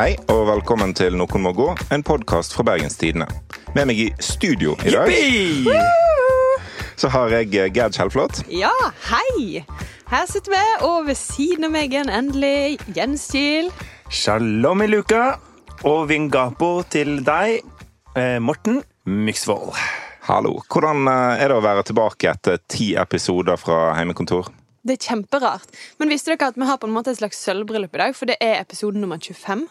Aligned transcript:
Hei 0.00 0.14
og 0.32 0.46
velkommen 0.48 0.94
til 0.96 1.12
Noen 1.12 1.42
må 1.44 1.50
gå, 1.52 1.66
en 1.92 2.00
podkast 2.00 2.54
fra 2.56 2.64
Bergenstidene. 2.64 3.26
Med 3.74 3.84
meg 3.90 3.98
i 4.00 4.06
studio 4.24 4.72
i 4.80 4.94
dag 4.94 5.10
så 6.96 7.10
har 7.12 7.34
jeg 7.34 7.50
eh, 7.52 7.66
Gerd 7.68 7.98
Kjellflot. 7.98 8.38
Ja, 8.48 8.72
hei! 9.10 9.60
Her 10.08 10.24
sitter 10.30 10.54
vi, 10.54 10.62
og 10.88 11.10
ved 11.10 11.18
siden 11.20 11.68
av 11.68 11.74
meg 11.74 11.92
igjen 11.92 12.08
endelig 12.16 12.78
Jens 12.96 13.26
Kiel. 13.28 13.68
Shalom 14.08 14.80
i 14.80 14.86
luka 14.88 15.34
og 15.84 16.06
vingapo 16.08 16.70
til 16.88 17.18
deg, 17.26 17.58
eh, 18.16 18.38
Morten 18.40 18.80
Myksvold. 19.04 19.76
Hallo. 20.30 20.54
Hvordan 20.72 21.12
eh, 21.12 21.42
er 21.44 21.52
det 21.52 21.58
å 21.60 21.66
være 21.66 21.84
tilbake 21.90 22.32
etter 22.32 22.56
ti 22.72 22.94
episoder 22.96 23.60
fra 23.60 23.90
heimekontor? 23.98 24.48
Det 24.80 24.96
er 24.96 25.10
kjemperart. 25.10 25.68
Men 26.00 26.08
visste 26.08 26.32
dere 26.32 26.54
at 26.54 26.56
vi 26.56 26.64
har 26.64 26.80
på 26.80 26.88
en 26.88 26.96
måte 26.96 27.12
et 27.12 27.20
slags 27.20 27.44
sølvbryllup 27.44 27.92
i 27.98 28.02
dag? 28.06 28.16
For 28.16 28.32
det 28.32 28.38
er 28.40 28.62
episode 28.62 28.96
nummer 28.96 29.20
25. 29.20 29.66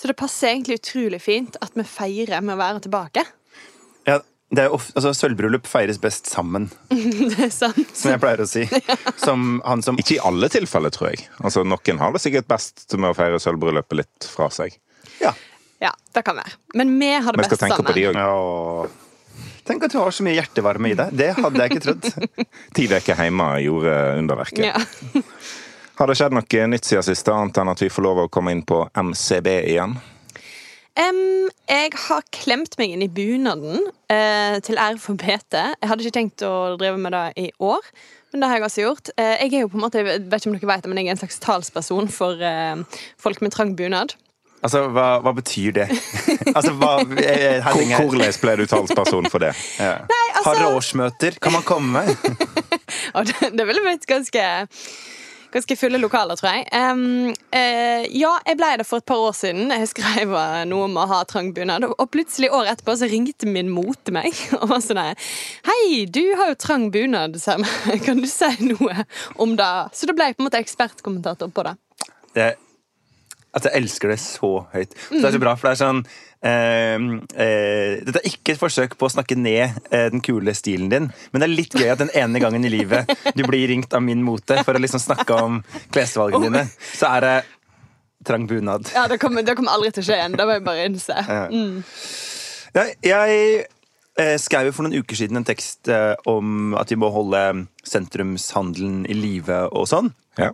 Så 0.00 0.08
det 0.08 0.16
passer 0.16 0.54
egentlig 0.54 0.78
utrolig 0.80 1.20
fint 1.20 1.58
at 1.60 1.74
vi 1.76 1.84
feirer 1.84 2.40
med 2.40 2.54
å 2.56 2.60
være 2.60 2.80
tilbake. 2.86 3.24
Ja, 4.08 4.14
det 4.50 4.64
er 4.64 4.72
ofte, 4.74 4.94
altså, 4.96 5.12
Sølvbryllup 5.14 5.68
feires 5.68 6.00
best 6.00 6.30
sammen, 6.30 6.70
Det 6.90 7.36
er 7.46 7.52
sant. 7.52 7.82
som 7.92 8.14
jeg 8.14 8.22
pleier 8.22 8.40
å 8.42 8.48
si. 8.48 8.64
Som 9.26 9.60
han 9.66 9.84
som 9.84 10.00
Ikke 10.00 10.16
i 10.16 10.22
alle 10.24 10.48
tilfeller, 10.50 10.90
tror 10.94 11.12
jeg. 11.12 11.28
Altså, 11.44 11.66
Noen 11.68 12.00
har 12.00 12.16
det 12.16 12.22
sikkert 12.24 12.48
best 12.50 12.88
med 12.96 13.12
å 13.12 13.18
feire 13.18 13.38
sølvbryllupet 13.42 14.00
litt 14.00 14.30
fra 14.32 14.48
seg. 14.54 14.80
Ja. 15.20 15.34
Ja, 15.80 15.92
det 16.16 16.24
kan 16.26 16.36
være. 16.40 16.56
Men 16.76 16.96
vi 17.00 17.12
har 17.12 17.32
det 17.36 17.44
best 17.44 17.54
sammen. 17.60 17.60
Vi 17.60 17.60
skal 17.60 17.76
tenke 17.76 17.86
på 17.92 17.96
de 18.00 18.08
òg. 18.24 18.98
Tenk 19.68 19.84
at 19.86 19.92
du 19.92 20.00
har 20.00 20.10
så 20.16 20.24
mye 20.26 20.34
hjertevarme 20.34 20.90
i 20.90 20.96
deg. 20.98 21.12
Det 21.14 21.28
hadde 21.36 21.60
jeg 21.62 21.70
ikke 21.70 21.84
trodd. 21.84 22.08
Ti 22.76 22.86
uker 22.90 23.20
hjemme 23.22 23.46
gjorde 23.62 23.94
underverket. 24.18 24.64
Ja. 24.66 25.22
Har 26.00 26.08
det 26.08 26.14
skjedd 26.16 26.32
noe 26.32 26.66
nytt 26.72 26.86
siden 26.88 27.04
sist, 27.04 27.28
annet 27.28 27.58
enn 27.60 27.68
at 27.68 27.80
vi 27.82 27.90
får 27.92 28.04
lov 28.06 28.22
å 28.22 28.30
komme 28.32 28.54
inn 28.54 28.62
på 28.64 28.78
MCB 28.96 29.50
igjen? 29.68 29.98
Um, 30.96 31.50
jeg 31.68 31.90
har 32.06 32.24
klemt 32.32 32.78
meg 32.80 32.94
inn 32.94 33.04
i 33.04 33.08
bunaden 33.12 33.84
uh, 33.84 34.56
til 34.64 34.80
ære 34.80 34.96
for 35.02 35.20
BT. 35.20 35.58
Jeg 35.60 35.90
hadde 35.90 36.06
ikke 36.06 36.16
tenkt 36.16 36.44
å 36.48 36.78
drive 36.80 36.96
med 37.04 37.12
det 37.12 37.26
i 37.44 37.44
år, 37.60 37.84
men 38.32 38.40
det 38.40 38.48
har 38.48 38.56
jeg 38.62 38.66
altså 38.70 38.86
gjort. 38.86 39.12
Uh, 39.20 39.34
jeg 39.42 39.52
er 39.52 39.66
jo 39.66 39.68
på 39.74 39.76
en 39.76 39.84
måte, 39.84 40.00
jeg 40.00 40.24
vet 40.24 40.40
ikke 40.40 40.54
om 40.54 40.56
dere 40.56 40.70
vet 40.72 40.88
det, 40.88 40.94
men 40.94 41.02
jeg 41.02 41.10
er 41.10 41.18
en 41.18 41.20
slags 41.20 41.38
talsperson 41.44 42.08
for 42.16 42.40
uh, 42.48 43.04
folk 43.20 43.44
med 43.44 43.52
trang 43.58 43.76
bunad. 43.76 44.16
Altså, 44.64 44.86
hva, 44.96 45.06
hva 45.20 45.36
betyr 45.36 45.76
det? 45.82 45.88
altså, 46.56 46.72
hva 46.80 46.96
jeg- 47.20 47.60
Hvordan 47.68 48.40
ble 48.40 48.56
du 48.56 48.66
talsperson 48.72 49.28
for 49.28 49.44
det? 49.44 49.52
ja. 49.84 49.98
altså- 50.08 50.48
Har 50.48 50.64
dere 50.64 50.74
årsmøter? 50.80 51.36
Kan 51.44 51.60
man 51.60 51.68
komme? 51.68 52.08
Det, 53.10 53.48
det 53.54 53.64
ville 53.66 53.82
blitt 53.82 54.04
ganske 54.06 54.42
Ganske 55.50 55.74
fulle 55.76 55.98
lokaler, 55.98 56.38
tror 56.38 56.52
jeg. 56.54 56.66
Um, 56.70 57.32
uh, 57.54 58.04
ja, 58.06 58.30
jeg 58.46 58.58
ble 58.60 58.68
det 58.78 58.86
for 58.86 59.02
et 59.02 59.08
par 59.10 59.18
år 59.24 59.34
siden. 59.34 59.72
Jeg 59.74 59.90
skrev 59.90 60.34
noe 60.70 60.86
om 60.86 60.98
å 61.00 61.06
ha 61.10 61.20
trang 61.26 61.50
bunad. 61.56 61.88
Og 61.90 62.06
plutselig 62.14 62.52
året 62.54 62.76
etterpå 62.76 62.94
så 63.00 63.08
ringte 63.10 63.50
min 63.50 63.72
mote 63.74 64.14
meg 64.14 64.30
og 64.60 64.68
var 64.70 64.84
sånn 64.84 65.02
Hei, 65.66 66.06
du 66.06 66.22
har 66.38 66.52
jo 66.52 66.58
trang 66.60 66.88
bunad, 66.94 67.38
Sam. 67.42 67.66
Kan 68.06 68.22
du 68.22 68.30
si 68.30 68.50
noe 68.68 69.04
om 69.42 69.56
det? 69.58 69.70
Så 69.96 70.06
da 70.06 70.14
ble 70.14 70.30
jeg 70.30 70.38
på 70.38 70.44
en 70.44 70.50
måte 70.50 70.62
ekspertkommentator 70.62 71.50
på 71.54 71.66
det. 71.66 71.76
det, 72.38 72.48
altså, 73.50 73.68
jeg 73.68 73.82
elsker 73.82 74.14
det 74.14 74.20
så 74.22 74.52
høyt. 74.74 74.94
Det 75.10 75.24
er 75.24 75.34
så 75.34 75.42
bra, 75.42 75.56
for 75.58 75.70
det 75.70 75.74
er 75.74 75.82
sånn 75.82 76.04
Dette 76.40 78.20
er 78.22 78.28
ikke 78.30 78.54
et 78.54 78.60
forsøk 78.60 78.94
på 78.98 79.08
å 79.08 79.12
snakke 79.12 79.36
ned 79.36 79.76
eh, 79.92 80.06
den 80.12 80.22
kule 80.24 80.54
stilen 80.56 80.88
din, 80.92 81.08
men 81.32 81.42
det 81.42 81.46
er 81.48 81.52
litt 81.52 81.76
gøy 81.76 81.90
at 81.92 82.00
den 82.00 82.12
ene 82.16 82.40
gangen 82.42 82.64
i 82.64 82.72
livet 82.72 83.10
du 83.36 83.42
blir 83.44 83.68
ringt 83.68 83.92
av 83.96 84.02
min 84.04 84.22
mote 84.24 84.62
for 84.64 84.76
å 84.76 84.80
liksom 84.80 85.02
snakke 85.02 85.36
om 85.36 85.60
klesvalgene 85.92 86.48
dine, 86.48 86.64
så 86.96 87.12
er 87.18 87.26
det 87.26 87.34
trang 88.26 88.46
bunad. 88.48 88.88
Ja, 88.94 89.06
Det 89.08 89.18
kommer, 89.20 89.44
det 89.44 89.56
kommer 89.56 89.76
aldri 89.76 89.92
til 89.96 90.04
å 90.04 90.08
skje 90.08 90.18
igjen. 90.20 90.36
Det 90.36 90.46
må 90.48 90.56
jeg 90.56 90.64
bare 90.64 90.88
innse. 90.88 91.16
Ja, 92.76 92.84
jeg 93.04 93.62
eh, 94.20 94.36
skrev 94.40 94.72
for 94.76 94.86
noen 94.86 95.00
uker 95.00 95.18
siden 95.18 95.40
en 95.40 95.46
tekst 95.48 95.88
eh, 95.90 96.12
om 96.30 96.76
at 96.78 96.92
vi 96.92 96.98
må 97.00 97.08
holde 97.12 97.66
sentrumshandelen 97.88 99.04
i 99.10 99.16
live 99.16 99.64
og 99.72 99.88
sånn. 99.90 100.12
Ja. 100.40 100.52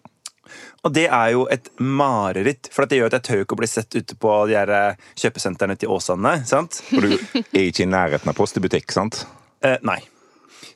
Og 0.86 0.92
det 0.94 1.08
er 1.10 1.32
jo 1.34 1.47
et 1.50 1.66
mareritt, 1.82 2.69
for 2.70 2.86
det 2.86 3.00
gjør 3.00 3.10
at 3.10 3.16
jeg 3.19 3.26
tør 3.26 3.41
ikke 3.44 3.56
å 3.56 3.60
bli 3.62 3.69
sett 3.70 3.97
ute 3.97 4.14
på 4.22 4.34
de 4.47 4.54
her 4.54 4.70
eh, 4.70 5.06
kjøpesentrene 5.19 5.74
til 5.80 5.91
Åsane. 5.91 6.36
sant? 6.47 6.78
Og 6.94 7.02
du 7.08 7.14
er 7.16 7.64
ikke 7.66 7.82
i 7.82 7.91
nærheten 7.91 8.30
av 8.30 8.36
postebutikk, 8.38 8.94
sant? 8.94 9.25
Eh, 9.66 9.80
nei. 9.86 9.98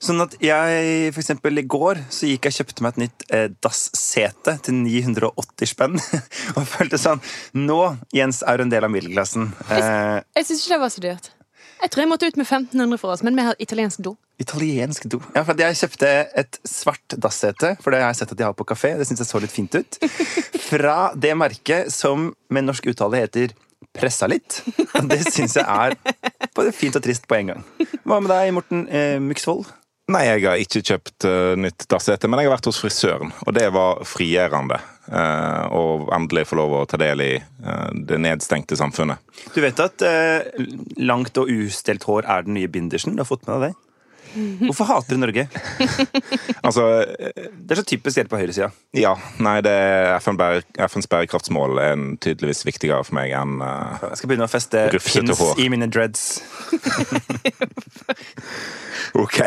Sånn 0.01 0.23
at 0.25 0.33
jeg, 0.41 1.11
for 1.13 1.21
eksempel 1.23 1.61
i 1.61 1.67
går, 1.69 1.99
så 2.13 2.27
gikk 2.29 2.47
jeg 2.49 2.55
og 2.55 2.59
kjøpte 2.63 2.85
meg 2.87 2.95
et 2.97 3.01
nytt 3.05 3.25
eh, 3.37 3.49
dassete 3.63 4.55
til 4.65 4.79
980 4.81 5.69
spenn. 5.75 5.99
og 6.57 6.65
følte 6.73 6.99
sånn 7.01 7.21
Nå, 7.61 7.79
Jens, 8.17 8.41
er 8.49 8.57
du 8.59 8.65
en 8.67 8.73
del 8.73 8.87
av 8.89 8.93
middelklassen. 8.95 9.51
Eh, 9.69 10.23
Jeg 10.41 10.49
syns 10.49 10.65
ikke 10.65 10.75
det 10.79 10.81
var 10.87 10.95
så 10.97 11.05
dyrt. 11.05 11.31
Jeg 11.81 11.91
tror 11.93 12.03
jeg 12.03 12.11
måtte 12.11 12.29
ut 12.29 12.37
med 12.37 12.45
1500 12.45 13.01
for 13.01 13.15
oss, 13.15 13.23
men 13.25 13.37
vi 13.39 13.45
har 13.47 13.57
italiensk 13.63 14.03
do. 14.05 14.15
italiensk 14.41 15.07
do. 15.13 15.21
Ja, 15.37 15.43
for 15.45 15.57
jeg 15.61 15.79
kjøpte 15.81 16.11
et 16.43 16.59
svart 16.69 17.17
dassete, 17.17 17.75
for 17.81 17.93
det 17.93 18.03
har 18.03 18.13
jeg 18.13 18.21
sett 18.21 18.35
at 18.35 18.39
de 18.41 18.45
har 18.45 18.57
på 18.57 18.67
kafé. 18.69 18.95
Det 18.99 19.07
syns 19.09 19.21
jeg 19.25 19.29
så 19.31 19.41
litt 19.41 19.53
fint 19.55 19.75
ut. 19.77 19.99
Fra 20.71 21.11
det 21.17 21.33
merket 21.37 21.93
som 21.93 22.31
med 22.53 22.69
norsk 22.69 22.93
uttale 22.93 23.25
heter 23.25 23.57
Pressa 23.97 24.29
litt. 24.31 24.61
Og 24.95 25.09
det 25.11 25.23
syns 25.33 25.57
jeg 25.57 25.65
er 25.65 25.97
både 26.57 26.73
fint 26.77 26.97
og 26.97 27.05
trist 27.05 27.25
på 27.29 27.41
en 27.41 27.55
gang. 27.55 27.65
Hva 28.05 28.21
med 28.21 28.31
deg, 28.33 28.53
Morten 28.57 28.85
eh, 28.89 29.17
Myksvold? 29.25 29.69
Nei, 30.11 30.25
jeg 30.27 30.43
har 30.47 30.63
ikke 30.63 30.83
kjøpt 30.83 31.27
uh, 31.29 31.53
nytt 31.61 31.87
dassete, 31.91 32.29
men 32.29 32.41
jeg 32.41 32.51
har 32.51 32.57
vært 32.57 32.71
hos 32.71 32.81
frisøren, 32.83 33.31
og 33.47 33.55
det 33.57 33.69
var 33.75 34.03
frigjørende. 34.09 34.81
Å 35.11 35.81
endelig 36.15 36.45
få 36.47 36.55
lov 36.61 36.75
å 36.77 36.81
ta 36.87 36.99
del 37.01 37.23
i 37.25 37.33
uh, 37.35 37.89
det 38.07 38.21
nedstengte 38.23 38.77
samfunnet. 38.79 39.19
Du 39.57 39.59
vet 39.65 39.81
at 39.83 40.05
langt 41.03 41.41
og 41.41 41.51
ustelt 41.51 42.07
hår 42.07 42.29
er 42.31 42.47
den 42.47 42.55
nye 42.59 42.71
bindersen? 42.71 43.17
Du 43.17 43.25
har 43.25 43.31
fått 43.31 43.47
med 43.49 43.57
deg 43.57 43.71
det? 43.71 43.90
Hvorfor 44.35 44.89
hater 44.89 45.17
du 45.17 45.21
Norge? 45.23 45.47
Altså, 46.67 46.85
Det 47.17 47.73
er 47.73 47.81
så 47.81 47.85
typisk 47.87 48.17
dere 48.17 48.29
på 48.31 48.39
høyresida. 48.39 48.69
ja, 48.95 49.15
nei, 49.43 49.57
det 49.65 49.73
er 49.73 50.19
FN 50.21 50.37
bære, 50.39 50.63
FNs 50.87 51.09
bærekraftsmål 51.11 51.79
er 51.81 51.95
en 51.97 52.07
tydeligvis 52.21 52.65
viktigere 52.69 53.05
for 53.07 53.17
meg 53.17 53.33
enn 53.37 53.59
uh, 53.65 53.97
Jeg 54.11 54.21
skal 54.21 54.33
begynne 54.33 54.47
å 54.49 54.53
feste 54.53 54.85
pins 54.93 55.43
i 55.59 55.69
mine 55.73 55.89
dreads. 55.91 56.43
Ok. 59.15 59.41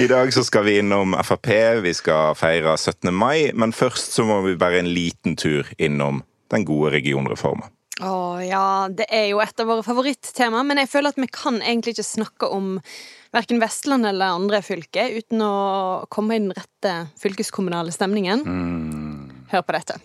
I 0.00 0.06
dag 0.10 0.32
så 0.34 0.42
skal 0.44 0.64
vi 0.66 0.78
innom 0.80 1.14
Frp, 1.22 1.48
vi 1.84 1.92
skal 1.94 2.34
feire 2.38 2.74
17. 2.76 3.12
mai, 3.14 3.50
men 3.54 3.72
først 3.76 4.16
så 4.16 4.24
må 4.26 4.40
vi 4.46 4.56
bare 4.58 4.80
en 4.82 4.90
liten 4.90 5.36
tur 5.38 5.68
innom 5.78 6.22
den 6.50 6.64
gode 6.66 6.94
regionreformen. 6.96 7.68
Å 7.98 8.38
ja, 8.42 8.86
det 8.94 9.08
er 9.10 9.28
jo 9.32 9.40
et 9.42 9.60
av 9.60 9.68
våre 9.70 9.82
favorittema, 9.86 10.62
men 10.66 10.78
jeg 10.82 10.90
føler 10.92 11.14
at 11.14 11.18
vi 11.18 11.30
kan 11.34 11.58
egentlig 11.58 11.96
ikke 11.96 12.06
snakke 12.06 12.50
om 12.54 12.76
verken 13.32 13.60
Vestland 13.60 14.06
eller 14.06 14.36
andre 14.36 14.62
fylker 14.62 15.14
uten 15.18 15.42
å 15.44 15.54
komme 16.12 16.36
i 16.36 16.42
den 16.42 16.54
rette 16.56 16.94
fylkeskommunale 17.20 17.92
stemningen. 17.94 18.44
Hør 19.52 19.64
på 19.64 19.76
dette. 19.76 19.98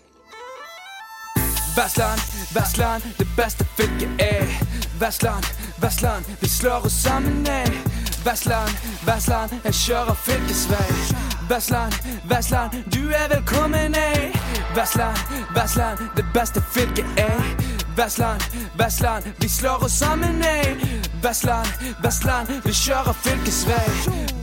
Vestland, 1.73 2.21
Vestland, 2.53 3.03
det 3.17 3.27
beste 3.37 3.65
fylket 3.77 4.21
er 4.21 4.45
Vestland, 5.01 5.45
Vestland, 5.81 6.25
vi 6.39 6.47
slår 6.47 6.85
oss 6.85 7.01
sammen 7.01 7.41
ned 7.43 7.73
Vestland, 8.23 8.69
Vestland, 9.05 9.51
jeg 9.65 9.73
kjører 9.73 10.13
fylkesvei 10.13 11.33
Vestland, 11.49 11.93
Vestland, 12.29 12.71
du 12.93 13.09
er 13.09 13.27
velkommen 13.29 13.95
ei. 13.95 14.31
Vestland, 14.75 15.17
Vestland, 15.55 15.97
det 16.15 16.25
beste 16.33 16.61
fylket 16.61 17.05
er 17.17 17.62
Vestland, 17.97 18.41
Vestland, 18.77 19.23
vi 19.39 19.49
slår 19.49 19.83
oss 19.83 19.99
sammen 19.99 20.39
ned 20.39 20.77
Vestland, 21.23 21.67
Vestland, 22.03 22.49
vi 22.65 22.73
kjører 22.73 23.13
fylkesvei 23.13 23.83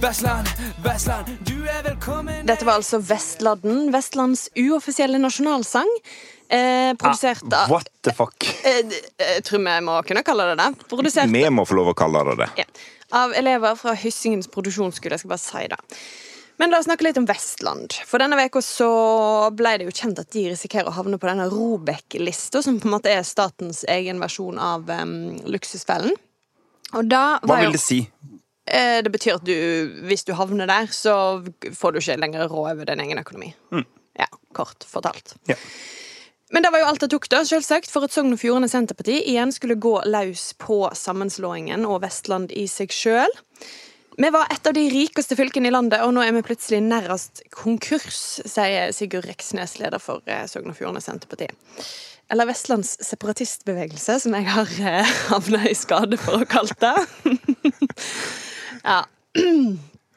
Vestland, 0.00 0.48
Vestland, 0.84 1.32
du 1.48 1.56
er 1.68 1.82
velkommen 1.84 2.46
Dette 2.48 2.64
var 2.68 2.78
altså 2.80 3.00
Vestladden, 3.04 3.90
Vestlands 3.92 4.46
uoffisielle 4.56 5.18
nasjonalsang. 5.20 5.90
Eh, 6.50 6.94
produsert 6.98 7.44
av 7.54 7.70
What 7.70 7.90
the 8.02 8.14
fuck? 8.16 8.46
eh, 8.66 8.80
Jeg 9.20 9.44
tror 9.46 9.60
vi 9.66 9.76
må 9.86 9.98
kunne 10.08 10.24
kalle 10.26 10.48
det 10.52 10.56
det. 10.62 10.70
Produsert 10.90 11.30
Vi 11.30 11.44
må 11.52 11.66
få 11.68 11.76
lov 11.78 11.92
å 11.92 11.98
kalle 11.98 12.24
det 12.30 12.38
det. 12.44 12.48
ja, 12.62 12.64
av 13.18 13.34
elever 13.38 13.76
fra 13.78 13.94
Hyssingens 13.98 14.48
produksjonsskole. 14.50 15.14
Jeg 15.18 15.24
skal 15.26 15.34
bare 15.34 15.44
si 15.44 15.68
det. 15.70 15.78
Men 16.60 16.70
la 16.74 16.78
oss 16.82 16.84
snakke 16.88 17.06
litt 17.06 17.16
om 17.16 17.24
Vestland. 17.28 17.94
For 18.04 18.20
denne 18.20 18.36
veka 18.36 18.60
så 18.64 18.88
ble 19.56 19.78
det 19.80 19.86
jo 19.88 19.94
kjent 19.96 20.18
at 20.20 20.28
de 20.34 20.42
risikerer 20.52 20.90
å 20.90 20.96
havne 20.98 21.16
på 21.20 21.28
denne 21.30 21.46
Robek-lista, 21.48 22.60
som 22.62 22.76
på 22.82 22.88
en 22.90 22.94
måte 22.98 23.12
er 23.12 23.24
statens 23.24 23.80
egen 23.88 24.20
versjon 24.20 24.60
av 24.60 24.84
um, 24.92 25.14
Luksusfellen. 25.48 26.12
Hva 27.46 27.56
vil 27.62 27.72
det 27.76 27.80
si? 27.80 28.02
eh, 28.66 28.98
Det 29.06 29.12
betyr 29.14 29.38
at 29.38 29.46
du, 29.46 29.54
hvis 30.10 30.26
du 30.28 30.34
havner 30.36 30.68
der, 30.68 30.90
så 30.92 31.14
får 31.80 31.96
du 31.96 32.02
ikke 32.02 32.18
lenger 32.20 32.48
råd 32.50 32.74
over 32.74 32.90
din 32.92 33.06
egen 33.06 33.22
økonomi. 33.22 33.54
Ja, 34.20 34.28
kort 34.52 34.84
fortalt. 34.84 35.36
Ja. 35.48 35.56
Men 36.50 36.64
det 36.66 36.72
var 36.74 36.82
jo 36.82 36.88
alt 36.90 37.00
det 37.04 37.08
tok, 37.12 37.28
da, 37.30 37.44
selvsagt, 37.46 37.88
for 37.88 38.04
at 38.04 38.12
Sogn 38.12 38.34
og 38.34 38.40
Fjordane 38.42 38.68
Senterparti 38.68 39.20
igjen 39.30 39.52
skulle 39.54 39.78
gå 39.80 39.94
løs 40.10 40.48
på 40.58 40.82
sammenslåingen 40.98 41.86
og 41.86 42.02
Vestland 42.02 42.50
i 42.52 42.66
seg 42.68 42.90
sjøl. 42.92 43.30
Vi 44.20 44.30
var 44.30 44.50
et 44.52 44.66
av 44.66 44.74
de 44.76 44.82
rikeste 44.92 45.32
fylkene 45.32 45.70
i 45.70 45.72
landet, 45.72 46.02
og 46.04 46.10
nå 46.12 46.20
er 46.20 46.34
vi 46.36 46.42
plutselig 46.44 46.82
nærmest 46.84 47.40
konkurs, 47.56 48.18
sier 48.44 48.92
Sigurd 48.92 49.24
Reksnes, 49.24 49.78
leder 49.80 50.02
for 50.02 50.20
eh, 50.28 50.42
Sogn 50.50 50.68
og 50.68 50.76
Fjordane 50.76 51.00
Senterparti. 51.00 51.46
eller 52.28 52.50
Vestlands 52.50 52.98
separatistbevegelse, 53.00 54.18
som 54.20 54.36
jeg 54.36 54.44
har 54.52 54.74
eh, 54.90 55.14
havna 55.30 55.62
i 55.70 55.72
skade 55.74 56.18
for 56.20 56.44
å 56.44 56.48
kalle 56.50 56.76
det. 56.84 56.92
ja. 58.90 58.98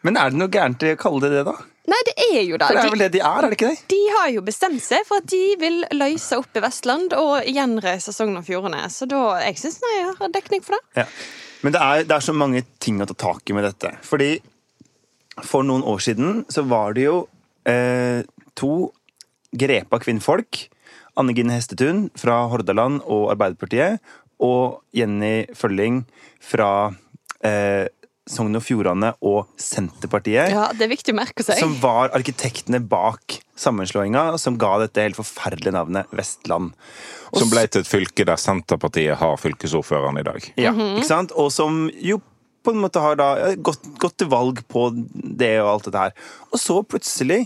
Men 0.04 0.20
er 0.20 0.34
det 0.34 0.42
noe 0.42 0.52
gærent 0.52 0.84
i 0.84 0.92
å 0.98 1.00
kalle 1.00 1.24
det 1.24 1.38
det, 1.38 1.46
da? 1.48 1.56
Nei, 1.94 2.02
det 2.10 2.18
er 2.26 2.44
jo 2.44 2.60
det. 2.60 2.68
For 2.68 2.76
det 2.76 2.84
er 2.84 2.94
vel 2.98 3.06
det 3.06 3.10
de 3.16 3.24
er, 3.24 3.40
er 3.40 3.48
det 3.48 3.60
ikke 3.62 3.72
det? 3.72 3.88
de 3.96 4.02
har 4.18 4.28
jo 4.36 4.44
bestemt 4.44 4.84
seg 4.84 5.08
for 5.08 5.24
at 5.24 5.32
de 5.32 5.42
vil 5.64 5.80
løse 5.96 6.44
opp 6.44 6.60
i 6.60 6.66
Vestland 6.68 7.16
og 7.16 7.48
gjenreise 7.48 8.12
Sogn 8.16 8.36
og 8.36 8.44
Fjordane. 8.52 8.84
Så 8.92 9.08
da, 9.08 9.24
jeg 9.48 9.64
syns 9.64 9.80
jeg 9.80 10.12
har 10.20 10.36
dekning 10.36 10.68
for 10.68 10.76
det. 10.76 11.06
Ja. 11.06 11.08
Men 11.64 11.76
det 11.76 11.82
er, 11.82 12.04
det 12.08 12.16
er 12.16 12.26
så 12.26 12.36
mange 12.36 12.64
ting 12.84 13.00
å 13.02 13.08
ta 13.08 13.16
tak 13.16 13.48
i 13.50 13.56
med 13.56 13.66
dette. 13.68 13.94
Fordi 14.04 14.36
for 15.48 15.66
noen 15.66 15.86
år 15.88 16.04
siden 16.04 16.44
så 16.52 16.66
var 16.68 16.94
det 16.98 17.08
jo 17.08 17.24
eh, 17.70 18.22
to 18.60 18.92
grepa 19.54 20.00
kvinnfolk. 20.04 20.68
Anne 21.20 21.36
Gine 21.38 21.56
Hestetun 21.56 22.08
fra 22.18 22.44
Hordaland 22.52 23.02
og 23.06 23.30
Arbeiderpartiet. 23.34 24.04
Og 24.44 24.82
Jenny 24.98 25.46
Følling 25.56 26.04
fra 26.44 26.92
eh, 27.46 27.88
Sogn 28.30 28.56
og 28.56 28.64
Fjordane 28.64 29.10
og 29.26 29.50
Senterpartiet. 29.60 30.54
Ja, 30.54 30.70
Det 30.72 30.86
er 30.86 30.92
viktig 30.94 31.12
å 31.12 31.18
merke 31.18 31.44
seg. 31.44 31.60
Som 31.60 31.76
var 31.82 32.14
arkitektene 32.16 32.80
bak 32.80 33.40
sammenslåinga, 33.60 34.38
som 34.40 34.58
ga 34.58 34.78
dette 34.80 35.04
helt 35.04 35.20
forferdelige 35.20 35.76
navnet 35.76 36.12
Vestland. 36.16 36.72
Og 37.34 37.42
Som 37.42 37.52
ble 37.52 37.66
til 37.68 37.84
et 37.84 37.90
fylke 37.90 38.26
der 38.26 38.40
Senterpartiet 38.40 39.20
har 39.20 39.36
fylkesordføreren 39.42 40.22
i 40.22 40.24
dag. 40.24 40.48
Ja, 40.56 40.72
ikke 40.72 41.10
sant? 41.10 41.36
Og 41.36 41.52
som 41.52 41.90
jo 42.00 42.22
på 42.64 42.72
en 42.72 42.80
måte 42.80 43.02
har 43.04 43.18
da 43.20 43.28
gått, 43.60 43.84
gått 44.00 44.16
til 44.22 44.30
valg 44.32 44.62
på 44.72 44.88
det 45.14 45.58
og 45.60 45.74
alt 45.74 45.90
dette 45.90 46.06
her. 46.06 46.16
Og 46.54 46.62
så 46.64 46.80
plutselig, 46.88 47.42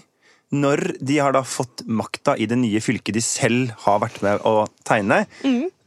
når 0.54 0.94
de 1.02 1.18
har 1.18 1.34
da 1.34 1.42
fått 1.42 1.88
makta 1.90 2.38
i 2.38 2.46
det 2.46 2.60
nye 2.62 2.80
fylket 2.86 3.18
de 3.18 3.24
selv 3.26 3.74
har 3.88 3.98
vært 4.06 4.22
med 4.22 4.46
å 4.46 4.68
tegne, 4.86 5.24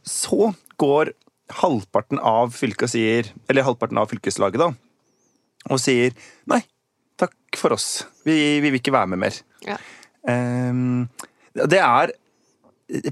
så 0.03 0.51
går 0.81 1.13
halvparten 1.59 2.19
av 2.19 2.53
fylket 2.55 2.93
sier 2.93 3.29
Eller 3.49 3.65
halvparten 3.67 3.99
av 4.01 4.09
fylkeslaget, 4.11 4.61
da, 4.61 4.71
og 5.69 5.81
sier 5.81 6.15
nei, 6.49 6.61
takk 7.19 7.59
for 7.59 7.75
oss. 7.75 8.05
Vi, 8.25 8.35
vi 8.63 8.69
vil 8.69 8.79
ikke 8.79 8.95
være 8.95 9.11
med 9.13 9.21
mer. 9.25 9.37
Ja. 9.67 9.77
Um, 10.25 11.09
det 11.57 11.81
er 11.81 12.13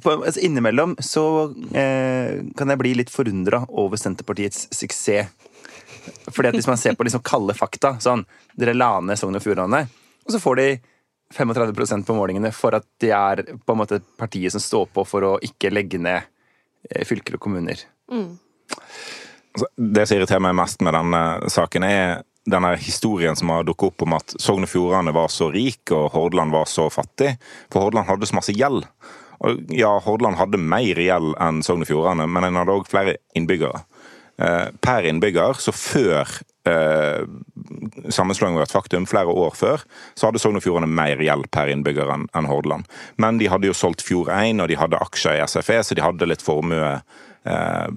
på, 0.04 0.12
altså 0.12 0.42
Innimellom 0.44 0.96
så 1.04 1.24
eh, 1.72 2.42
kan 2.58 2.72
jeg 2.72 2.80
bli 2.82 2.94
litt 3.00 3.12
forundra 3.14 3.64
over 3.70 4.00
Senterpartiets 4.00 4.68
suksess. 4.76 5.30
Fordi 6.34 6.50
at 6.50 6.56
Hvis 6.58 6.68
man 6.68 6.80
ser 6.80 6.96
på 6.98 7.06
liksom 7.06 7.22
kalde 7.26 7.54
fakta 7.54 7.94
sånn, 8.02 8.24
Dere 8.58 8.74
la 8.74 8.98
ned 9.04 9.20
Sogn 9.20 9.38
og 9.38 9.44
Fjordane, 9.44 9.84
og 10.26 10.34
så 10.34 10.40
får 10.42 10.60
de 10.60 10.68
35% 11.36 12.08
på 12.08 12.16
målingene 12.18 12.52
for 12.56 12.76
at 12.78 12.86
de 13.02 13.12
er 13.14 13.44
på 13.46 13.76
en 13.76 13.80
måte 13.80 14.00
partiet 14.18 14.54
som 14.54 14.64
står 14.64 14.90
på 14.94 15.06
for 15.06 15.26
å 15.28 15.36
ikke 15.46 15.72
legge 15.74 16.02
ned 16.02 16.26
fylker 17.08 17.38
og 17.38 17.44
kommuner. 17.46 17.82
Mm. 18.12 18.34
Det 19.76 20.06
som 20.08 20.18
irriterer 20.18 20.44
meg 20.44 20.58
mest 20.58 20.84
med 20.86 20.96
denne 20.96 21.22
saken, 21.52 21.86
er 21.86 22.22
denne 22.50 22.74
historien 22.82 23.38
som 23.38 23.52
har 23.54 23.66
dukket 23.68 23.92
opp 23.92 24.06
om 24.06 24.16
at 24.18 24.36
Sogn 24.42 24.66
og 24.66 24.72
Fjordane 24.72 25.14
var 25.14 25.30
så 25.34 25.50
rik 25.54 25.92
og 25.96 26.12
Hordaland 26.16 26.54
var 26.56 26.70
så 26.70 26.88
fattig. 26.94 27.36
For 27.70 27.86
Hordaland 27.86 28.10
hadde 28.10 28.30
så 28.30 28.38
masse 28.40 28.56
gjeld. 28.56 28.88
Og 29.40 29.74
ja, 29.76 29.92
Hordaland 30.04 30.40
hadde 30.40 30.62
mer 30.62 31.00
gjeld 31.00 31.36
enn 31.42 31.62
Sogn 31.66 31.86
og 31.86 31.90
Fjordane, 31.90 32.28
men 32.28 32.48
en 32.48 32.60
hadde 32.60 32.76
òg 32.76 32.90
flere 32.90 33.20
innbyggere. 33.38 33.84
Eh, 34.40 34.68
per 34.82 35.08
innbygger, 35.08 35.60
så 35.60 35.74
før 35.76 36.24
eh, 36.24 36.59
sammenslåingen 38.10 38.60
var 38.60 38.68
et 38.68 38.74
faktum, 38.74 39.07
flere 39.10 39.31
år 39.31 39.56
før, 39.57 39.86
så 40.18 40.30
hadde 40.30 40.42
Sogn 40.42 40.60
og 40.60 40.66
Fjordane 40.66 40.89
mer 40.89 41.21
gjeld 41.24 41.50
per 41.54 41.71
innbygger 41.71 42.12
enn 42.13 42.50
Hordaland. 42.50 42.88
Men 43.21 43.39
de 43.42 43.50
hadde 43.51 43.69
jo 43.69 43.77
solgt 43.77 44.06
Fjord1, 44.07 44.62
og 44.63 44.69
de 44.71 44.80
hadde 44.80 45.01
aksjer 45.01 45.39
i 45.39 45.48
SFE, 45.48 45.81
så 45.83 45.98
de 45.98 46.06
hadde 46.06 46.30
litt 46.30 46.45
formue 46.45 46.92
eh, 46.95 47.88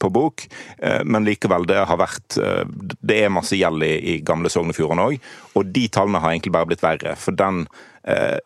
på 0.00 0.12
bok. 0.14 0.46
Eh, 0.78 1.02
men 1.04 1.26
likevel, 1.28 1.66
det 1.68 1.80
har 1.88 2.00
vært 2.00 2.38
eh, 2.42 2.64
Det 3.00 3.20
er 3.24 3.34
masse 3.34 3.58
gjeld 3.58 3.84
i, 3.86 3.94
i 4.14 4.16
gamle 4.24 4.52
Sogn 4.52 4.72
og 4.72 4.78
Fjordane 4.78 5.10
òg, 5.10 5.28
og 5.58 5.74
de 5.74 5.88
tallene 5.92 6.22
har 6.22 6.34
egentlig 6.34 6.54
bare 6.56 6.70
blitt 6.72 6.84
verre. 6.84 7.16
For 7.20 7.36
den 7.36 7.64
eh, 8.08 8.38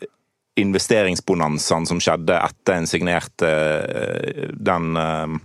investeringsbonanzaen 0.61 1.89
som 1.89 2.01
skjedde 2.03 2.37
etter 2.37 2.77
en 2.77 2.89
signerte 2.91 3.49
eh, 3.49 4.51
den 4.53 4.97
eh, 5.01 5.41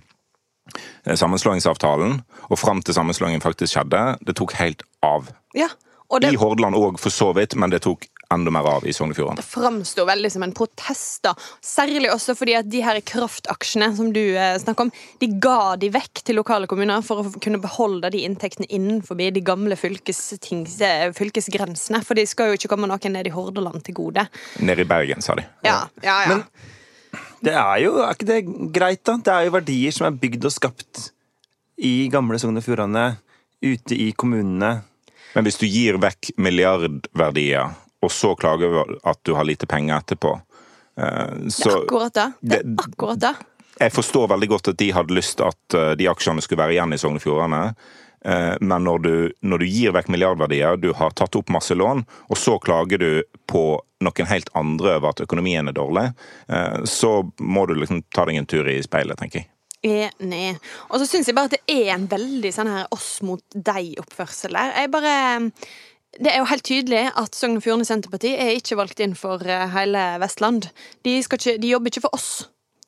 sammenslåingsavtalen, 1.16 2.22
og 2.50 2.60
fram 2.60 2.82
til 2.82 2.98
sammenslåingen 2.98 3.44
faktisk 3.44 3.78
skjedde, 3.78 4.18
det 4.26 4.36
tok 4.36 4.58
helt 4.60 4.84
av. 5.06 5.32
ja. 5.56 5.70
Det 6.08 6.30
I 6.32 6.38
Hordaland 6.40 6.76
òg, 6.80 6.96
for 7.04 7.12
så 7.12 7.34
vidt, 7.36 7.58
men 7.60 7.68
det 7.70 7.82
tok 7.84 8.06
enda 8.32 8.52
mer 8.52 8.68
av 8.68 8.86
i 8.88 8.94
Sogn 8.96 9.12
og 9.12 9.18
Fjordane. 9.18 9.44
framstår 9.44 10.08
veldig 10.08 10.32
som 10.32 10.44
en 10.44 10.54
protest. 10.56 11.22
da. 11.24 11.34
Særlig 11.64 12.12
også 12.12 12.36
fordi 12.38 12.56
at 12.60 12.70
de 12.70 12.82
her 12.84 13.00
kraftaksjene 13.02 13.90
som 13.96 14.14
du 14.14 14.22
eh, 14.36 14.56
snakker 14.60 14.88
om, 14.88 14.92
de 15.20 15.28
ga 15.44 15.76
de 15.80 15.90
vekk 15.92 16.24
til 16.24 16.40
lokale 16.40 16.68
kommuner 16.68 17.04
for 17.04 17.24
å 17.24 17.34
kunne 17.44 17.62
beholde 17.64 18.12
de 18.14 18.24
inntektene 18.28 18.70
innenfor 18.70 19.20
de 19.20 19.44
gamle 19.44 19.76
eh, 19.76 21.12
fylkesgrensene. 21.20 22.04
For 22.04 22.16
de 22.16 22.26
skal 22.28 22.52
jo 22.52 22.60
ikke 22.60 22.72
komme 22.72 22.88
noen 22.88 23.16
ned 23.16 23.28
i 23.28 23.36
Hordaland 23.36 23.84
til 23.84 23.96
gode. 24.00 24.28
Nede 24.60 24.84
i 24.84 24.90
Bergen, 24.90 25.22
sa 25.22 25.36
de. 25.36 25.48
Ja, 25.64 25.88
ja, 26.04 26.24
ja. 26.24 26.28
Men- 26.36 26.76
Det 27.44 27.54
er 27.54 27.78
jo 27.84 27.98
er 28.02 28.16
ikke 28.16 28.30
det 28.30 28.40
greit, 28.76 29.04
da? 29.06 29.18
Det 29.22 29.34
er 29.34 29.48
jo 29.48 29.56
verdier 29.58 29.96
som 29.96 30.08
er 30.10 30.20
bygd 30.20 30.48
og 30.50 30.54
skapt 30.56 31.10
i 31.78 32.08
gamle 32.14 32.40
Sogn 32.42 32.58
og 32.58 32.66
Fjordane, 32.66 33.12
ute 33.62 33.98
i 33.98 34.10
kommunene. 34.18 34.80
Men 35.36 35.46
hvis 35.46 35.60
du 35.62 35.68
gir 35.70 36.00
vekk 36.02 36.32
milliardverdier, 36.42 37.76
og 38.02 38.14
så 38.14 38.34
klager 38.38 38.74
du 38.74 38.98
at 39.06 39.22
du 39.26 39.36
har 39.38 39.46
lite 39.46 39.70
penger 39.70 40.00
etterpå, 40.00 40.34
så, 40.98 41.70
det 41.70 41.70
er 41.70 41.78
akkurat 41.84 42.16
det. 42.16 42.28
Det 42.42 42.60
er 42.64 42.74
akkurat 42.82 43.22
det. 43.22 43.36
Jeg 43.78 43.94
forstår 43.94 44.32
veldig 44.32 44.50
godt 44.50 44.72
at 44.72 44.80
de 44.80 44.88
hadde 44.96 45.14
lyst 45.14 45.42
at 45.46 45.78
eh, 45.78 45.92
de 46.00 46.08
aksjene 46.10 46.42
skulle 46.42 46.64
være 46.64 46.74
igjen 46.74 46.96
i 46.96 46.98
Sogn 46.98 47.20
og 47.20 47.22
Fjordane. 47.22 47.62
Eh, 48.28 48.56
Men 48.60 48.84
når 48.84 49.00
du, 49.00 49.14
når 49.42 49.64
du 49.64 49.66
gir 49.66 49.94
vekk 49.96 50.10
milliardverdier, 50.12 50.78
du 50.78 50.92
har 50.94 51.16
tatt 51.16 51.36
opp 51.40 51.52
masse 51.54 51.76
lån, 51.76 52.04
og 52.28 52.38
så 52.40 52.58
klager 52.60 53.00
du 53.00 53.12
på 53.48 53.80
noen 54.04 54.30
helt 54.30 54.50
andre 54.58 54.98
over 54.98 55.14
at 55.14 55.24
økonomien 55.24 55.70
er 55.70 55.76
dårlig, 55.78 56.10
eh, 56.52 56.82
så 56.84 57.22
må 57.40 57.66
du 57.68 57.78
liksom 57.78 58.04
ta 58.14 58.28
deg 58.28 58.42
en 58.42 58.50
tur 58.50 58.68
i 58.70 58.82
speilet, 58.84 59.18
tenker 59.20 59.44
jeg. 59.44 59.52
Enig. 59.88 60.58
Og 60.90 61.00
så 61.00 61.06
syns 61.08 61.30
jeg 61.30 61.38
bare 61.38 61.52
at 61.52 61.56
det 61.56 61.76
er 61.86 61.94
en 61.94 62.08
veldig 62.10 62.52
sånn 62.52 62.72
her 62.72 62.90
oss 62.92 63.22
mot 63.24 63.44
deg-oppførsel 63.54 64.58
der. 64.58 64.74
Jeg 64.82 64.92
bare 64.92 65.14
det 66.18 66.32
er 66.32 66.40
jo 66.42 66.50
helt 66.50 66.66
tydelig 66.66 67.02
at 67.20 67.36
Sogn 67.38 67.60
og 67.60 67.64
Fjordane 67.64 67.86
Senterparti 67.86 68.32
er 68.34 68.56
ikke 68.58 68.78
valgt 68.80 69.02
inn 69.04 69.14
for 69.16 69.44
eh, 69.46 69.68
hele 69.72 70.04
Vestland. 70.24 70.72
De, 71.06 71.20
ikke, 71.22 71.60
de 71.62 71.72
jobber 71.72 71.94
ikke 71.94 72.08
for 72.08 72.18
oss 72.18 72.32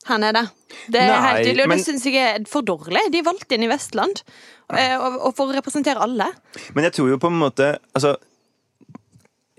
her 0.08 0.22
nede. 0.22 0.46
Det 0.88 1.02
er 1.02 1.10
Nei, 1.12 1.20
helt 1.26 1.46
tydelig, 1.48 1.64
og 1.66 1.70
men- 1.70 1.78
det 1.82 1.86
syns 1.88 2.06
jeg 2.08 2.16
er 2.16 2.46
for 2.48 2.62
dårlig. 2.66 3.02
De 3.12 3.20
er 3.20 3.28
valgt 3.28 3.52
inn 3.52 3.64
i 3.64 3.68
Vestland, 3.72 4.22
eh, 4.74 4.96
og, 4.98 5.20
og 5.28 5.36
for 5.36 5.52
å 5.52 5.56
representere 5.58 6.00
alle. 6.02 6.30
Men 6.74 6.88
jeg 6.88 6.94
tror 6.94 7.10
jo 7.10 7.18
på 7.18 7.28
en 7.28 7.40
måte 7.40 7.78
altså, 7.94 8.16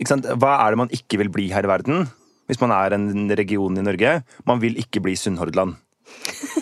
ikke 0.00 0.08
sant? 0.14 0.24
Hva 0.40 0.54
er 0.64 0.72
det 0.72 0.80
man 0.80 0.94
ikke 0.96 1.18
vil 1.20 1.28
bli 1.32 1.50
her 1.52 1.66
i 1.66 1.70
verden? 1.70 2.08
Hvis 2.48 2.60
man 2.62 2.72
er 2.74 2.96
en 2.96 3.28
region 3.38 3.76
i 3.78 3.84
Norge. 3.84 4.22
Man 4.48 4.58
vil 4.62 4.74
ikke 4.80 5.02
bli 5.04 5.12
Sunnhordland. 5.14 5.76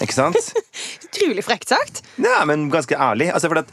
Ikke 0.03 0.13
sant? 0.13 0.37
Utrolig 1.07 1.45
frekt 1.47 1.71
sagt. 1.71 2.03
Ja, 2.21 2.43
men 2.45 2.67
ganske 2.73 2.99
ærlig. 2.99 3.31
Altså, 3.33 3.49
for 3.49 3.63
at 3.63 3.71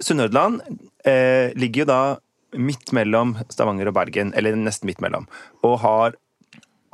Sunnhordland 0.00 0.62
eh, 1.04 1.50
ligger 1.58 1.82
jo 1.84 1.90
da 1.90 2.00
midt 2.56 2.92
mellom 2.96 3.34
Stavanger 3.52 3.90
og 3.90 3.96
Bergen, 3.98 4.32
eller 4.36 4.56
nesten 4.56 4.88
midt 4.88 5.00
mellom, 5.04 5.26
og 5.64 5.78
har 5.84 6.16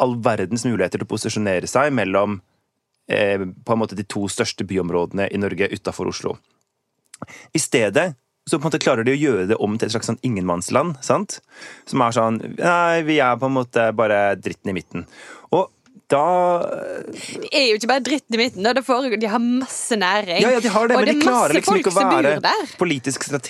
all 0.03 0.17
verdens 0.23 0.65
muligheter 0.69 1.01
til 1.01 1.09
å 1.09 1.11
posisjonere 1.11 1.69
seg 1.71 1.93
mellom 1.95 2.39
eh, 3.11 3.43
på 3.43 3.75
en 3.75 3.83
måte 3.83 3.99
de 3.99 4.07
to 4.07 4.27
største 4.31 4.67
byområdene 4.69 5.29
i 5.33 5.41
Norge 5.41 5.71
utafor 5.75 6.11
Oslo. 6.13 6.37
I 7.53 7.61
stedet 7.63 8.13
så 8.49 8.57
på 8.57 8.65
en 8.65 8.71
måte 8.71 8.81
klarer 8.81 9.05
de 9.05 9.13
å 9.13 9.19
gjøre 9.19 9.49
det 9.51 9.59
om 9.61 9.75
til 9.77 9.89
et 9.89 9.93
slags 9.93 10.09
sånn 10.09 10.21
ingenmannsland. 10.25 10.97
sant? 11.05 11.41
Som 11.89 12.01
er 12.01 12.15
sånn 12.17 12.39
Nei, 12.57 13.03
vi 13.05 13.19
er 13.21 13.37
på 13.37 13.51
en 13.51 13.59
måte 13.59 13.91
bare 13.93 14.39
dritten 14.41 14.73
i 14.73 14.77
midten. 14.79 15.05
Og 15.53 15.69
da 16.09 16.25
Det 17.13 17.51
er 17.53 17.67
jo 17.69 17.77
ikke 17.77 17.91
bare 17.91 18.03
dritten 18.05 18.37
i 18.37 18.41
midten. 18.41 18.65
Da. 18.65 18.73
Det 18.77 18.85
foregår, 18.87 19.21
de 19.21 19.29
har 19.29 19.43
masse 19.43 19.97
næring. 19.99 20.41
Ja, 20.41 20.55
ja, 20.57 20.61
de 20.65 20.73
har 20.73 20.89
det, 20.89 20.97
og 20.97 21.05
men 21.05 21.11
de 21.11 21.15
er 21.19 21.25
klarer 21.27 21.57
liksom 21.59 21.81
ikke 21.81 21.93
å 21.93 21.97
være 21.99 22.53
politisk 22.81 23.27
Så 23.29 23.41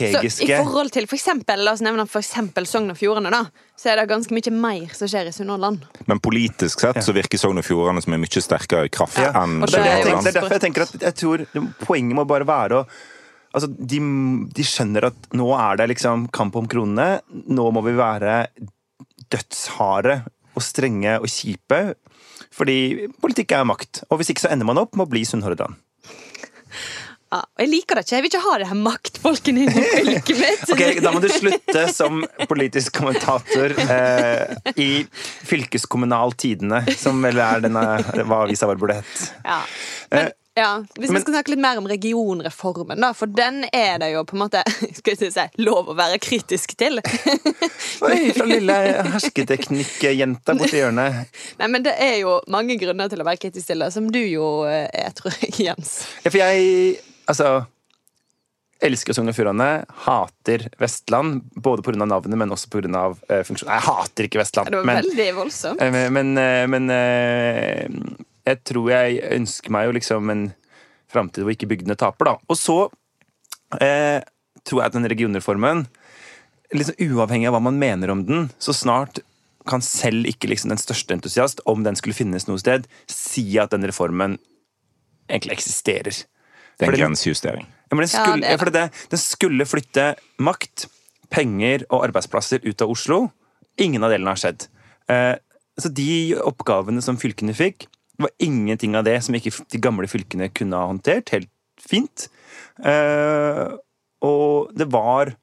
i 0.43 0.50
forhold 0.50 0.91
til 0.95 1.07
for 1.07 1.19
eksempel, 1.19 1.62
La 1.65 1.75
oss 1.77 1.83
nevne 1.85 2.07
for 2.11 2.23
eksempel 2.25 2.67
Sogn 2.67 2.91
og 2.91 2.99
Fjordane. 2.99 3.31
da 3.31 3.45
Så 3.79 3.93
er 3.93 4.00
det 4.00 4.09
ganske 4.11 4.35
mye 4.35 4.55
mer 4.55 4.95
som 4.97 5.11
skjer 5.11 5.31
i 5.31 5.35
Sunnhordland. 5.35 5.85
Men 6.11 6.19
politisk 6.21 6.83
sett 6.83 6.99
så 7.05 7.15
virker 7.15 7.38
Sogn 7.38 7.62
og 7.62 7.67
Fjordane 7.67 8.03
som 8.03 8.17
en 8.17 8.25
mye 8.25 8.43
sterkere 8.43 8.91
kraft 8.91 9.21
Ja, 9.23 9.31
enn 9.45 9.62
Sunnhordland. 9.62 9.71
det, 9.71 9.85
det, 9.85 10.25
det 10.25 10.35
er 10.35 10.41
derfor 10.41 10.57
jeg 10.59 10.67
tenker 10.67 10.88
at 10.88 11.07
jeg 11.09 11.19
tror 11.23 11.47
Poenget 11.87 12.19
må 12.19 12.27
bare 12.29 12.49
være 12.49 12.83
å 12.83 12.88
Altså, 13.57 13.71
de, 13.73 13.99
de 14.53 14.65
skjønner 14.67 15.07
at 15.09 15.31
nå 15.33 15.47
er 15.57 15.79
det 15.81 15.87
liksom 15.95 16.27
kamp 16.37 16.59
om 16.61 16.67
kronene. 16.69 17.23
Nå 17.49 17.71
må 17.73 17.81
vi 17.87 17.95
være 17.97 18.43
dødsharde 19.33 20.19
og 20.53 20.65
strenge 20.65 21.15
og 21.23 21.31
kjipe. 21.33 21.81
Fordi 22.54 23.09
politikk 23.23 23.57
er 23.57 23.68
makt. 23.68 24.04
Og 24.09 24.21
hvis 24.21 24.33
ikke 24.35 24.47
så 24.47 24.52
ender 24.54 24.68
man 24.68 24.80
opp 24.80 24.97
med 24.97 25.07
å 25.07 25.12
bli 25.12 25.25
Sunnhordland. 25.28 25.78
Ja, 27.28 27.42
jeg 27.61 27.68
liker 27.68 27.99
det 27.99 28.07
ikke. 28.07 28.14
Jeg 28.14 28.25
vil 28.25 28.30
ikke 28.30 28.40
ha 28.47 28.52
det 28.61 28.68
her 28.71 28.78
maktfolkene 28.80 29.64
i 29.66 29.73
fylket 29.75 30.38
mitt. 30.40 30.62
Ok, 30.73 30.83
Da 31.04 31.11
må 31.12 31.21
du 31.21 31.28
slutte 31.28 31.83
som 31.92 32.23
politisk 32.49 32.97
kommentator 32.97 33.75
eh, 33.85 34.54
i 34.80 34.88
Fylkeskommunal 35.50 36.33
Tidende, 36.40 36.80
som 36.97 37.21
vel 37.25 37.40
er 37.45 37.66
denne, 37.66 37.85
hva 38.23 38.45
avisa 38.47 38.68
vår 38.71 38.80
burde 38.80 38.97
hett. 39.02 39.26
Ja. 39.45 39.61
Men, 40.14 40.33
ja, 40.59 40.71
hvis 40.99 41.12
vi 41.12 41.21
skal 41.23 41.37
snakke 41.37 41.53
litt 41.53 41.62
mer 41.62 41.79
om 41.81 41.87
regionreformen, 41.91 42.99
da, 43.05 43.12
for 43.17 43.31
den 43.31 43.62
er 43.71 44.00
det 44.03 44.11
jo 44.12 44.25
på 44.29 44.37
en 44.37 44.43
måte 44.45 44.62
skal 44.99 45.15
jeg 45.15 45.33
si, 45.35 45.47
lov 45.62 45.93
å 45.93 45.97
være 45.99 46.19
kritisk 46.23 46.75
til. 46.79 47.00
Oi, 48.07 48.19
fra 48.35 48.49
lille 48.49 48.77
hersketeknikkjenta 49.15 50.59
borti 50.59 50.83
hjørnet. 50.83 51.33
Nei, 51.61 51.71
men 51.71 51.87
det 51.87 51.95
er 52.03 52.21
jo 52.25 52.38
mange 52.50 52.79
grunner 52.81 53.11
til 53.12 53.23
å 53.23 53.29
være 53.29 53.43
kritisk 53.47 53.71
til 53.71 53.87
det, 53.87 53.93
som 53.95 54.11
du 54.12 54.21
jo 54.25 54.53
eh, 54.69 54.87
er, 54.91 55.11
tror 55.17 55.35
jeg, 55.38 55.55
Jens. 55.69 56.00
Ja, 56.25 56.33
for 56.33 56.41
jeg 56.43 57.00
altså 57.29 57.59
elsker 58.85 59.17
Sogn 59.17 59.31
og 59.31 59.37
Fjordane, 59.37 59.83
hater 60.05 60.69
Vestland. 60.79 61.43
Både 61.59 61.83
pga. 61.83 62.05
navnet, 62.05 62.38
men 62.38 62.55
også 62.55 62.71
pga. 62.71 63.09
Uh, 63.27 63.43
funksjonen. 63.47 63.73
Nei, 63.73 63.79
Jeg 63.79 63.87
hater 63.88 64.29
ikke 64.29 64.43
Vestland, 64.43 64.71
Det 64.71 64.81
var 64.81 64.87
men, 64.87 65.03
veldig 65.03 65.29
voldsomt. 65.37 65.83
men, 65.83 66.12
men, 66.15 66.33
eh, 66.38 66.65
men 66.71 66.91
eh, 66.95 67.87
jeg 68.49 68.62
tror 68.67 68.90
jeg 68.93 69.21
ønsker 69.37 69.75
meg 69.75 69.88
jo 69.88 69.95
liksom 69.99 70.33
en 70.33 70.49
framtid 71.12 71.45
hvor 71.45 71.55
ikke 71.55 71.69
bygdene 71.71 71.97
taper, 71.99 72.33
da. 72.33 72.35
Og 72.50 72.59
så 72.59 72.78
eh, 73.81 74.21
tror 74.64 74.83
jeg 74.83 74.90
at 74.90 74.97
den 74.97 75.09
regionreformen, 75.09 75.87
liksom 76.75 76.99
uavhengig 77.09 77.49
av 77.49 77.57
hva 77.57 77.64
man 77.64 77.81
mener 77.81 78.12
om 78.12 78.25
den, 78.28 78.49
så 78.61 78.75
snart 78.76 79.23
kan 79.69 79.85
selv 79.85 80.28
ikke 80.28 80.49
liksom 80.49 80.73
den 80.73 80.81
største 80.81 81.17
entusiast, 81.17 81.61
om 81.69 81.85
den 81.85 81.97
skulle 81.99 82.17
finnes 82.17 82.49
noe 82.49 82.61
sted, 82.61 82.87
si 83.11 83.45
at 83.61 83.75
den 83.75 83.85
reformen 83.88 84.38
egentlig 85.28 85.59
eksisterer. 85.59 86.23
Det 86.78 86.87
er 86.87 86.95
en 86.95 87.00
grensejustering. 87.02 87.67
ja, 87.67 87.97
men 87.97 88.07
den 88.07 88.12
Ja, 88.12 88.23
skulle, 88.23 88.40
det 88.45 88.55
ja, 88.55 88.61
fordi 88.61 88.76
det, 88.76 88.87
den 89.12 89.21
skulle 89.21 89.67
flytte 89.69 90.07
makt, 90.38 90.88
penger 91.28 91.85
og 91.90 92.07
arbeidsplasser 92.07 92.64
ut 92.64 92.81
av 92.81 92.93
Oslo. 92.95 93.19
Ingen 93.76 94.05
av 94.05 94.14
delene 94.14 94.33
har 94.33 94.40
skjedd. 94.40 94.69
Eh, 95.12 95.37
så 95.78 95.90
de 95.93 96.37
oppgavene 96.40 97.02
som 97.05 97.19
fylkene 97.21 97.52
fikk, 97.55 97.87
var 98.26 98.34
ingenting 98.42 98.96
av 98.98 99.06
det 99.06 99.18
som 99.25 99.37
ikke 99.37 99.52
de 99.70 99.80
gamle 99.82 100.08
fylkene 100.10 100.50
kunne 100.54 100.78
ha 100.78 100.88
håndtert 100.90 101.30
helt 101.34 101.50
fint. 101.78 102.28
Eh, 102.82 103.66
og 104.26 104.72
det 104.75 104.88
var 104.90 105.34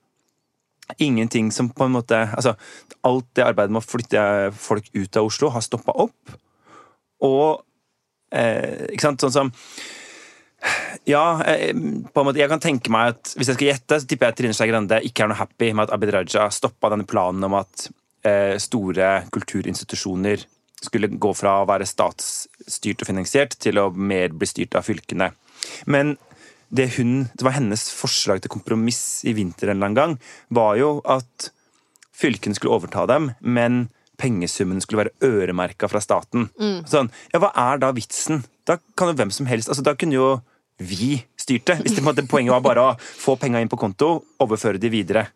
ingenting 1.01 1.51
som 1.51 1.69
på 1.71 1.87
en 1.87 1.95
måte 1.95 2.17
Altså, 2.35 2.55
alt 3.03 3.27
det 3.35 3.45
arbeidet 3.45 3.73
med 3.73 3.81
å 3.81 3.87
flytte 3.87 4.23
folk 4.55 4.89
ut 4.93 5.17
av 5.17 5.29
Oslo 5.29 5.49
har 5.53 5.63
stoppa 5.65 5.95
opp. 6.05 6.35
Og 7.23 7.63
eh, 8.35 8.91
Ikke 8.91 9.07
sant, 9.07 9.23
sånn 9.23 9.35
som 9.35 9.53
ja, 11.05 11.43
eh, 11.45 11.75
på 11.75 12.21
en 12.21 12.25
måte, 12.25 12.39
jeg 12.41 12.49
kan 12.49 12.63
tenke 12.63 12.91
meg 12.93 13.13
at 13.13 13.35
hvis 13.37 13.51
jeg 13.51 13.57
skal 13.57 13.69
gjette, 13.69 13.99
så 14.01 14.09
tipper 14.09 14.27
jeg 14.27 14.33
at 14.33 14.39
Trine 14.39 14.57
Skei 14.57 14.69
Grande 14.71 14.97
ikke 15.05 15.25
er 15.25 15.29
noe 15.29 15.37
happy 15.37 15.69
med 15.75 15.85
at 15.85 15.93
Abid 15.93 16.13
Raja 16.15 16.47
stoppa 16.53 16.89
denne 16.93 17.05
planen 17.05 17.45
om 17.45 17.57
at 17.59 17.87
eh, 18.25 18.55
store 18.61 19.11
kulturinstitusjoner 19.35 20.45
skulle 20.85 21.09
gå 21.09 21.33
fra 21.37 21.59
å 21.61 21.67
være 21.69 21.87
statsstyrt 21.89 23.03
og 23.03 23.09
finansiert 23.09 23.57
til 23.61 23.81
å 23.81 23.89
mer 23.91 24.33
bli 24.35 24.49
styrt 24.49 24.77
av 24.77 24.87
fylkene. 24.87 25.31
Men 25.89 26.15
det, 26.69 26.91
hun, 26.97 27.27
det 27.33 27.45
var 27.45 27.57
hennes 27.57 27.87
forslag 27.93 28.41
til 28.43 28.53
kompromiss 28.53 29.23
i 29.27 29.35
vinter 29.37 29.69
en 29.69 29.77
eller 29.77 29.91
annen 29.91 29.99
gang, 29.99 30.15
var 30.53 30.79
jo 30.79 30.97
at 31.09 31.51
fylkene 32.15 32.57
skulle 32.57 32.75
overta 32.77 33.05
dem, 33.09 33.31
men 33.41 33.87
pengesummen 34.19 34.81
skulle 34.83 35.05
være 35.05 35.27
øremerka 35.27 35.89
fra 35.91 36.01
staten. 36.03 36.49
Sånn, 36.89 37.11
ja, 37.33 37.41
hva 37.43 37.51
er 37.51 37.81
da 37.83 37.91
vitsen? 37.95 38.45
Da 38.67 38.79
kan 38.97 39.11
jo 39.11 39.17
hvem 39.19 39.31
som 39.33 39.45
helst 39.45 39.69
altså 39.69 39.83
Da 39.85 39.93
kunne 39.99 40.15
jo 40.17 40.29
vi 40.81 41.19
styrt 41.39 41.67
det. 41.69 41.77
Hvis 41.83 41.95
det 41.95 42.03
måte, 42.03 42.25
poenget 42.27 42.51
var 42.51 42.63
bare 42.63 42.83
å 42.83 42.95
få 42.99 43.37
penga 43.39 43.61
inn 43.63 43.71
på 43.71 43.79
konto, 43.79 44.25
overføre 44.43 44.81
de 44.81 44.89
videre. 44.91 45.27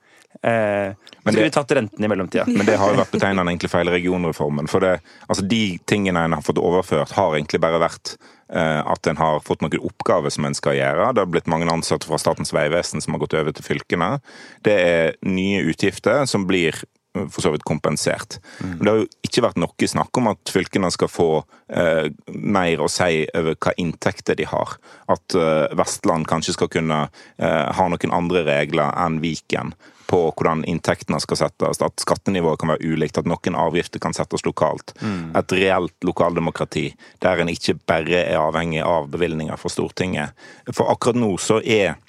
Eh, 0.43 0.93
Men 1.23 1.33
skulle 1.33 1.43
det- 1.49 1.53
tatt 1.53 1.71
renten 1.71 2.05
i 2.05 2.07
mellomtida. 2.07 2.45
Men 2.47 2.65
det 2.65 2.77
har 2.77 2.93
jo 2.93 2.99
vært 3.01 3.11
betegnende 3.11 3.51
egentlig 3.51 3.69
feil 3.69 3.89
regionreformen. 3.89 4.69
For 4.69 4.79
det, 4.79 5.01
altså 5.27 5.47
de 5.47 5.79
tingene 5.85 6.23
en 6.23 6.31
har 6.37 6.41
fått 6.45 6.61
overført, 6.61 7.11
har 7.11 7.33
egentlig 7.35 7.59
bare 7.59 7.79
vært 7.81 8.15
eh, 8.53 8.81
at 8.85 9.07
en 9.07 9.17
har 9.17 9.39
fått 9.41 9.61
noen 9.61 9.81
oppgaver 9.83 10.31
som 10.31 10.45
en 10.45 10.53
skal 10.53 10.73
gjøre. 10.73 11.13
Det 11.13 11.21
har 11.21 11.25
blitt 11.33 11.47
mange 11.47 11.67
ansatte 11.69 12.07
fra 12.07 12.17
Statens 12.17 12.53
vegvesen 12.53 13.01
som 13.01 13.13
har 13.13 13.19
gått 13.19 13.33
over 13.33 13.51
til 13.51 13.63
fylkene. 13.67 14.21
Det 14.63 14.77
er 14.79 15.13
nye 15.27 15.61
utgifter 15.65 16.25
som 16.25 16.47
blir 16.47 16.73
eh, 17.15 17.27
for 17.27 17.41
så 17.41 17.51
vidt 17.51 17.65
kompensert. 17.67 18.39
Men 18.61 18.79
det 18.79 18.87
har 18.93 18.97
jo 19.03 19.07
ikke 19.27 19.43
vært 19.43 19.57
noe 19.59 19.87
snakk 19.91 20.17
om 20.17 20.27
at 20.31 20.37
fylkene 20.55 20.91
skal 20.91 21.11
få 21.11 21.29
eh, 21.69 22.09
mer 22.31 22.77
å 22.77 22.87
si 22.89 23.27
over 23.35 23.55
hva 23.59 23.73
inntekter 23.77 24.35
de 24.39 24.45
har. 24.45 24.77
At 25.09 25.35
eh, 25.35 25.67
Vestland 25.75 26.27
kanskje 26.27 26.53
skal 26.53 26.69
kunne 26.69 27.09
eh, 27.37 27.71
ha 27.75 27.89
noen 27.89 28.13
andre 28.13 28.45
regler 28.45 28.93
enn 28.95 29.19
Viken 29.19 29.73
på 30.09 30.21
hvordan 30.33 30.63
inntektene 30.69 31.19
skal 31.21 31.37
settes, 31.43 31.81
at 31.85 32.01
skattenivået 32.01 32.59
kan 32.61 32.73
være 32.73 32.93
ulikt, 32.93 33.19
at 33.21 33.29
noen 33.29 33.57
avgifter 33.61 34.01
kan 34.01 34.15
settes 34.17 34.45
lokalt. 34.47 34.95
Et 35.37 35.57
reelt 35.59 36.07
lokaldemokrati 36.07 36.87
der 37.21 37.43
en 37.43 37.51
ikke 37.53 37.77
bare 37.89 38.23
er 38.23 38.39
avhengig 38.41 38.81
av 38.85 39.09
bevilgninger 39.13 39.59
fra 39.61 39.69
Stortinget. 39.69 40.33
For 40.71 40.89
akkurat 40.89 41.19
nå 41.21 41.35
så 41.41 41.59
er 41.61 41.99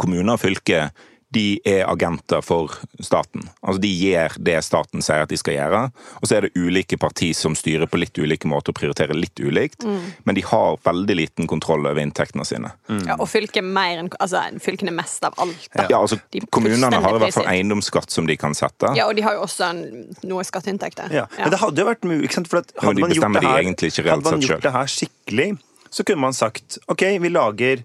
kommuner 0.00 0.36
og 0.36 0.42
fylker 0.44 0.94
de 1.34 1.58
er 1.66 1.82
agenter 1.90 2.42
for 2.44 2.72
staten. 3.02 3.48
Altså 3.60 3.82
De 3.82 3.90
gjør 3.90 4.36
det 4.46 4.56
staten 4.64 5.02
sier 5.04 5.24
at 5.24 5.32
de 5.32 5.38
skal 5.38 5.56
gjøre. 5.56 5.80
Og 6.20 6.28
så 6.28 6.38
er 6.38 6.46
det 6.46 6.60
ulike 6.60 6.98
partier 7.00 7.34
som 7.36 7.56
styrer 7.58 7.90
på 7.90 7.98
litt 8.00 8.16
ulike 8.18 8.48
måter 8.50 8.74
og 8.74 8.78
prioriterer 8.78 9.16
litt 9.18 9.40
ulikt. 9.42 9.84
Men 10.24 10.38
de 10.38 10.44
har 10.46 10.78
veldig 10.86 11.16
liten 11.18 11.50
kontroll 11.50 11.86
over 11.86 12.00
inntektene 12.02 12.46
sine. 12.48 12.70
Ja, 13.04 13.18
og 13.18 13.26
fylket 13.30 13.66
mer 13.66 14.02
enn 14.02 14.10
altså, 14.18 14.44
fylkene 14.62 14.94
mest 14.94 15.26
av 15.26 15.36
alt. 15.42 15.68
Da. 15.74 15.88
Ja, 15.90 16.00
altså 16.00 16.20
De 16.32 16.44
Kommunene 16.54 17.02
har 17.02 17.18
i 17.18 17.22
hvert 17.24 17.36
fall 17.36 17.50
eiendomsskatt 17.50 18.14
som 18.14 18.28
de 18.30 18.38
kan 18.40 18.54
sette. 18.56 18.94
Ja, 18.98 19.08
og 19.10 19.18
de 19.18 19.24
har 19.26 19.38
jo 19.38 19.44
også 19.46 19.70
en, 19.72 19.84
noe 20.26 20.44
skatteinntekter. 20.46 21.10
Ja. 21.14 21.26
Men 21.38 21.54
det 21.54 21.60
hadde 21.62 21.82
jo 21.82 21.88
vært 21.88 22.06
mulig, 22.06 22.28
ikke 22.28 22.40
sant? 22.40 22.52
For 22.52 22.62
at 22.62 22.74
hadde 22.78 22.98
de 23.00 23.06
man 23.06 23.16
gjort 23.16 23.40
her, 23.40 23.50
egentlig 23.62 23.92
ikke 23.92 24.06
reelt 24.06 24.14
hadde 24.14 24.30
man 24.30 24.44
sett 24.44 24.52
gjort 24.52 24.68
det 24.68 24.74
her 24.76 24.94
skikkelig, 24.94 25.48
så 25.94 26.06
kunne 26.06 26.26
man 26.26 26.36
sagt 26.36 26.78
ok, 26.90 27.04
vi 27.22 27.30
lager 27.32 27.84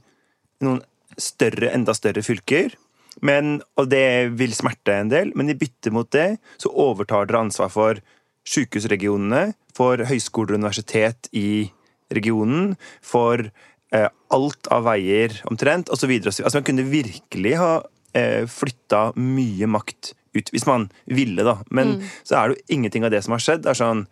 noen 0.65 0.81
større, 1.19 1.71
enda 1.75 1.95
større 1.97 2.23
fylker. 2.25 2.75
Men, 3.25 3.59
og 3.79 3.89
det 3.91 4.31
vil 4.39 4.53
smerte 4.55 4.95
en 4.95 5.11
del, 5.11 5.33
men 5.37 5.51
i 5.51 5.57
bytte 5.59 5.91
mot 5.95 6.09
det 6.15 6.37
så 6.61 6.71
overtar 6.71 7.27
dere 7.29 7.43
ansvar 7.45 7.71
for 7.73 7.99
sykehusregionene, 8.49 9.53
for 9.75 10.01
høyskoler 10.09 10.55
og 10.55 10.63
universitet 10.63 11.29
i 11.35 11.69
regionen, 12.15 12.73
for 13.05 13.43
eh, 13.93 14.09
alt 14.33 14.69
av 14.73 14.87
veier 14.87 15.35
omtrent, 15.49 15.91
osv. 15.93 16.15
Altså, 16.19 16.47
man 16.55 16.67
kunne 16.67 16.87
virkelig 16.89 17.55
ha 17.59 17.73
eh, 18.17 18.47
flytta 18.49 19.09
mye 19.19 19.69
makt 19.69 20.13
ut, 20.37 20.51
hvis 20.53 20.67
man 20.69 20.89
ville, 21.09 21.43
da. 21.45 21.59
Men 21.73 21.99
så 22.23 22.39
er 22.39 22.49
det 22.49 22.57
jo 22.57 22.77
ingenting 22.77 23.05
av 23.05 23.13
det 23.13 23.23
som 23.25 23.35
har 23.35 23.43
skjedd. 23.43 23.63
Det 23.65 23.73
er 23.73 23.79
sånn 23.79 24.05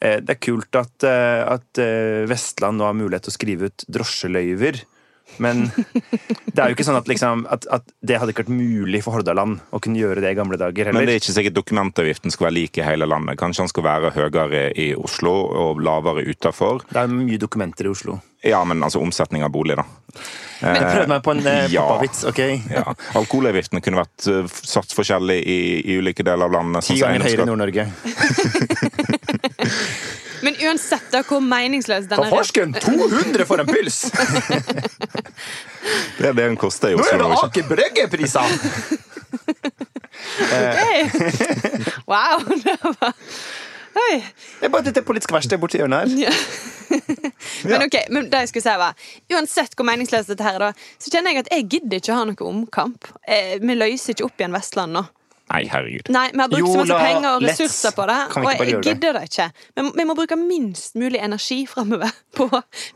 eh, 0.00 0.18
det 0.24 0.36
er 0.36 0.42
kult 0.42 0.80
at, 0.80 1.06
eh, 1.08 1.42
at 1.56 1.82
eh, 1.82 2.24
Vestland 2.30 2.80
nå 2.80 2.88
har 2.88 2.98
mulighet 2.98 3.28
til 3.28 3.34
å 3.34 3.38
skrive 3.38 3.70
ut 3.70 3.86
drosjeløyver. 3.98 4.82
Men 5.42 5.64
det 6.54 6.60
er 6.60 6.70
jo 6.70 6.76
ikke 6.76 6.86
sånn 6.86 6.98
at, 6.98 7.08
liksom, 7.10 7.44
at, 7.50 7.64
at 7.72 7.88
det 8.06 8.18
hadde 8.20 8.34
ikke 8.34 8.44
vært 8.44 8.54
mulig 8.54 9.00
for 9.04 9.16
Hordaland 9.16 9.60
å 9.74 9.80
kunne 9.82 9.98
gjøre 9.98 10.22
det 10.22 10.30
i 10.34 10.38
gamle 10.38 10.58
dager 10.60 10.92
Men 10.94 11.08
det 11.08 11.16
er 11.16 11.22
ikke 11.22 11.34
sikkert 11.34 11.56
dokumentavgiften 11.58 12.34
skal 12.34 12.48
være 12.48 12.58
lik 12.58 12.78
i 12.78 12.86
hele 12.86 13.08
landet. 13.10 13.38
Kanskje 13.40 13.64
den 13.64 13.72
skal 13.72 13.86
være 13.88 14.12
høyere 14.14 14.62
i 14.78 14.92
Oslo 14.98 15.34
og 15.64 15.82
lavere 15.84 16.26
utafor. 16.28 16.84
Det 16.90 17.00
er 17.02 17.08
mye 17.10 17.40
dokumenter 17.40 17.88
i 17.88 17.94
Oslo. 17.94 18.12
Ja, 18.44 18.60
men 18.68 18.84
altså 18.84 19.00
omsetning 19.00 19.42
av 19.44 19.50
bolig, 19.54 19.76
da. 19.80 19.84
Jeg 20.60 20.82
prøvde 20.84 21.10
meg 21.10 21.22
på 21.24 21.32
en 21.32 21.46
eh, 21.48 21.72
ja. 21.72 21.82
pappavits. 21.88 22.20
ok? 22.28 22.40
Ja. 22.70 22.84
Alkoholavgiftene 23.18 23.80
kunne 23.84 24.02
vært 24.02 24.20
eh, 24.30 24.46
satt 24.68 24.90
forskjellig 24.94 25.38
i, 25.40 25.58
i 25.80 25.92
ulike 25.98 26.22
deler 26.26 26.44
av 26.46 26.52
landet. 26.58 26.80
Ti 26.84 26.88
sånn 27.00 27.08
ganger 27.08 27.24
høyere 27.24 27.42
i. 27.42 27.46
Nord-Norge. 27.50 27.84
Men 30.44 30.56
uansett 30.60 31.06
da 31.12 31.22
hvor 31.24 31.40
meningsløs 31.44 32.08
denne 32.10 32.28
Farsken! 32.32 32.74
200 32.76 33.46
for 33.48 33.62
en 33.62 33.70
pils! 33.70 34.02
Det 36.18 36.30
er 36.30 36.32
det 36.32 36.44
den 36.46 36.56
koster 36.56 36.94
i 36.94 36.96
Nå 36.96 37.04
er 37.04 37.18
det? 37.20 37.26
Aker 37.44 37.64
Brygge-priser! 37.68 38.48
Wow! 42.06 42.40
Det 42.64 42.76
var 42.82 43.12
Oi. 43.94 44.16
Det 44.58 44.66
er 44.66 44.70
bare 44.72 44.82
dette 44.88 45.02
politiske 45.06 45.34
verkstedet 45.36 45.60
borti 45.62 45.78
hjørnet 45.78 45.98
her. 46.02 46.38
Men 47.68 47.84
ok, 47.84 47.94
men 48.10 48.26
det 48.32 48.40
jeg 48.42 48.50
skulle 48.50 48.64
si 48.64 48.72
var 48.80 49.04
Uansett 49.30 49.76
hvor 49.78 49.86
meningsløst 49.86 50.32
dette 50.32 50.42
her 50.46 50.56
er, 50.58 50.64
da, 50.64 50.96
så 50.98 51.12
kjenner 51.12 51.30
jeg 51.30 51.44
at 51.44 51.52
jeg 51.54 51.68
gidder 51.76 52.00
ikke 52.02 52.16
ha 52.16 52.24
noe 52.26 52.48
omkamp. 52.48 53.06
Eh, 53.22 53.54
vi 53.62 53.76
løser 53.78 54.16
ikke 54.16 54.26
opp 54.26 54.42
igjen 54.42 54.56
Vestland 54.56 54.98
nå. 54.98 55.04
Nei, 55.52 55.66
herregud. 55.68 56.08
Nei, 56.08 56.30
Vi 56.32 56.40
har 56.40 56.48
brukt 56.48 56.72
så 56.72 56.84
mye 56.88 56.98
penger 56.98 57.28
og 57.36 57.42
ressurser 57.44 57.92
på 57.94 58.06
det, 58.08 58.18
og 58.40 58.46
jeg 58.48 58.78
gidder 58.86 59.18
det 59.18 59.22
ikke. 59.28 59.48
Men 59.76 59.90
vi 59.98 60.06
må 60.08 60.16
bruke 60.16 60.38
minst 60.40 60.96
mulig 60.96 61.20
energi 61.20 61.58
framover 61.68 62.12
på 62.38 62.48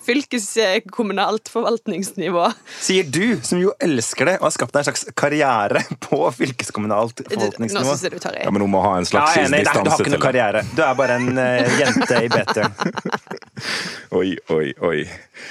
fylkeskommunalt 0.07 1.53
forvaltningsnivå. 1.53 2.47
Sier 2.81 3.11
du, 3.13 3.37
som 3.45 3.61
jo 3.61 3.75
elsker 3.85 4.33
det 4.33 4.37
og 4.41 4.49
har 4.49 4.57
skapt 4.57 4.75
deg 4.75 4.81
en 4.81 4.89
slags 4.89 5.05
karriere 5.19 5.85
på 6.09 6.23
fylkeskommunalt 6.39 7.21
forvaltningsnivå. 7.27 7.85
Nå 7.85 7.93
synes 7.93 8.07
jeg 8.09 8.17
du 8.17 8.25
tar 8.25 8.41
i. 8.41 8.43
Ja, 8.47 8.55
men 8.55 8.65
hun 8.65 8.73
må 8.73 8.83
ha 8.87 8.97
en 8.99 9.09
slags 9.09 9.37
ja, 9.37 9.45
er 9.45 9.51
enig. 9.51 9.63
Nei, 9.69 9.85
du 9.85 9.93
har 9.93 10.01
ikke 10.01 10.09
noen 10.09 10.19
noe 10.19 10.27
karriere. 10.27 10.65
Du 10.73 10.83
er 10.89 10.99
bare 10.99 11.21
en 11.21 11.31
uh, 11.37 11.79
jente 11.79 12.23
i 12.25 12.33
BT. 12.33 12.65
Oi, 14.19 14.39
oi, 14.55 14.71
oi. 14.87 15.03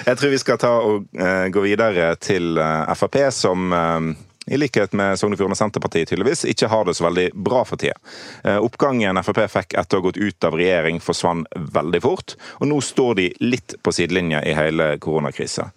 Jeg 0.08 0.18
tror 0.18 0.32
vi 0.32 0.40
skal 0.42 0.58
ta 0.62 0.72
og 0.82 1.06
uh, 1.20 1.46
gå 1.54 1.64
videre 1.66 2.14
til 2.24 2.58
uh, 2.58 2.88
Frp, 2.98 3.20
som 3.36 3.74
eh, 3.76 4.08
i 4.48 4.58
likhet 4.58 4.94
med 4.96 5.20
Sogn 5.20 5.36
og 5.36 5.42
Fjordane 5.42 5.58
Senterparti 5.60 6.06
tydeligvis, 6.08 6.46
ikke 6.48 6.70
har 6.72 6.88
det 6.88 6.96
så 6.98 7.08
veldig 7.08 7.28
bra 7.36 7.64
for 7.68 7.80
tida. 7.80 7.98
Eh, 8.44 8.58
oppgangen 8.64 9.20
Frp 9.24 9.44
fikk 9.52 9.76
etter 9.76 9.98
å 9.98 10.02
ha 10.02 10.08
gått 10.08 10.20
ut 10.22 10.48
av 10.48 10.56
regjering, 10.56 11.02
forsvant 11.04 11.48
veldig 11.78 12.02
fort, 12.04 12.38
og 12.62 12.70
nå 12.72 12.80
står 12.84 13.16
de 13.20 13.30
litt 13.44 13.76
på 13.84 13.94
sidelinja 13.96 14.44
i 14.48 14.56
hele 14.58 14.94
koronakrisa. 15.04 15.70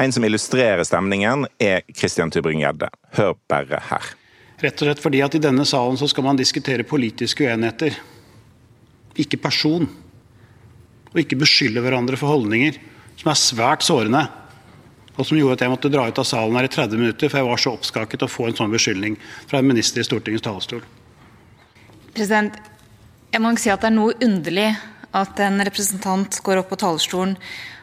En 0.00 0.12
som 0.12 0.24
illustrerer 0.24 0.84
stemningen, 0.86 1.46
er 1.58 1.82
Christian 1.96 2.30
Tybring-Gjedde. 2.32 2.90
Hør 3.18 3.34
bare 3.50 3.80
her. 3.90 4.12
Rett 4.60 4.82
og 4.82 4.90
slett 4.90 5.00
fordi 5.02 5.22
at 5.24 5.34
i 5.34 5.42
denne 5.42 5.64
salen 5.68 5.96
så 5.96 6.08
skal 6.08 6.26
man 6.26 6.38
diskutere 6.38 6.84
politiske 6.84 7.48
uenigheter, 7.48 7.96
ikke 9.20 9.40
person. 9.40 9.88
Og 11.10 11.18
ikke 11.24 11.40
beskylde 11.40 11.82
hverandre 11.82 12.18
for 12.20 12.36
holdninger 12.36 12.76
som 13.20 13.32
er 13.32 13.40
svært 13.40 13.84
sårende. 13.84 14.22
Og 15.18 15.26
som 15.26 15.38
gjorde 15.38 15.58
at 15.58 15.64
jeg 15.64 15.72
måtte 15.72 15.90
dra 15.92 16.06
ut 16.08 16.20
av 16.22 16.26
salen 16.28 16.56
her 16.56 16.68
i 16.68 16.72
30 16.72 17.00
minutter, 17.00 17.28
for 17.28 17.40
jeg 17.40 17.48
var 17.48 17.60
så 17.60 17.74
oppskaket 17.74 18.24
å 18.24 18.30
få 18.30 18.48
en 18.48 18.58
sånn 18.60 18.72
beskyldning 18.72 19.18
fra 19.50 19.60
en 19.60 19.68
minister 19.68 20.02
i 20.02 20.06
Stortingets 20.06 20.46
talerstol. 20.46 20.84
President, 22.14 22.56
jeg 23.30 23.42
må 23.42 23.50
nok 23.50 23.62
si 23.62 23.72
at 23.72 23.82
det 23.82 23.90
er 23.90 23.96
noe 23.96 24.16
underlig 24.24 24.70
at 25.16 25.42
en 25.42 25.62
representant 25.66 26.38
går 26.46 26.62
opp 26.62 26.70
på 26.70 26.78
talerstolen 26.80 27.36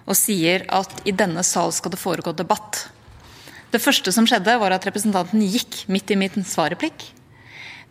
og 0.08 0.16
sier 0.16 0.64
at 0.72 1.02
i 1.08 1.14
denne 1.16 1.44
sal 1.44 1.74
skal 1.76 1.92
det 1.94 2.00
foregå 2.00 2.32
debatt. 2.36 2.86
Det 3.72 3.84
første 3.84 4.14
som 4.16 4.28
skjedde, 4.28 4.56
var 4.60 4.72
at 4.72 4.86
representanten 4.88 5.44
gikk 5.44 5.84
midt 5.92 6.12
i 6.12 6.20
min 6.20 6.48
svarreplikk. 6.48 7.10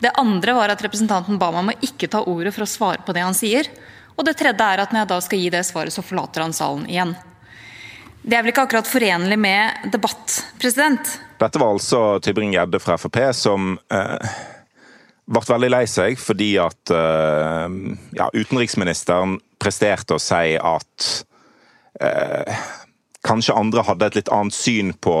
Det 0.01 0.13
andre 0.17 0.53
var 0.57 0.73
at 0.73 0.81
representanten 0.85 1.37
ba 1.41 1.51
meg 1.53 1.61
om 1.61 1.71
å 1.73 1.85
ikke 1.85 2.09
ta 2.09 2.23
ordet 2.25 2.53
for 2.55 2.65
å 2.65 2.69
svare 2.69 3.05
på 3.05 3.13
det 3.13 3.25
han 3.25 3.37
sier. 3.37 3.69
Og 4.17 4.25
det 4.25 4.35
tredje 4.37 4.65
er 4.65 4.81
at 4.81 4.93
når 4.93 5.03
jeg 5.03 5.11
da 5.13 5.17
skal 5.25 5.41
gi 5.41 5.49
det 5.53 5.63
svaret, 5.65 5.93
så 5.93 6.05
forlater 6.05 6.45
han 6.45 6.53
salen 6.57 6.85
igjen. 6.89 7.13
Det 8.27 8.35
er 8.35 8.43
vel 8.43 8.51
ikke 8.51 8.65
akkurat 8.67 8.89
forenlig 8.91 9.37
med 9.39 9.87
debatt, 9.93 10.33
president? 10.59 11.13
Dette 11.39 11.59
var 11.61 11.71
altså 11.71 12.17
Tybring-Gjedde 12.19 12.81
fra 12.83 12.97
Frp 12.99 13.21
som 13.31 13.77
eh, 13.93 14.33
ble 15.31 15.43
veldig 15.47 15.69
lei 15.71 15.85
seg 15.87 16.19
fordi 16.19 16.49
at 16.59 16.91
eh, 16.91 17.77
ja, 18.19 18.27
utenriksministeren 18.33 19.37
presterte 19.63 20.17
å 20.17 20.19
si 20.19 20.57
at 20.59 21.07
eh, 22.03 22.67
kanskje 23.27 23.55
andre 23.57 23.83
hadde 23.87 24.09
et 24.09 24.17
litt 24.19 24.31
annet 24.33 24.55
syn 24.55 24.93
på 25.03 25.15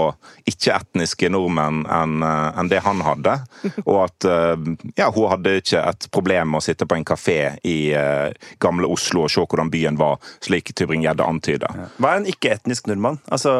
ikke-etniske 0.47 1.29
nordmenn 1.33 1.83
enn 1.91 2.23
en 2.23 2.71
det 2.71 2.81
han 2.85 3.03
hadde. 3.05 3.37
Og 3.89 4.01
at 4.05 4.27
eh, 4.27 4.67
ja, 4.99 5.09
hun 5.13 5.29
hadde 5.33 5.57
ikke 5.61 5.83
et 5.83 6.09
problem 6.13 6.53
med 6.53 6.61
å 6.61 6.65
sitte 6.65 6.87
på 6.87 6.97
en 6.97 7.05
kafé 7.07 7.39
i 7.67 7.77
uh, 7.95 8.29
gamle 8.63 8.87
Oslo 8.91 9.25
og 9.25 9.31
se 9.31 9.43
hvordan 9.43 9.71
byen 9.73 9.97
var, 9.99 10.17
slik 10.43 10.71
Tybring-Gjedde 10.77 11.25
antyder. 11.27 11.81
Hva 11.97 12.13
er 12.13 12.21
en 12.21 12.29
ikke-etnisk 12.31 12.87
nordmann? 12.89 13.19
Altså 13.27 13.51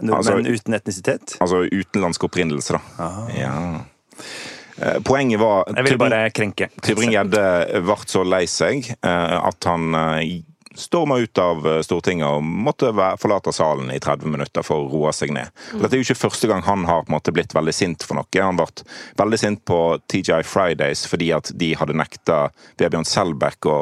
nordmenn 0.00 0.16
Altså- 0.20 0.56
uten 0.60 0.76
etnisitet? 0.76 1.36
Altså 1.40 1.64
utenlandsk 1.68 2.24
opprinnelse, 2.28 2.78
da. 2.78 3.10
Ja. 3.36 3.54
Eh, 4.80 5.00
Poenget 5.04 5.40
var 5.40 5.64
Jeg 5.76 5.84
vil 5.84 5.98
bare 6.00 6.30
krenke. 6.32 6.70
Tybring-Gjedde 6.82 7.44
ble 7.84 7.96
så 8.08 8.24
lei 8.24 8.44
seg 8.48 8.88
eh, 8.88 9.36
at 9.40 9.68
han 9.68 9.94
eh, 9.94 10.40
storma 10.74 11.18
ut 11.18 11.38
av 11.38 11.66
eh, 11.66 11.80
Stortinget 11.82 12.26
og 12.28 12.42
måtte 12.44 12.92
forlate 13.20 13.52
salen 13.54 13.90
i 13.90 14.00
30 14.00 14.30
minutter 14.30 14.66
for 14.66 14.84
å 14.84 14.90
roe 14.90 15.12
seg 15.16 15.32
ned. 15.34 15.50
Og 15.74 15.84
Dette 15.84 15.96
er 15.96 16.02
jo 16.02 16.08
ikke 16.08 16.22
første 16.26 16.50
gang 16.50 16.64
han 16.66 16.84
har 16.88 17.04
på 17.04 17.10
en 17.12 17.16
måte 17.18 17.34
blitt 17.34 17.54
veldig 17.56 17.74
sint 17.74 18.06
for 18.06 18.18
noe. 18.18 18.28
Han 18.42 18.58
ble 18.60 18.68
veldig 19.18 19.40
sint 19.40 19.64
på 19.68 19.80
TGI 20.10 20.42
Fridays 20.46 21.06
fordi 21.10 21.32
at 21.36 21.52
de 21.58 21.72
hadde 21.78 21.96
nekta 21.98 22.44
Vebjørn 22.80 23.08
Selbekk 23.08 23.70
å 23.70 23.78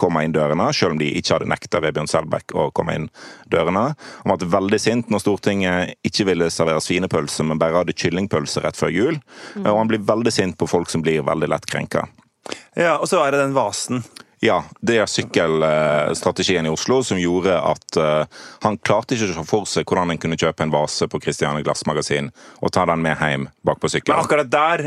komme 0.00 0.22
inn 0.24 0.32
dørene, 0.32 0.70
selv 0.72 0.94
om 0.94 1.00
de 1.00 1.10
ikke 1.18 1.34
hadde 1.34 1.48
nekta 1.50 1.80
Vebjørn 1.84 2.08
Selbekk 2.08 2.54
å 2.56 2.70
komme 2.76 2.94
inn 2.96 3.08
dørene. 3.52 3.90
Han 4.22 4.38
ble 4.40 4.48
veldig 4.54 4.78
sint 4.80 5.10
når 5.12 5.20
Stortinget 5.26 6.08
ikke 6.08 6.24
ville 6.30 6.48
servere 6.52 6.80
svinepølse, 6.80 7.44
men 7.44 7.60
bare 7.60 7.82
hadde 7.82 7.96
kyllingpølse 8.00 8.64
rett 8.64 8.80
før 8.80 8.94
jul. 8.94 9.20
Og 9.60 9.76
han 9.76 9.90
blir 9.90 10.00
veldig 10.08 10.32
sint 10.32 10.56
på 10.56 10.70
folk 10.70 10.88
som 10.88 11.04
blir 11.04 11.26
veldig 11.28 11.50
lett 11.52 11.68
krenka. 11.68 12.06
Ja, 12.72 12.96
Og 12.96 13.10
så 13.10 13.20
er 13.20 13.34
det 13.34 13.42
den 13.42 13.52
vasen. 13.58 14.00
Ja, 14.40 14.62
det 14.80 14.94
er 14.96 15.08
sykkelstrategien 15.10 16.64
i 16.64 16.70
Oslo 16.72 17.02
som 17.04 17.18
gjorde 17.20 17.58
at 17.60 17.98
eh, 18.00 18.38
han 18.64 18.78
klarte 18.80 19.12
ikke 19.16 19.28
å 19.28 19.34
se 19.36 19.44
for 19.50 19.68
seg 19.68 19.84
hvordan 19.84 20.14
en 20.14 20.20
kunne 20.22 20.38
kjøpe 20.40 20.64
en 20.64 20.72
vase 20.72 21.08
på 21.12 21.20
Christiane 21.20 21.60
Glassmagasin 21.66 22.30
og 22.64 22.72
ta 22.72 22.86
den 22.88 23.02
med 23.04 23.20
hjem 23.20 23.50
bakpå 23.68 23.90
sykkelen. 23.92 24.16
Men 24.16 24.24
akkurat 24.24 24.50
der 24.54 24.86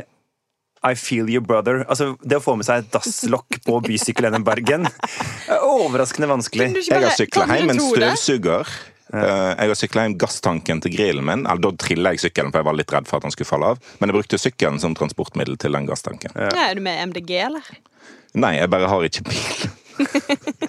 I 0.84 0.96
feel 1.00 1.30
you, 1.32 1.40
brother. 1.40 1.86
Altså, 1.88 2.16
Det 2.20 2.42
å 2.42 2.44
få 2.44 2.58
med 2.60 2.66
seg 2.68 2.82
et 2.82 2.90
dasslokk 2.92 3.62
på 3.64 3.78
bysykkelen 3.86 4.44
Bergen 4.44 4.90
er 4.90 5.62
overraskende 5.64 6.28
vanskelig. 6.34 6.74
Jeg 6.90 7.06
har 7.06 7.14
sykla 7.16 7.46
hjem 7.54 7.72
en 7.76 7.80
støvsuger. 7.86 8.74
Eh, 9.14 9.54
Jeg 9.62 9.70
har 9.70 9.78
sykla 9.80 10.08
hjem 10.08 10.18
gasstanken 10.20 10.82
til 10.84 10.98
grillen 10.98 11.24
min. 11.30 11.46
Eller 11.46 11.62
Da 11.70 11.72
trilla 11.86 12.12
jeg 12.18 12.26
sykkelen, 12.26 12.52
for 12.52 12.60
jeg 12.64 12.72
var 12.72 12.82
litt 12.82 12.92
redd 12.98 13.08
for 13.08 13.22
at 13.22 13.30
den 13.30 13.38
skulle 13.38 13.48
falle 13.54 13.72
av. 13.76 13.80
Men 14.02 14.10
jeg 14.10 14.18
brukte 14.18 14.42
sykkelen 14.42 14.82
som 14.82 14.98
transportmiddel 14.98 15.56
til 15.62 15.78
den 15.78 15.88
gasstanken. 15.88 16.34
Ja, 16.36 16.50
er 16.72 16.76
du 16.76 16.82
med 16.84 17.00
MDG, 17.14 17.38
eller? 17.46 17.70
Nei, 18.36 18.56
jeg 18.58 18.70
bare 18.74 18.88
har 18.90 19.04
ikke 19.08 19.24
bil. 19.30 19.70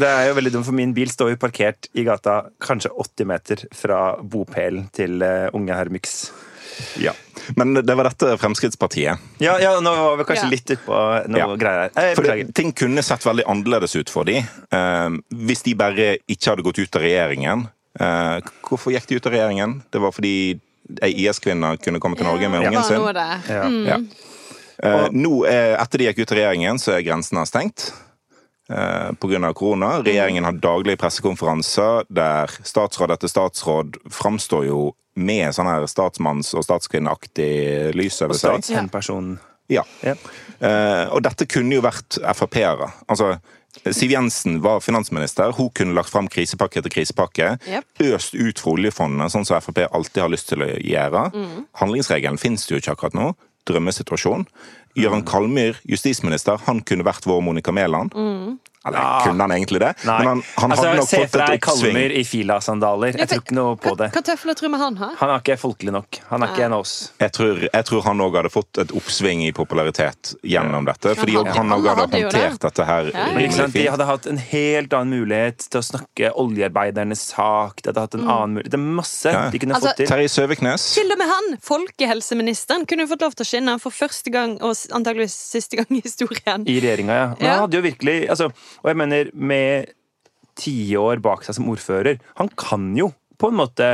Det 0.00 0.06
er 0.06 0.28
jo 0.28 0.36
veldig 0.38 0.52
dumt, 0.54 0.66
for 0.68 0.76
min 0.76 0.92
bil 0.94 1.10
står 1.10 1.32
jo 1.32 1.38
parkert 1.42 1.88
i 1.98 2.04
gata 2.06 2.36
kanskje 2.62 2.92
80 2.94 3.26
meter 3.26 3.62
fra 3.74 3.96
bopelen 4.22 4.84
til 4.94 5.18
eh, 5.26 5.48
unge 5.56 5.74
herr 5.74 5.90
Myx. 5.90 6.12
Ja. 7.02 7.10
Men 7.58 7.74
det 7.74 7.96
var 7.98 8.06
dette 8.06 8.36
Fremskrittspartiet. 8.38 9.18
Ja, 9.42 9.56
ja, 9.58 9.72
nå 9.82 9.90
var 9.98 10.14
vi 10.20 10.28
kanskje 10.28 10.46
Ja. 10.46 10.52
litt 10.52 10.70
utpå 10.76 11.00
noe 11.26 11.40
Ja. 11.42 11.48
greier. 11.58 11.90
Eh, 11.98 12.14
For 12.14 12.22
det, 12.22 12.54
ting 12.54 12.70
kunne 12.72 13.02
sett 13.02 13.26
veldig 13.26 13.44
annerledes 13.50 13.96
ut 13.98 14.08
for 14.14 14.24
dem 14.30 14.46
eh, 14.70 15.10
hvis 15.34 15.64
de 15.66 15.74
bare 15.74 16.12
ikke 16.30 16.52
hadde 16.54 16.62
gått 16.70 16.78
ut 16.78 16.96
av 16.96 17.02
regjeringen. 17.02 17.66
Eh, 17.98 18.38
hvorfor 18.70 18.94
gikk 18.94 19.08
de 19.10 19.16
ut 19.18 19.26
av 19.26 19.32
regjeringen? 19.34 19.80
Det 19.90 20.00
var 20.06 20.14
fordi 20.14 20.60
ei 21.02 21.10
IS-kvinne 21.26 21.74
kunne 21.82 21.98
komme 22.02 22.16
til 22.16 22.26
Norge 22.30 22.46
med 22.48 22.62
Det 22.62 22.70
ungen 22.70 22.78
var 22.78 22.88
sin. 22.88 23.02
noe 23.02 23.12
der. 23.12 23.42
Ja. 23.90 23.98
Eh, 24.82 25.08
nå, 25.12 25.44
eh, 25.46 25.74
etter 25.80 25.98
de 25.98 26.08
gikk 26.08 26.22
ut 26.22 26.32
av 26.32 26.38
regjeringen, 26.38 26.78
så 26.80 26.94
er 26.96 27.04
grensene 27.04 27.44
stengt. 27.48 27.90
Eh, 28.70 29.10
Pga. 29.20 29.52
korona. 29.54 30.02
Regjeringen 30.02 30.44
har 30.44 30.52
daglige 30.52 30.96
pressekonferanser 30.96 32.04
der 32.08 32.46
statsråd 32.62 33.10
etter 33.10 33.28
statsråd 33.28 33.98
framstår 34.10 34.66
jo 34.66 34.94
med 35.16 35.52
sånn 35.52 35.66
her 35.66 35.86
statsmanns- 35.90 36.54
og 36.54 36.64
statskvinneaktig 36.64 37.94
lys 37.94 38.22
over 38.22 38.34
Og 38.34 38.40
seg. 38.40 38.62
statshemperson. 38.62 39.38
Ja. 39.68 39.82
Ja. 40.02 40.14
Uh, 40.60 41.14
og 41.14 41.22
dette 41.22 41.46
kunne 41.46 41.74
jo 41.74 41.82
vært 41.82 42.18
Frp-ere. 42.34 42.92
Altså, 43.08 43.38
Siv 43.94 44.10
Jensen 44.10 44.60
var 44.60 44.80
finansminister. 44.82 45.52
Hun 45.54 45.70
kunne 45.70 45.94
lagt 45.94 46.10
fram 46.10 46.26
krisepakke 46.28 46.80
etter 46.80 46.90
krisepakke. 46.90 47.52
Yep. 47.68 47.84
Øst 48.10 48.34
ut 48.34 48.58
fra 48.58 48.72
oljefondet, 48.72 49.30
sånn 49.30 49.46
som 49.46 49.60
Frp 49.62 49.84
alltid 49.86 50.22
har 50.22 50.32
lyst 50.32 50.48
til 50.50 50.64
å 50.66 50.70
gjøre. 50.74 51.32
Mm. 51.32 51.66
Handlingsregelen 51.78 52.38
finnes 52.38 52.66
det 52.66 52.74
jo 52.74 52.80
ikke 52.82 52.96
akkurat 52.96 53.14
nå. 53.14 53.28
Drømmesituasjon. 53.70 54.46
Gøran 54.98 55.24
Kalmyr, 55.26 55.78
justisminister, 55.88 56.60
han 56.66 56.82
kunne 56.86 57.06
vært 57.06 57.26
vår 57.30 57.40
Monica 57.46 57.74
Mæland. 57.74 58.14
Eller 58.86 58.98
Ja. 58.98 59.20
kunne 59.26 59.40
han 59.44 59.50
egentlig 59.52 59.80
det? 59.80 59.94
Nei. 60.08 60.18
Men 60.18 60.26
han, 60.28 60.42
han 60.56 60.70
altså, 60.72 60.84
hadde 60.86 60.96
nok 61.00 61.08
Se 61.10 61.16
fått 61.20 61.30
for 61.30 61.38
deg 61.38 61.50
et 61.50 61.66
oppsving. 61.68 61.92
Kalmer 61.92 62.12
i 62.16 62.22
filasandaler. 62.24 63.12
Jeg 63.20 63.28
tror 63.28 63.40
ikke 63.42 63.54
noe 63.58 63.76
på 63.76 63.92
det. 64.00 64.06
Hva 64.14 64.22
tøfler 64.24 64.54
tror 64.56 64.70
vi 64.72 64.78
han 64.80 64.96
har? 64.96 65.10
Han 65.20 65.30
er 65.34 65.42
ikke 65.42 65.56
folkelig 65.60 65.92
nok. 65.92 66.18
Han 66.30 66.42
er 66.42 66.48
ikke 66.54 66.64
en 66.64 66.72
av 66.72 66.80
oss. 66.80 66.94
Jeg 67.20 67.32
tror, 67.36 67.60
jeg 67.68 67.84
tror 67.90 68.02
han 68.06 68.18
òg 68.24 68.36
hadde 68.40 68.50
fått 68.54 68.78
et 68.80 68.94
oppsving 68.96 69.42
i 69.44 69.50
popularitet 69.52 70.32
gjennom 70.42 70.86
dette. 70.88 71.12
Fordi 71.14 71.34
Han 71.36 71.46
hadde- 71.46 71.58
han 71.58 71.68
òg 71.76 71.88
hadde 71.90 72.00
hadde 72.06 72.20
jo 72.22 72.28
det. 72.30 72.40
håndtert 72.40 72.60
dette 72.60 72.86
her 72.86 73.04
Ja, 73.10 73.18
ja. 73.18 73.26
Rimelig 73.36 73.52
fint. 73.52 73.72
De 73.74 73.86
hadde 73.90 74.06
hatt 74.06 74.26
en 74.26 74.36
helt 74.38 74.92
annen 74.94 75.10
mulighet 75.20 75.58
til 75.70 75.80
å 75.80 75.84
snakke 75.84 76.32
oljearbeidernes 76.34 77.20
sak. 77.36 77.82
De 77.82 77.88
hadde 77.92 78.00
hatt 78.00 78.14
en 78.14 78.24
annen 78.28 78.54
mulighet. 78.56 78.70
Det 78.70 78.80
er 78.80 78.88
masse 78.96 79.26
Ja. 79.30 79.50
de 79.50 79.58
kunne 79.58 79.74
Altså, 79.74 79.88
fått 79.92 79.96
til. 79.96 80.06
Terje 80.06 80.28
Søviknes. 80.32 80.94
Til 80.94 81.12
og 81.12 81.18
med 81.18 81.28
han, 81.28 81.58
folkehelseministeren, 81.60 82.86
kunne 82.88 83.06
fått 83.10 83.20
lov 83.20 83.34
til 83.36 83.44
å 83.44 83.48
skinne 83.48 83.76
for 83.82 83.90
første 83.94 84.30
gang 84.32 84.56
og 84.62 84.72
antageligvis 84.96 85.34
siste 85.52 85.76
gang 85.76 85.86
i 85.90 86.00
historien. 86.04 86.64
I 86.66 86.80
regjeringa, 86.80 87.12
ja. 87.14 87.26
Men 87.36 87.46
Ja. 87.46 87.50
han 87.54 87.60
hadde 87.68 87.76
jo 87.76 87.82
virkelig 87.82 88.28
altså, 88.30 88.50
Og 88.82 88.90
jeg 88.92 88.96
mener, 89.00 89.30
med 89.34 89.90
tiår 90.60 91.20
bak 91.24 91.44
seg 91.46 91.54
som 91.56 91.68
ordfører 91.72 92.18
Han 92.40 92.48
kan 92.58 92.90
jo 92.98 93.10
på 93.40 93.48
en 93.48 93.56
måte 93.62 93.86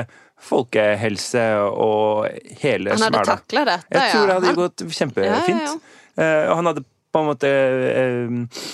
folkehelse 0.46 1.44
og 1.70 2.26
hele 2.60 2.92
Han 2.96 3.04
hadde 3.06 3.20
smæla. 3.22 3.36
takla 3.36 3.64
dette, 3.68 3.86
Jeg 3.94 4.10
tror 4.12 4.26
det 4.26 4.34
hadde 4.34 4.46
Han- 4.46 4.58
gått 4.62 4.84
kjempefint. 4.88 5.26
Ja, 5.26 5.76
ja, 6.16 6.24
ja. 6.24 6.50
og 6.50 6.56
han 6.56 6.66
hadde 6.72 6.84
på 7.12 7.20
en 7.22 7.28
måte 7.30 7.48
eh, 7.48 8.66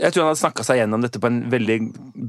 Jeg 0.00 0.12
tror 0.12 0.24
han 0.24 0.30
hadde 0.32 0.40
snakka 0.42 0.64
seg 0.66 0.80
gjennom 0.82 1.00
dette 1.04 1.20
på 1.22 1.26
en 1.30 1.38
veldig 1.50 1.78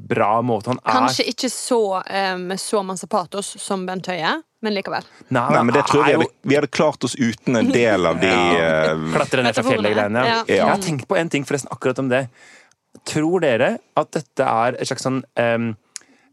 bra 0.09 0.41
måte. 0.41 0.67
Han 0.71 0.77
er 0.79 0.93
Kanskje 1.07 1.25
ikke 1.27 1.49
så 1.51 1.79
med 2.07 2.39
med 2.53 2.59
så 2.61 2.83
masse 2.85 3.07
patos 3.11 3.55
som 3.59 3.85
Bent 3.85 4.07
Høie, 4.07 4.31
men 4.61 4.73
likevel. 4.73 5.03
Nei, 5.29 5.43
Nei, 5.51 5.63
men 5.63 5.73
det 5.75 5.83
tror 5.87 6.05
jeg 6.07 6.17
vi 6.19 6.23
hadde, 6.23 6.33
vi 6.43 6.55
hadde 6.55 6.67
klart 6.71 7.03
oss 7.03 7.15
uten 7.19 7.55
en 7.59 7.71
del 7.71 8.05
av 8.05 8.19
de 8.21 8.27
eh, 8.63 8.93
Klatre 9.15 9.43
ned 9.43 9.55
fra 9.55 9.63
fjellet-greiene. 9.63 10.23
Ja. 10.25 10.43
Jeg 10.47 10.63
har 10.67 10.77
tenkt 10.83 11.07
på 11.07 11.17
en 11.19 11.29
ting 11.29 11.43
forresten 11.47 11.71
akkurat 11.71 11.99
om 11.99 12.07
det. 12.09 12.27
Tror 13.10 13.43
dere 13.43 13.78
at 13.97 14.12
dette 14.15 14.45
er 14.45 14.78
et 14.78 14.89
slags 14.89 15.06
sånn 15.06 15.21
em, 15.39 15.71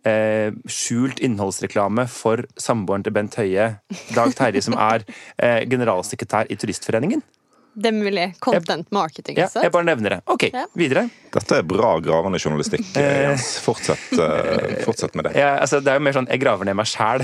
eh, 0.07 0.51
skjult 0.71 1.21
innholdsreklame 1.25 2.07
for 2.11 2.45
samboeren 2.61 3.05
til 3.07 3.14
Bent 3.16 3.37
Høie, 3.40 3.69
Dag 4.16 4.37
Terje, 4.38 4.62
som 4.64 4.77
er 4.79 5.05
eh, 5.38 5.64
generalsekretær 5.69 6.51
i 6.51 6.59
Turistforeningen? 6.61 7.25
Det 7.76 7.90
er 7.90 7.92
mulig. 7.92 8.26
Content 8.40 8.88
marketing. 8.94 9.36
Ja, 9.36 9.44
altså. 9.44 9.60
jeg 9.66 9.72
bare 9.74 9.84
nevner 9.84 10.14
det. 10.16 10.20
Ok, 10.32 10.48
Ja. 10.52 10.64
videre. 10.72 11.08
Dette 11.36 11.58
er 11.58 11.62
bra 11.68 11.90
gravende 12.00 12.38
journalistikk, 12.40 12.86
eh, 12.96 13.22
Jens. 13.26 13.58
Fortsett, 13.60 14.06
uh, 14.16 14.78
fortsett 14.86 15.14
med 15.14 15.26
det. 15.28 15.34
Ja, 15.36 15.58
altså, 15.60 15.82
det 15.84 15.92
er 15.92 15.98
jo 16.00 16.04
mer 16.06 16.16
sånn 16.16 16.28
jeg 16.32 16.40
graver 16.40 16.64
ned 16.64 16.78
meg 16.78 16.88
sjæl. 16.88 17.20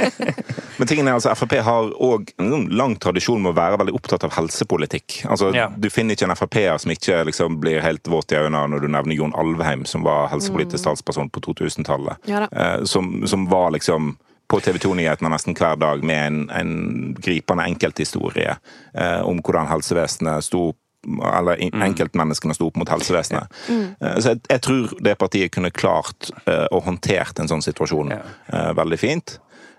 Men 0.78 0.88
tingen 0.88 1.08
er 1.10 1.16
altså, 1.18 1.34
Frp 1.34 1.56
har 1.66 1.90
òg 1.98 2.30
en 2.38 2.68
lang 2.70 2.94
tradisjon 3.02 3.42
med 3.42 3.50
å 3.52 3.56
være 3.58 3.80
veldig 3.82 3.96
opptatt 3.98 4.24
av 4.28 4.36
helsepolitikk. 4.38 5.24
Altså, 5.26 5.50
Ja. 5.56 5.66
Du 5.76 5.90
finner 5.90 6.14
ikke 6.14 6.28
en 6.30 6.36
Frp-er 6.38 6.78
som 6.78 6.94
ikke 6.94 7.24
liksom, 7.26 7.58
blir 7.60 7.82
helt 7.82 8.06
våt 8.06 8.32
i 8.32 8.38
øynene 8.38 8.68
når 8.70 8.86
du 8.86 8.88
nevner 8.94 9.18
Jon 9.18 9.34
Alvheim, 9.34 9.84
som 9.84 10.06
var 10.06 10.30
helsepolitisk 10.30 10.84
talsperson 10.86 11.30
på 11.34 11.42
2000-tallet. 11.50 12.16
Ja 12.30 12.46
eh, 12.52 12.84
som, 12.84 13.26
som 13.26 13.48
var 13.50 13.70
liksom 13.74 14.14
på 14.50 14.60
TV 14.64 14.80
2-nyhetene 14.82 15.30
nesten 15.32 15.56
hver 15.58 15.78
dag 15.80 16.04
med 16.06 16.20
en, 16.20 16.38
en 16.50 16.72
gripende 17.18 17.66
enkelthistorie 17.70 18.56
eh, 18.94 19.20
om 19.26 19.42
hvordan 19.44 19.70
helsevesenet 19.70 20.46
sto 20.46 20.70
eller 21.00 21.56
enkeltmenneskene 21.64 22.52
sto 22.52 22.66
opp 22.68 22.76
mot 22.76 22.90
helsevesenet. 22.92 23.48
Mm. 23.72 23.84
Så 24.20 24.34
jeg, 24.34 24.40
jeg 24.50 24.60
tror 24.66 24.90
det 25.00 25.14
partiet 25.16 25.52
kunne 25.54 25.70
klart 25.72 26.28
og 26.44 26.76
å 26.76 26.82
håndtert 26.84 27.40
en 27.40 27.48
sånn 27.48 27.64
situasjon 27.64 28.12
Ja. 28.12 28.18
uh, 28.52 28.72
veldig 28.76 28.98
fint. 29.00 29.38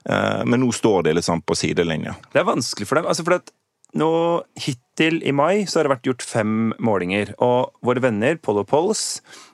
Uh, 0.09 0.41
Men 0.49 0.63
nå 0.63 0.71
står 0.73 1.05
de 1.05 1.21
sånn 1.21 1.43
på 1.45 1.53
sidelinja. 1.53 2.15
Det 2.33 2.41
er 2.41 2.49
vanskelig 2.49 2.89
for 2.89 2.97
dem. 2.97 3.05
altså 3.05 3.21
for 3.27 3.37
at 3.37 3.53
nå 3.97 4.09
Hittil 4.55 5.19
i 5.27 5.33
mai 5.35 5.67
så 5.67 5.79
har 5.79 5.87
det 5.87 5.95
vært 5.95 6.09
gjort 6.09 6.25
fem 6.25 6.73
målinger. 6.79 7.35
Og 7.43 7.71
våre 7.85 8.03
venner, 8.03 8.37
Polo 8.41 8.63
Polls, 8.67 9.21
har 9.21 9.50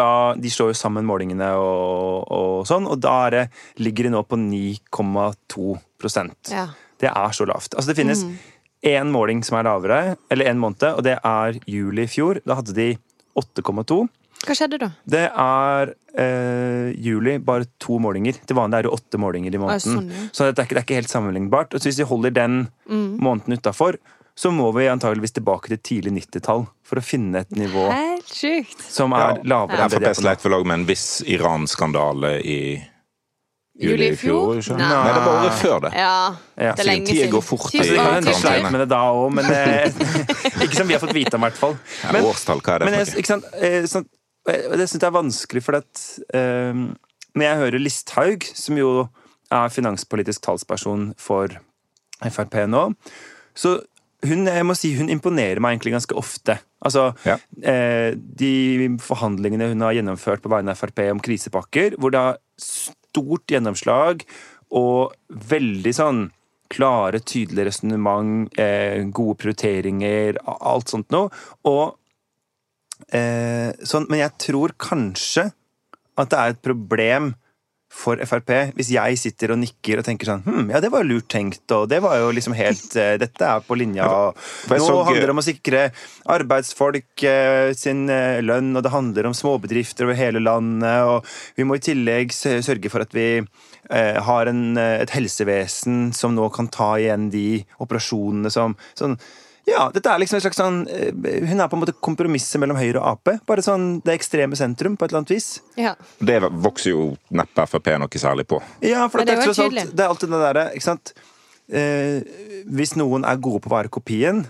da, 0.00 0.34
de 0.34 0.50
slår 0.50 0.72
jo 0.72 0.78
sammen 0.78 1.06
målingene 1.06 1.52
og, 1.54 2.26
og 2.34 2.54
sånn, 2.66 2.88
og 2.90 2.98
da 3.02 3.12
er 3.28 3.36
det, 3.36 3.42
ligger 3.78 4.08
de 4.08 4.14
nå 4.16 4.22
på 4.26 4.38
9,2 4.40 5.76
Ja. 6.50 6.66
Det 7.00 7.08
er 7.10 7.36
så 7.36 7.46
lavt. 7.48 7.76
Altså 7.76 7.92
Det 7.92 7.98
finnes 8.00 8.24
én 8.84 9.12
måling 9.12 9.44
som 9.46 9.58
er 9.60 9.68
lavere, 9.68 10.00
eller 10.32 10.50
én 10.50 10.58
måned, 10.60 10.88
og 10.90 11.04
det 11.06 11.18
er 11.22 11.60
juli 11.70 12.04
i 12.04 12.10
fjor. 12.10 12.40
Da 12.44 12.58
hadde 12.58 12.74
de 12.76 12.88
8,2. 13.38 14.00
Hva 14.40 14.56
skjedde 14.56 14.78
da? 14.80 14.88
Det 15.04 15.26
er 15.28 15.90
eh, 16.16 16.90
juli, 16.96 17.36
bare 17.44 17.68
to 17.82 17.98
målinger. 18.00 18.38
Til 18.48 18.56
vanlig 18.56 18.80
er 18.80 18.88
det 18.88 18.94
åtte 18.96 19.20
målinger 19.20 19.54
i 19.54 19.60
måneden. 19.60 19.84
sånn, 19.84 20.08
ja. 20.08 20.28
Så 20.32 20.48
det 20.48 20.54
er, 20.54 20.64
ikke, 20.64 20.76
det 20.78 20.80
er 20.80 20.86
ikke 20.88 21.00
helt 21.02 21.12
sammenlignbart. 21.12 21.76
Og 21.76 21.82
så 21.82 21.90
hvis 21.90 22.00
de 22.00 22.08
holder 22.08 22.32
den 22.36 22.62
måneden 23.20 23.60
utafor, 23.60 24.00
så 24.40 24.48
må 24.54 24.70
vi 24.72 24.86
antageligvis 24.88 25.34
tilbake 25.36 25.68
til 25.68 25.80
tidlig 25.84 26.12
90-tall 26.22 26.62
for 26.86 27.00
å 27.00 27.02
finne 27.04 27.42
et 27.44 27.50
nivå 27.52 27.82
Helt 27.92 28.30
sykt. 28.32 28.80
som 28.88 29.12
er 29.12 29.42
lavere 29.44 29.84
enn 29.84 29.92
det 29.92 30.00
de 30.00 30.14
Frp 30.14 30.30
er 30.30 30.38
på 30.40 30.52
nå. 30.54 30.60
med 30.64 30.78
en 30.78 30.86
viss 30.88 31.08
Iran-skandale 31.28 32.30
i 32.40 32.60
juli 33.80 34.08
i 34.08 34.16
fjor? 34.16 34.56
ikke? 34.62 34.78
Nei. 34.78 34.88
Nei, 34.88 35.12
det 35.12 35.20
var 35.26 35.36
året 35.42 35.58
før 35.60 35.84
det. 35.84 35.92
Ja, 35.98 36.14
Ja. 36.56 36.72
det 36.72 36.84
er 36.86 36.88
lenge 36.88 37.12
Tida 37.12 37.28
går 37.34 37.44
fort 37.44 37.68
Altså, 37.68 37.84
Så 37.84 37.90
det 37.90 38.00
kan 38.00 38.14
hende 38.14 38.30
de 38.32 38.38
sleit 38.40 38.70
med 38.70 38.80
det 38.80 38.88
da 38.94 39.02
òg, 39.12 39.28
men 39.36 39.44
ikke 40.64 40.76
som 40.80 40.88
vi 40.88 40.96
har 40.96 41.04
fått 41.04 41.16
vite 41.16 41.36
om, 41.36 41.44
i 41.44 41.48
hvert 41.50 41.60
fall. 41.60 41.76
Ja, 42.02 42.24
årstall, 42.30 42.60
hva 42.64 42.74
er 42.74 42.78
det 42.84 42.90
Men 42.90 42.98
for 43.04 43.20
ikke 43.22 43.32
sant, 43.34 43.48
eh, 43.60 43.82
sånn, 43.92 44.08
eh, 44.48 44.68
det 44.76 44.88
syns 44.88 45.00
jeg 45.00 45.08
er 45.10 45.16
vanskelig, 45.20 45.62
for 45.68 45.80
at 45.82 46.04
um, 46.34 46.86
når 47.36 47.46
jeg 47.50 47.60
hører 47.64 47.84
Listhaug, 47.84 48.48
som 48.56 48.80
jo 48.80 48.94
er 49.52 49.68
finanspolitisk 49.68 50.40
talsperson 50.48 51.10
for 51.20 51.60
Frp 52.24 52.56
nå, 52.68 52.86
så 53.56 53.78
hun, 54.26 54.46
jeg 54.46 54.66
må 54.68 54.74
si, 54.76 54.94
hun 54.98 55.08
imponerer 55.12 55.60
meg 55.60 55.76
egentlig 55.78 55.94
ganske 55.96 56.16
ofte. 56.18 56.58
Altså, 56.84 57.14
Ja. 57.24 57.38
eh, 57.62 58.14
De 58.14 58.88
forhandlingene 59.00 59.68
hun 59.68 59.80
har 59.80 59.94
gjennomført 59.94 60.42
på 60.42 60.50
vegne 60.52 60.70
av 60.70 60.76
Frp 60.80 60.98
om 61.10 61.20
krisepakker, 61.20 61.96
hvor 61.98 62.10
det 62.10 62.20
har 62.20 62.38
stort 62.58 63.46
gjennomslag 63.48 64.24
og 64.70 65.14
veldig 65.32 65.94
sånn 65.94 66.30
klare, 66.70 67.18
tydelige 67.18 67.66
resonnement, 67.66 68.48
eh, 68.58 69.02
gode 69.10 69.36
prioriteringer, 69.38 70.36
alt 70.46 70.86
sånt 70.88 71.10
noe. 71.10 71.30
Og 71.64 71.96
eh, 73.12 73.72
sånn, 73.82 74.06
Men 74.08 74.20
jeg 74.20 74.38
tror 74.38 74.74
kanskje 74.78 75.52
at 76.18 76.28
det 76.30 76.38
er 76.38 76.50
et 76.54 76.62
problem 76.62 77.34
for 77.90 78.20
Frp 78.22 78.52
hvis 78.78 78.92
jeg 78.94 79.18
sitter 79.18 79.52
og 79.54 79.58
nikker 79.60 80.00
og 80.00 80.06
tenker 80.06 80.28
sånn 80.28 80.44
hm, 80.44 80.68
ja, 80.70 80.78
det 80.82 80.92
var 80.94 81.06
lurt 81.06 81.26
tenkt, 81.32 81.64
og 81.74 81.88
det 81.90 81.98
var 82.04 82.20
jo 82.22 82.30
liksom 82.36 82.54
helt 82.56 82.94
uh, 82.94 83.16
Dette 83.20 83.48
er 83.48 83.64
på 83.66 83.76
linja. 83.78 84.06
Nå 84.06 84.78
så- 84.78 85.00
handler 85.08 85.26
det 85.26 85.34
om 85.34 85.42
å 85.42 85.44
sikre 85.44 85.82
arbeidsfolk 86.30 87.24
uh, 87.26 87.72
sin 87.76 88.06
uh, 88.10 88.38
lønn, 88.44 88.70
og 88.78 88.86
det 88.86 88.94
handler 88.94 89.30
om 89.30 89.36
småbedrifter 89.36 90.06
over 90.06 90.18
hele 90.18 90.42
landet, 90.42 91.02
og 91.10 91.26
vi 91.58 91.66
må 91.66 91.76
i 91.76 91.84
tillegg 91.90 92.32
sørge 92.34 92.92
for 92.92 93.04
at 93.04 93.14
vi 93.16 93.28
har 93.90 94.46
en, 94.46 94.76
et 94.78 95.10
helsevesen 95.10 96.12
som 96.14 96.36
nå 96.36 96.44
kan 96.54 96.68
ta 96.70 96.92
igjen 97.00 97.24
de 97.32 97.64
operasjonene 97.82 98.52
som 98.54 98.76
sånn, 98.94 99.16
ja, 99.68 99.90
dette 99.94 100.08
er 100.10 100.18
liksom 100.22 100.38
en 100.38 100.42
slags 100.44 100.56
sånn 100.58 100.78
eh, 100.88 101.10
Hun 101.46 101.60
er 101.60 101.68
på 101.68 101.76
en 101.76 101.82
måte 101.82 101.94
kompromisset 102.02 102.60
mellom 102.62 102.78
Høyre 102.80 103.00
og 103.02 103.06
Ap. 103.26 103.32
Bare 103.46 103.62
sånn 103.64 104.00
det 104.04 104.14
ekstreme 104.16 104.56
sentrum, 104.58 104.96
på 104.96 105.04
et 105.04 105.10
eller 105.12 105.22
annet 105.24 105.34
vis. 105.34 105.48
Ja. 105.78 105.94
Det 106.18 106.38
vokser 106.48 106.90
jo 106.94 107.10
neppe 107.30 107.66
Frp 107.70 107.92
noe 108.00 108.22
særlig 108.22 108.46
på. 108.50 108.60
Ja, 108.82 109.06
for 109.08 109.20
det, 109.22 109.36
det 109.36 109.44
er 109.44 109.62
alt, 109.66 109.92
det 109.96 110.04
er 110.04 110.08
alltid 110.08 110.32
det 110.32 110.40
derre, 110.46 110.64
ikke 110.74 110.88
sant 110.88 111.12
eh, 111.70 112.22
Hvis 112.70 112.96
noen 112.98 113.24
er 113.28 113.36
gode 113.42 113.60
på 113.64 113.70
å 113.70 113.76
være 113.76 113.92
kopien, 113.92 114.44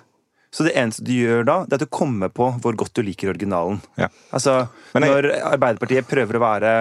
så 0.51 0.65
det 0.67 0.73
eneste 0.75 1.05
du 1.07 1.13
gjør 1.15 1.45
da, 1.47 1.59
det 1.67 1.77
er 1.77 1.83
at 1.83 1.87
du 1.87 1.93
kommer 1.95 2.31
på 2.35 2.49
hvor 2.63 2.75
godt 2.75 2.97
du 2.99 3.05
liker 3.07 3.31
originalen. 3.31 3.79
Ja. 4.01 4.09
Altså, 4.35 4.65
jeg- 4.95 5.05
når 5.05 5.29
Arbeiderpartiet 5.53 6.09
prøver 6.11 6.39
å 6.41 6.43
være 6.43 6.73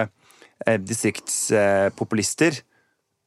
eh, 0.66 0.78
distriktspopulister, 0.78 2.60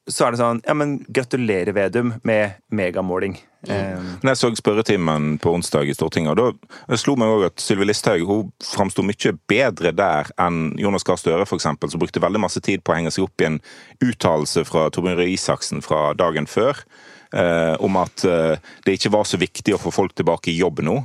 så 0.09 0.25
er 0.27 0.31
det 0.35 0.39
sånn 0.41 0.61
Ja, 0.67 0.73
men 0.75 0.97
gratulerer, 1.07 1.71
Vedum, 1.73 2.13
med 2.27 2.57
megamåling. 2.71 3.37
Eh, 3.67 3.99
Men 4.21 4.33
jeg 4.33 4.39
så 4.39 4.49
spørretimen 4.55 5.37
på 5.39 5.53
onsdag 5.55 5.87
i 5.87 5.95
Stortinget, 5.95 6.35
og 6.35 6.59
da 6.89 6.97
slo 6.99 7.15
meg 7.19 7.31
også 7.31 7.49
at 7.51 7.63
Sylvi 7.63 7.87
Listhaug 7.87 8.25
hun 8.27 8.51
framsto 8.63 9.05
mye 9.05 9.33
bedre 9.49 9.93
der 9.95 10.31
enn 10.41 10.73
Jonas 10.79 11.05
Gahr 11.07 11.19
Støre, 11.19 11.47
f.eks., 11.47 11.69
som 11.69 12.01
brukte 12.01 12.23
veldig 12.23 12.41
masse 12.43 12.59
tid 12.63 12.83
på 12.83 12.91
å 12.93 12.97
henge 12.99 13.13
seg 13.13 13.27
opp 13.27 13.43
i 13.43 13.47
en 13.47 13.59
uttalelse 14.03 14.65
fra 14.67 14.89
Torbjørn 14.91 15.21
Røe 15.21 15.31
Isaksen 15.35 15.83
fra 15.85 16.11
dagen 16.19 16.49
før, 16.49 16.83
eh, 17.31 17.75
om 17.79 17.99
at 18.01 18.25
eh, 18.27 18.59
det 18.83 18.97
ikke 18.97 19.13
var 19.15 19.29
så 19.29 19.39
viktig 19.39 19.77
å 19.77 19.81
få 19.81 19.93
folk 19.95 20.15
tilbake 20.19 20.51
i 20.51 20.59
jobb 20.59 20.83
nå. 20.83 20.99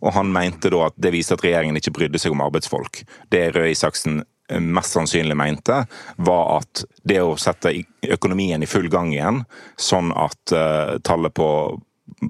Og 0.00 0.14
han 0.16 0.32
mente 0.32 0.70
da 0.72 0.86
at 0.88 0.96
det 0.96 1.12
viste 1.12 1.36
at 1.36 1.44
regjeringen 1.44 1.76
ikke 1.76 1.92
brydde 1.92 2.18
seg 2.18 2.32
om 2.32 2.42
arbeidsfolk. 2.42 3.02
Det 3.30 3.50
Røe 3.54 3.70
Isaksen 3.74 4.22
eh, 4.50 4.58
mest 4.58 4.96
sannsynlig 4.96 5.36
mente, 5.38 5.84
var 6.16 6.56
at 6.56 6.82
det 7.06 7.20
å 7.22 7.36
sette 7.38 7.76
økonomien 8.08 8.64
i 8.64 8.70
full 8.70 8.88
gang 8.90 9.12
igjen, 9.12 9.44
sånn 9.78 10.10
at 10.16 10.54
uh, 10.56 10.96
tallet 11.04 11.36
på 11.36 11.46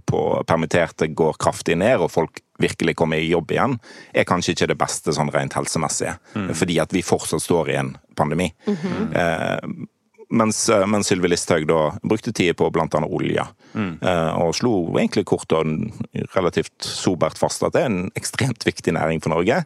på 0.07 0.21
permitterte 0.49 1.11
går 1.17 1.39
kraftig 1.43 1.79
ned, 1.81 2.01
og 2.01 2.13
folk 2.13 2.43
virkelig 2.61 2.97
kommer 3.01 3.21
i 3.21 3.31
jobb 3.31 3.55
igjen, 3.55 3.79
er 4.13 4.29
kanskje 4.29 4.55
ikke 4.55 4.69
det 4.73 4.81
beste 4.81 5.15
sånn 5.17 5.33
rent 5.33 5.57
helsemessig. 5.57 6.13
Fordi 6.35 6.77
at 6.83 6.93
vi 6.93 7.05
fortsatt 7.07 7.45
står 7.45 7.73
i 7.73 7.81
en 7.81 7.95
pandemi. 8.19 8.51
Mm 8.69 9.89
mens, 10.31 10.69
eh, 10.69 10.87
mens 10.87 11.11
Sylvi 11.11 11.29
Listhaug 11.29 11.67
da 11.69 11.81
brukte 12.03 12.33
tid 12.33 12.57
på 12.57 12.71
annet 12.71 12.95
olje. 13.11 13.47
Eh, 13.75 14.33
og 14.41 14.55
slo 14.55 14.75
egentlig 14.99 15.27
kort 15.27 15.53
og 15.53 15.67
relativt 16.37 16.87
sobert 16.87 17.39
fast 17.39 17.65
at 17.67 17.75
det 17.75 17.83
er 17.83 17.91
en 17.91 18.11
ekstremt 18.19 18.67
viktig 18.67 18.95
næring 18.95 19.23
for 19.23 19.35
Norge. 19.35 19.65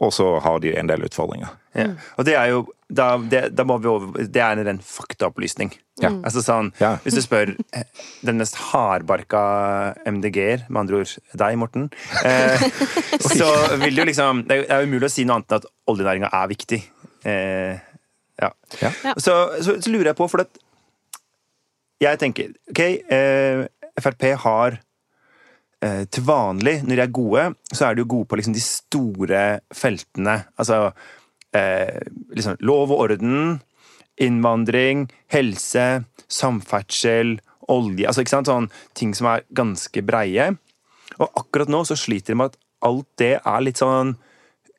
Og 0.00 0.12
så 0.12 0.38
har 0.44 0.60
de 0.60 0.74
en 0.76 0.86
del 0.86 1.06
utfordringer. 1.06 1.54
Ja. 1.74 1.94
Og 2.16 2.26
det 2.28 2.36
er 2.36 2.52
jo 2.52 2.66
da, 2.88 3.16
det, 3.18 3.40
da 3.58 3.64
må 3.66 3.78
vi 3.82 3.88
over, 3.90 4.26
det 4.30 4.42
er 4.42 4.54
en 4.54 4.66
ren 4.68 4.78
faktaopplysning. 4.84 5.72
Ja. 6.02 6.12
Altså 6.28 6.42
sånn, 6.44 6.70
Ja. 6.78 6.96
Hvis 7.02 7.16
du 7.16 7.22
spør 7.24 7.54
eh, 7.74 7.86
den 8.26 8.38
mest 8.38 8.58
hardbarka 8.70 9.40
MDG-er, 10.06 10.66
med 10.68 10.84
andre 10.84 11.00
ord 11.02 11.14
deg, 11.42 11.56
Morten, 11.58 11.88
eh, 12.22 12.62
så 13.40 13.48
vil 13.80 13.96
det 13.96 14.02
jo 14.02 14.08
liksom 14.10 14.44
Det 14.46 14.60
er 14.66 14.84
det 14.84 14.90
umulig 14.90 15.08
å 15.08 15.14
si 15.16 15.24
noe 15.26 15.40
annet 15.40 15.56
enn 15.56 15.62
at 15.64 15.68
oljenæringa 15.90 16.30
er 16.30 16.52
viktig. 16.52 16.80
Eh, 17.26 17.84
ja. 18.42 18.52
Ja. 18.82 18.92
Så, 19.16 19.34
så, 19.64 19.78
så 19.80 19.90
lurer 19.90 20.12
jeg 20.12 20.20
på, 20.20 20.28
for 20.30 20.44
at 20.44 20.62
jeg 22.04 22.20
tenker 22.20 22.52
OK, 22.70 22.82
eh, 23.08 23.64
Frp 23.96 24.26
har 24.42 24.76
eh, 25.82 26.02
til 26.12 26.26
vanlig, 26.28 26.82
når 26.84 27.00
de 27.00 27.04
er 27.06 27.14
gode, 27.18 27.46
så 27.72 27.88
er 27.88 27.96
de 27.96 28.04
jo 28.04 28.10
gode 28.18 28.28
på 28.28 28.38
liksom 28.38 28.54
de 28.54 28.62
store 28.62 29.44
feltene. 29.74 30.42
Altså 30.60 30.90
eh, 31.56 31.98
liksom 32.36 32.60
lov 32.60 32.92
og 32.92 33.06
orden, 33.08 33.56
innvandring, 34.20 35.06
helse, 35.32 36.04
samferdsel, 36.32 37.38
olje 37.72 38.06
Altså 38.06 38.22
ikke 38.22 38.34
sant, 38.36 38.46
sånn 38.48 38.68
ting 38.94 39.10
som 39.18 39.26
er 39.32 39.42
ganske 39.56 40.02
breie. 40.06 40.52
Og 41.18 41.40
akkurat 41.40 41.70
nå 41.72 41.80
så 41.88 41.96
sliter 41.98 42.32
de 42.34 42.38
med 42.38 42.52
at 42.52 42.60
alt 42.86 43.08
det 43.18 43.32
er 43.40 43.64
litt 43.64 43.80
sånn 43.82 44.14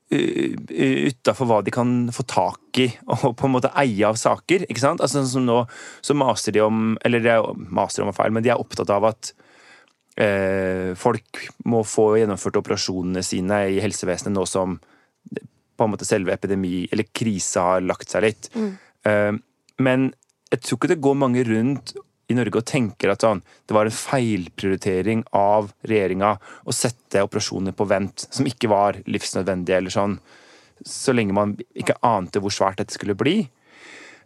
utafor 0.08 1.50
hva 1.50 1.58
de 1.66 1.72
kan 1.76 1.90
få 2.16 2.24
tak 2.32 2.80
i 2.80 2.86
og 3.12 3.34
på 3.36 3.48
en 3.48 3.54
måte 3.58 3.74
eie 3.76 4.06
av 4.08 4.16
saker. 4.20 4.64
ikke 4.70 4.80
sant? 4.80 5.02
Altså 5.04 5.20
sånn 5.20 5.34
som 5.34 5.48
Nå 5.48 5.58
så 6.02 6.16
maser 6.16 6.56
de 6.56 6.62
om 6.64 6.98
Eller 7.04 7.20
de 7.20 7.30
er- 7.34 7.54
maser 7.58 8.04
om 8.04 8.10
er 8.10 8.16
feil, 8.16 8.32
men 8.32 8.44
de 8.44 8.50
er 8.54 8.62
opptatt 8.62 8.90
av 8.90 9.04
at 9.12 9.34
eh, 10.18 10.94
folk 10.96 11.44
må 11.66 11.84
få 11.84 12.18
gjennomført 12.22 12.56
operasjonene 12.58 13.24
sine 13.24 13.60
i 13.76 13.82
helsevesenet 13.84 14.34
nå 14.34 14.48
som 14.48 14.80
på 15.78 15.86
en 15.86 15.94
måte 15.94 16.08
selve 16.08 16.34
epidemi 16.34 16.88
eller 16.92 17.08
krise 17.16 17.64
har 17.64 17.86
lagt 17.86 18.12
seg 18.14 18.26
litt. 18.26 18.50
Eh, 19.08 19.34
men 19.84 20.12
jeg 20.52 20.64
tror 20.64 20.80
ikke 20.80 20.92
det 20.94 21.04
går 21.04 21.18
mange 21.20 21.44
rundt 21.48 21.96
i 22.28 22.36
Norge 22.36 22.60
og 22.60 22.68
tenker 22.68 23.14
at 23.14 23.24
sånn, 23.24 23.42
det 23.68 23.76
var 23.76 23.88
en 23.88 23.96
feilprioritering 23.96 25.24
av 25.38 25.70
regjeringa 25.88 26.34
å 26.68 26.76
sette 26.76 27.24
operasjoner 27.24 27.76
på 27.78 27.88
vent 27.88 28.28
som 28.28 28.48
ikke 28.50 28.72
var 28.72 29.00
livsnødvendige, 29.08 29.80
eller 29.80 29.94
sånn, 29.94 30.18
så 30.84 31.16
lenge 31.16 31.36
man 31.36 31.56
ikke 31.78 31.96
ante 32.06 32.42
hvor 32.44 32.54
svært 32.54 32.82
dette 32.82 32.98
skulle 32.98 33.16
bli. 33.18 33.40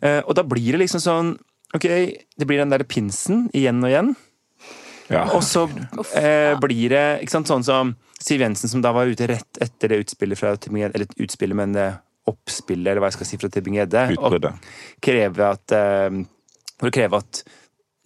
Eh, 0.01 0.21
og 0.25 0.33
da 0.37 0.45
blir 0.47 0.73
det 0.73 0.85
liksom 0.85 1.03
sånn 1.03 1.33
Ok, 1.71 1.85
det 1.87 2.43
blir 2.43 2.59
den 2.59 2.67
derre 2.67 2.83
pinsen 2.83 3.45
igjen 3.55 3.77
og 3.79 3.87
igjen. 3.87 4.09
Ja. 5.11 5.25
Og 5.35 5.43
så 5.45 5.65
eh, 6.17 6.53
blir 6.61 6.93
det 6.93 7.05
ikke 7.23 7.35
sant, 7.35 7.49
sånn 7.51 7.65
som 7.67 7.95
Siv 8.21 8.43
Jensen, 8.43 8.69
som 8.69 8.83
da 8.83 8.93
var 8.93 9.09
ute 9.09 9.27
rett 9.29 9.61
etter 9.63 9.91
det 9.91 10.03
utspillet 10.03 10.39
fra 10.39 10.53
Tybring-Gjedde, 10.55 10.97
eller 10.99 11.23
utspillet, 11.25 11.57
men 11.57 11.73
det 11.75 11.87
oppspillet, 12.29 12.91
eller 12.91 13.01
hva 13.01 13.09
jeg 13.09 13.17
skal 13.17 13.29
si, 13.31 13.39
fra 13.41 13.49
Tybring-Gjedde. 13.51 14.03
og 14.21 14.37
kreve 15.03 15.49
at 15.57 15.73
eh, 15.75 16.21
For 16.77 16.91
å 16.91 16.95
kreve 16.95 17.21
at 17.21 17.43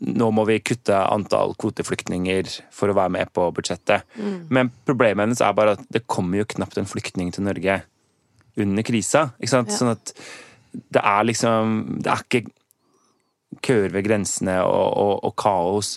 nå 0.05 0.27
må 0.35 0.43
vi 0.49 0.57
kutte 0.59 0.97
antall 1.07 1.53
kvoteflyktninger 1.59 2.49
for 2.75 2.91
å 2.91 2.95
være 2.97 3.13
med 3.15 3.29
på 3.33 3.45
budsjettet. 3.55 4.03
Men 4.51 4.67
problemet 4.85 5.23
hennes 5.23 5.39
er 5.41 5.55
bare 5.55 5.77
at 5.77 5.85
det 5.87 6.03
kommer 6.11 6.41
jo 6.41 6.49
knapt 6.51 6.77
en 6.81 6.89
flyktning 6.89 7.31
til 7.31 7.47
Norge 7.47 7.77
under 8.59 8.85
krisa. 8.87 9.29
Ikke 9.39 9.53
sant? 9.53 9.71
Ja. 9.71 9.77
Sånn 9.79 9.93
at 9.93 10.11
det 10.91 10.99
er 10.99 11.23
liksom 11.23 11.75
Det 12.03 12.11
er 12.11 12.23
ikke 12.25 12.41
køer 13.63 13.93
ved 13.93 14.03
grensene 14.03 14.57
og, 14.67 14.89
og, 14.99 15.13
og 15.29 15.35
kaos. 15.39 15.95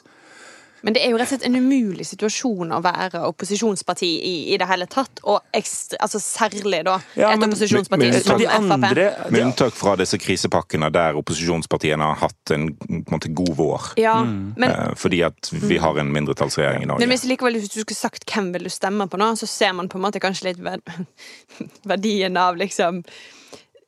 Men 0.83 0.95
det 0.95 1.03
er 1.05 1.11
jo 1.11 1.17
rett 1.19 1.27
og 1.33 1.39
slett 1.41 1.47
en 1.49 1.57
umulig 1.59 2.07
situasjon 2.07 2.71
å 2.73 2.81
være 2.83 3.23
opposisjonsparti 3.27 4.09
i 4.25 4.35
i 4.55 4.57
det 4.61 4.67
hele 4.71 4.87
tatt. 4.87 5.21
Og 5.25 5.41
ekstra, 5.53 5.99
altså 6.05 6.21
særlig 6.23 6.85
da 6.87 7.01
Ja, 7.17 7.33
et 7.33 7.39
men- 7.41 7.51
opposisjonsparti 7.51 7.99
men- 7.99 8.11
men 8.13 8.23
som 8.23 8.39
de 8.39 8.47
Frp. 8.47 9.31
Med 9.33 9.43
unntak 9.43 9.73
fra 9.73 9.97
disse 9.97 10.19
krisepakkene 10.19 10.91
der 10.93 11.15
opposisjonspartiene 11.15 12.03
har 12.03 12.15
hatt 12.17 12.51
en, 12.55 12.77
en 12.89 13.05
måte, 13.11 13.33
god 13.35 13.57
vår. 13.57 13.93
Ja, 13.97 14.23
Mm. 14.23 14.55
men, 14.57 14.71
Eh, 14.71 14.95
Fordi 14.95 15.23
at 15.25 15.51
vi 15.53 15.77
har 15.79 15.97
en 15.99 16.13
mindretallsregjering 16.13 16.83
i 16.83 16.87
men 16.87 16.89
Norge. 16.89 17.07
hvis, 17.09 17.25
likevel, 17.27 17.55
hvis 17.59 17.69
du 17.75 17.81
skulle 17.81 17.97
sagt 17.97 18.25
hvem 18.27 18.53
vil 18.53 18.63
du 18.65 18.69
stemme 18.71 19.09
på 19.09 19.19
nå, 19.19 19.33
så 19.37 19.47
ser 19.49 19.73
man 19.73 19.89
på 19.89 19.97
en 19.97 20.03
måte 20.03 20.21
kanskje 20.21 20.45
litt 20.45 20.59
verdien 21.85 22.37
av 22.37 22.57
liksom 22.57 23.05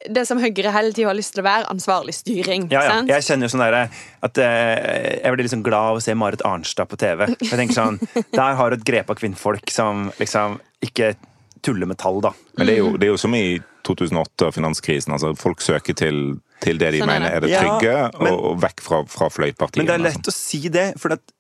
det 0.09 0.23
som 0.29 0.41
Høyre 0.41 0.73
hele 0.73 0.95
tida 0.97 1.11
har 1.11 1.17
lyst 1.19 1.35
til 1.35 1.43
å 1.43 1.47
være, 1.47 1.67
ansvarlig 1.73 2.15
styring. 2.17 2.69
Ja, 2.73 2.85
ja. 2.87 2.93
sant? 2.95 3.11
Jeg 3.13 3.27
kjenner 3.27 3.49
jo 3.49 3.53
sånn 3.53 3.65
der, 3.67 3.99
at 4.25 4.41
eh, 4.41 5.19
jeg 5.21 5.35
blir 5.35 5.45
liksom 5.45 5.65
glad 5.67 5.93
av 5.93 5.99
å 5.99 6.05
se 6.05 6.15
Marit 6.17 6.45
Arnstad 6.47 6.89
på 6.89 6.97
TV. 7.01 7.27
Jeg 7.37 7.59
tenker 7.59 7.77
sånn, 7.77 7.99
Der 8.39 8.57
har 8.57 8.71
du 8.73 8.79
et 8.79 8.87
grep 8.87 9.13
av 9.13 9.19
kvinnfolk 9.21 9.73
som 9.75 10.09
liksom 10.21 10.57
ikke 10.85 11.13
tuller 11.61 11.91
med 11.91 12.01
tall, 12.01 12.23
da. 12.25 12.33
Men 12.57 12.71
det 12.71 12.79
er 12.79 12.81
jo, 12.81 12.95
det 12.97 13.09
er 13.09 13.13
jo 13.13 13.19
som 13.21 13.35
i 13.37 13.59
2008 13.87 14.49
og 14.49 14.55
finanskrisen. 14.57 15.13
altså 15.17 15.35
Folk 15.37 15.61
søker 15.65 15.97
til, 15.97 16.39
til 16.65 16.81
det 16.81 16.95
de 16.97 17.03
Sånn 17.03 17.13
er 17.13 17.21
mener 17.21 17.37
er 17.37 17.45
det 17.45 17.53
Ja, 17.53 17.61
trygge, 17.65 17.99
men- 18.17 18.33
og, 18.33 18.47
og 18.53 18.63
vekk 18.65 18.81
fra, 18.87 19.03
fra 19.09 19.29
fløypartiene. 19.33 19.85
Men 19.85 19.91
det 19.91 19.99
er 19.99 20.07
lett 20.09 20.33
å 20.33 20.35
si 20.35 20.63
det, 20.73 20.87
for 21.01 21.17
at, 21.17 21.35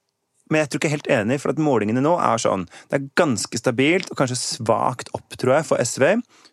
men 0.50 0.64
jeg 0.64 0.70
tror 0.70 0.80
ikke 0.80 0.90
jeg 0.90 0.92
er 0.92 0.98
helt 0.98 1.12
enig, 1.16 1.40
for 1.40 1.54
at 1.54 1.62
målingene 1.62 2.02
nå 2.04 2.16
er 2.18 2.40
sånn 2.42 2.66
Det 2.90 2.98
er 2.98 3.08
ganske 3.16 3.60
stabilt, 3.60 4.10
og 4.10 4.20
kanskje 4.20 4.36
svakt 4.40 5.12
opp, 5.16 5.28
tror 5.38 5.56
jeg, 5.56 5.68
for 5.68 5.80
SV. 5.80 6.06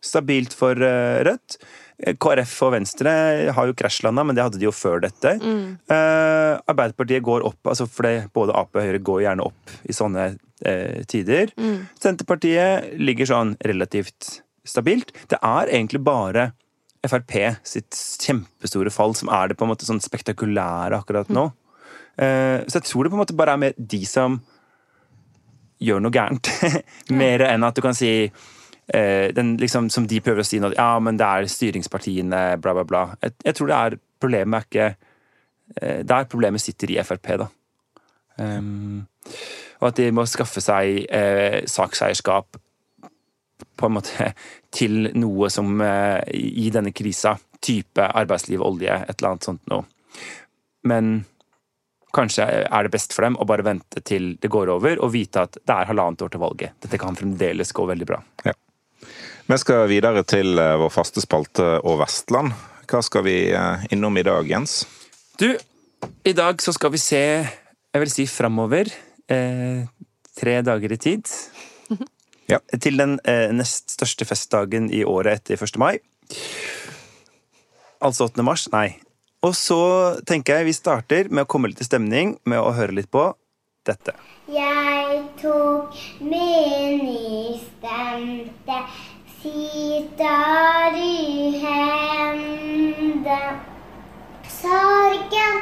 Stabilt 0.06 0.56
for 0.56 0.80
uh, 0.80 1.20
Rødt. 1.28 1.60
KrF 1.98 2.52
og 2.68 2.74
Venstre 2.76 3.12
har 3.58 3.70
jo 3.70 3.76
krasjlanda, 3.78 4.22
men 4.28 4.38
det 4.38 4.44
hadde 4.46 4.60
de 4.62 4.68
jo 4.68 4.74
før 4.76 5.02
dette. 5.02 5.32
Eh, 5.42 6.54
Arbeiderpartiet 6.70 7.26
går 7.26 7.46
opp, 7.48 7.60
altså 7.66 7.88
for 7.90 8.06
både 8.36 8.54
Ap 8.58 8.78
og 8.78 8.86
Høyre 8.86 9.02
går 9.02 9.24
gjerne 9.26 9.48
opp 9.50 9.74
i 9.90 9.96
sånne 9.98 10.28
eh, 10.62 11.00
tider. 11.10 11.54
Senterpartiet 11.98 12.94
ligger 13.02 13.32
sånn 13.32 13.56
relativt 13.66 14.44
stabilt. 14.68 15.14
Det 15.32 15.42
er 15.42 15.74
egentlig 15.74 16.04
bare 16.06 16.52
Frp 17.08 17.34
sitt 17.64 17.96
kjempestore 18.26 18.92
fall 18.92 19.14
som 19.16 19.30
er 19.32 19.50
det 19.50 19.58
på 19.58 19.64
en 19.64 19.72
måte 19.72 19.88
sånn 19.88 20.02
spektakulære 20.04 20.98
akkurat 20.98 21.30
nå. 21.32 21.46
Eh, 22.18 22.66
så 22.66 22.80
jeg 22.80 22.88
tror 22.90 23.06
det 23.06 23.14
på 23.14 23.18
en 23.18 23.22
måte 23.22 23.38
bare 23.38 23.54
er 23.54 23.62
mer 23.62 23.78
de 23.78 24.02
som 24.10 24.40
gjør 25.84 26.02
noe 26.04 26.14
gærent. 26.14 26.50
mer 27.22 27.46
enn 27.48 27.66
at 27.68 27.78
du 27.78 27.84
kan 27.86 27.98
si 27.98 28.12
den, 28.88 29.58
liksom, 29.60 29.90
Som 29.92 30.06
de 30.08 30.22
prøver 30.24 30.40
å 30.40 30.48
si 30.48 30.62
nå, 30.64 30.70
ja, 30.78 30.94
men 31.04 31.18
det 31.20 31.26
er 31.28 31.50
styringspartiene, 31.52 32.44
bla, 32.64 32.72
bla, 32.78 32.86
bla. 32.88 33.02
Jeg, 33.20 33.34
jeg 33.44 33.58
tror 33.58 33.68
det 33.68 33.80
er 33.80 33.98
problemet 34.20 34.58
er 34.58 34.68
ikke 34.68 34.88
eh, 35.82 36.04
Der 36.06 36.30
problemet 36.30 36.64
sitter 36.64 36.92
i 36.94 37.02
Frp, 37.04 37.34
da. 37.44 37.50
Um, 38.38 39.08
og 39.82 39.90
at 39.90 40.00
de 40.00 40.12
må 40.14 40.26
skaffe 40.30 40.62
seg 40.62 41.08
eh, 41.14 41.64
sakseierskap 41.70 42.60
på 43.78 43.88
en 43.88 43.96
måte 43.96 44.32
til 44.78 45.10
noe 45.18 45.50
som 45.54 45.82
eh, 45.82 46.22
i 46.34 46.70
denne 46.74 46.94
krisa, 46.94 47.36
type 47.62 48.04
arbeidsliv, 48.06 48.62
olje, 48.62 48.94
et 48.94 49.18
eller 49.18 49.34
annet 49.34 49.50
sånt 49.50 49.66
noe. 49.74 49.88
Men 50.88 51.18
kanskje 52.14 52.46
er 52.46 52.86
det 52.86 52.94
best 52.94 53.14
for 53.14 53.26
dem 53.26 53.38
å 53.38 53.46
bare 53.50 53.66
vente 53.66 54.02
til 54.06 54.36
det 54.42 54.50
går 54.54 54.72
over, 54.78 55.02
og 55.02 55.14
vite 55.14 55.44
at 55.46 55.60
det 55.60 55.74
er 55.74 55.90
halvannet 55.90 56.24
år 56.26 56.34
til 56.34 56.42
valget. 56.46 56.78
Dette 56.86 57.02
kan 57.02 57.18
fremdeles 57.18 57.74
gå 57.76 57.86
veldig 57.90 58.10
bra. 58.10 58.22
Vi 59.48 59.56
skal 59.56 59.86
videre 59.88 60.26
til 60.28 60.60
eh, 60.60 60.74
vår 60.76 60.90
faste 60.92 61.22
spalte 61.24 61.78
og 61.80 62.02
Vestland. 62.02 62.52
Hva 62.92 63.00
skal 63.06 63.24
vi 63.24 63.36
eh, 63.56 63.86
innom 63.96 64.20
i 64.20 64.24
dag, 64.28 64.44
Jens? 64.44 64.82
Du, 65.40 65.48
i 66.28 66.34
dag 66.36 66.60
så 66.60 66.74
skal 66.76 66.92
vi 66.92 67.00
se, 67.00 67.22
jeg 67.48 68.04
vil 68.04 68.12
si 68.12 68.26
framover, 68.28 68.92
eh, 69.32 69.88
tre 70.36 70.58
dager 70.68 70.92
i 70.92 71.00
tid. 71.00 71.32
Ja. 72.52 72.60
Til 72.76 73.00
den 73.00 73.18
eh, 73.28 73.50
nest 73.56 73.96
største 73.96 74.28
festdagen 74.28 74.92
i 74.92 75.06
året 75.08 75.42
etter 75.42 75.64
1. 75.64 75.80
mai. 75.80 75.98
Altså 78.04 78.28
8. 78.28 78.44
mars? 78.44 78.68
Nei. 78.76 78.98
Og 79.48 79.56
så 79.56 79.80
tenker 80.28 80.60
jeg 80.60 80.68
vi 80.68 80.76
starter 80.76 81.32
med 81.32 81.44
å 81.44 81.50
komme 81.52 81.72
litt 81.72 81.84
i 81.84 81.88
stemning 81.88 82.36
med 82.44 82.60
å 82.60 82.76
høre 82.76 83.00
litt 83.00 83.12
på 83.12 83.30
dette. 83.88 84.16
Jeg 84.52 85.24
tok 85.40 85.96
min 86.20 87.04
nystemte 87.04 88.82
sitar 89.42 90.94
i 90.96 91.60
hende. 91.64 93.40
Sorgen 94.50 95.58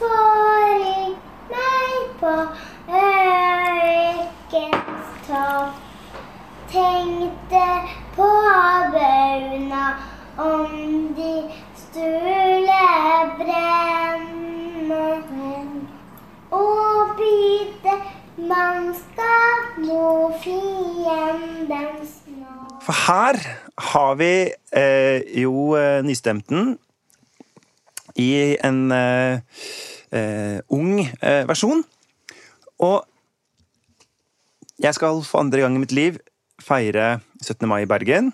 i 0.00 1.14
meg 1.50 1.94
på 2.20 2.34
ørkens 3.00 4.28
topp. 5.26 5.74
Tenkte 6.70 7.66
på 8.16 8.30
bauna 8.94 9.86
om 10.38 10.70
de 11.16 11.34
skulle 11.82 12.84
brenne. 13.40 15.04
Og 16.50 17.16
bite 17.18 17.94
mannskap 18.36 19.78
mot 19.78 20.34
fiendens. 20.44 22.25
For 22.86 22.94
her 22.94 23.38
har 23.92 24.14
vi 24.20 24.32
eh, 24.78 25.24
jo 25.42 25.74
eh, 25.74 26.04
nystemten 26.06 26.76
i 28.22 28.54
en 28.64 28.78
eh, 28.94 29.42
eh, 30.14 30.58
ung 30.72 31.00
eh, 31.02 31.42
versjon. 31.48 31.82
Og 32.86 33.02
jeg 34.78 34.94
skal 34.94 35.18
for 35.26 35.42
andre 35.42 35.64
gang 35.64 35.74
i 35.74 35.82
mitt 35.82 35.94
liv 35.96 36.20
feire 36.62 37.16
17. 37.42 37.66
mai 37.68 37.82
i 37.82 37.90
Bergen. 37.90 38.30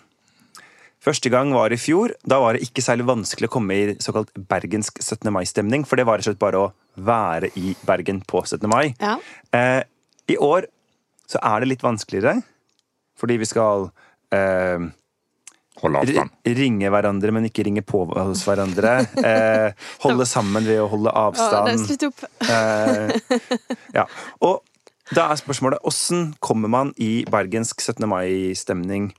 Første 1.03 1.33
gang 1.33 1.51
var 1.57 1.73
i 1.73 1.81
fjor. 1.81 2.13
Da 2.29 2.39
var 2.45 2.55
det 2.55 2.67
ikke 2.69 2.85
særlig 2.85 3.09
vanskelig 3.09 3.49
å 3.49 3.55
komme 3.57 3.75
i 3.75 3.97
såkalt 4.05 4.31
bergensk 4.37 5.01
17. 5.03 5.33
mai-stemning, 5.35 5.83
for 5.89 5.99
det 5.99 6.05
var 6.07 6.21
rett 6.21 6.29
og 6.29 6.35
slett 6.35 6.45
bare 6.45 6.61
å 6.61 6.71
være 7.03 7.51
i 7.59 7.73
Bergen 7.89 8.21
på 8.29 8.45
17. 8.45 8.69
mai. 8.71 8.93
Ja. 9.01 9.17
Eh, 9.57 9.81
I 10.31 10.39
år 10.39 10.69
så 11.27 11.41
er 11.41 11.65
det 11.65 11.73
litt 11.73 11.83
vanskeligere, 11.83 12.45
fordi 13.19 13.41
vi 13.41 13.49
skal 13.49 13.89
eh, 14.33 14.91
Holde 15.83 16.03
avstand. 16.05 16.31
ringe 16.47 16.91
hverandre, 16.93 17.33
men 17.35 17.47
ikke 17.49 17.65
ringe 17.67 17.83
på 17.87 18.05
hos 18.13 18.45
hverandre. 18.47 18.99
Eh, 19.33 19.73
holde 20.05 20.27
sammen 20.29 20.65
ved 20.67 20.83
å 20.83 20.89
holde 20.93 21.11
avstand. 21.17 21.81
slutt 21.87 22.05
opp. 22.11 22.23
Eh, 22.45 23.17
ja. 23.97 24.05
Og 24.45 24.61
da 25.13 25.29
er 25.33 25.41
spørsmålet 25.41 25.83
hvordan 25.83 26.29
kommer 26.45 26.71
man 26.73 26.93
i 27.03 27.25
bergensk 27.31 27.81
17. 27.83 28.07
mai-stemning 28.09 29.11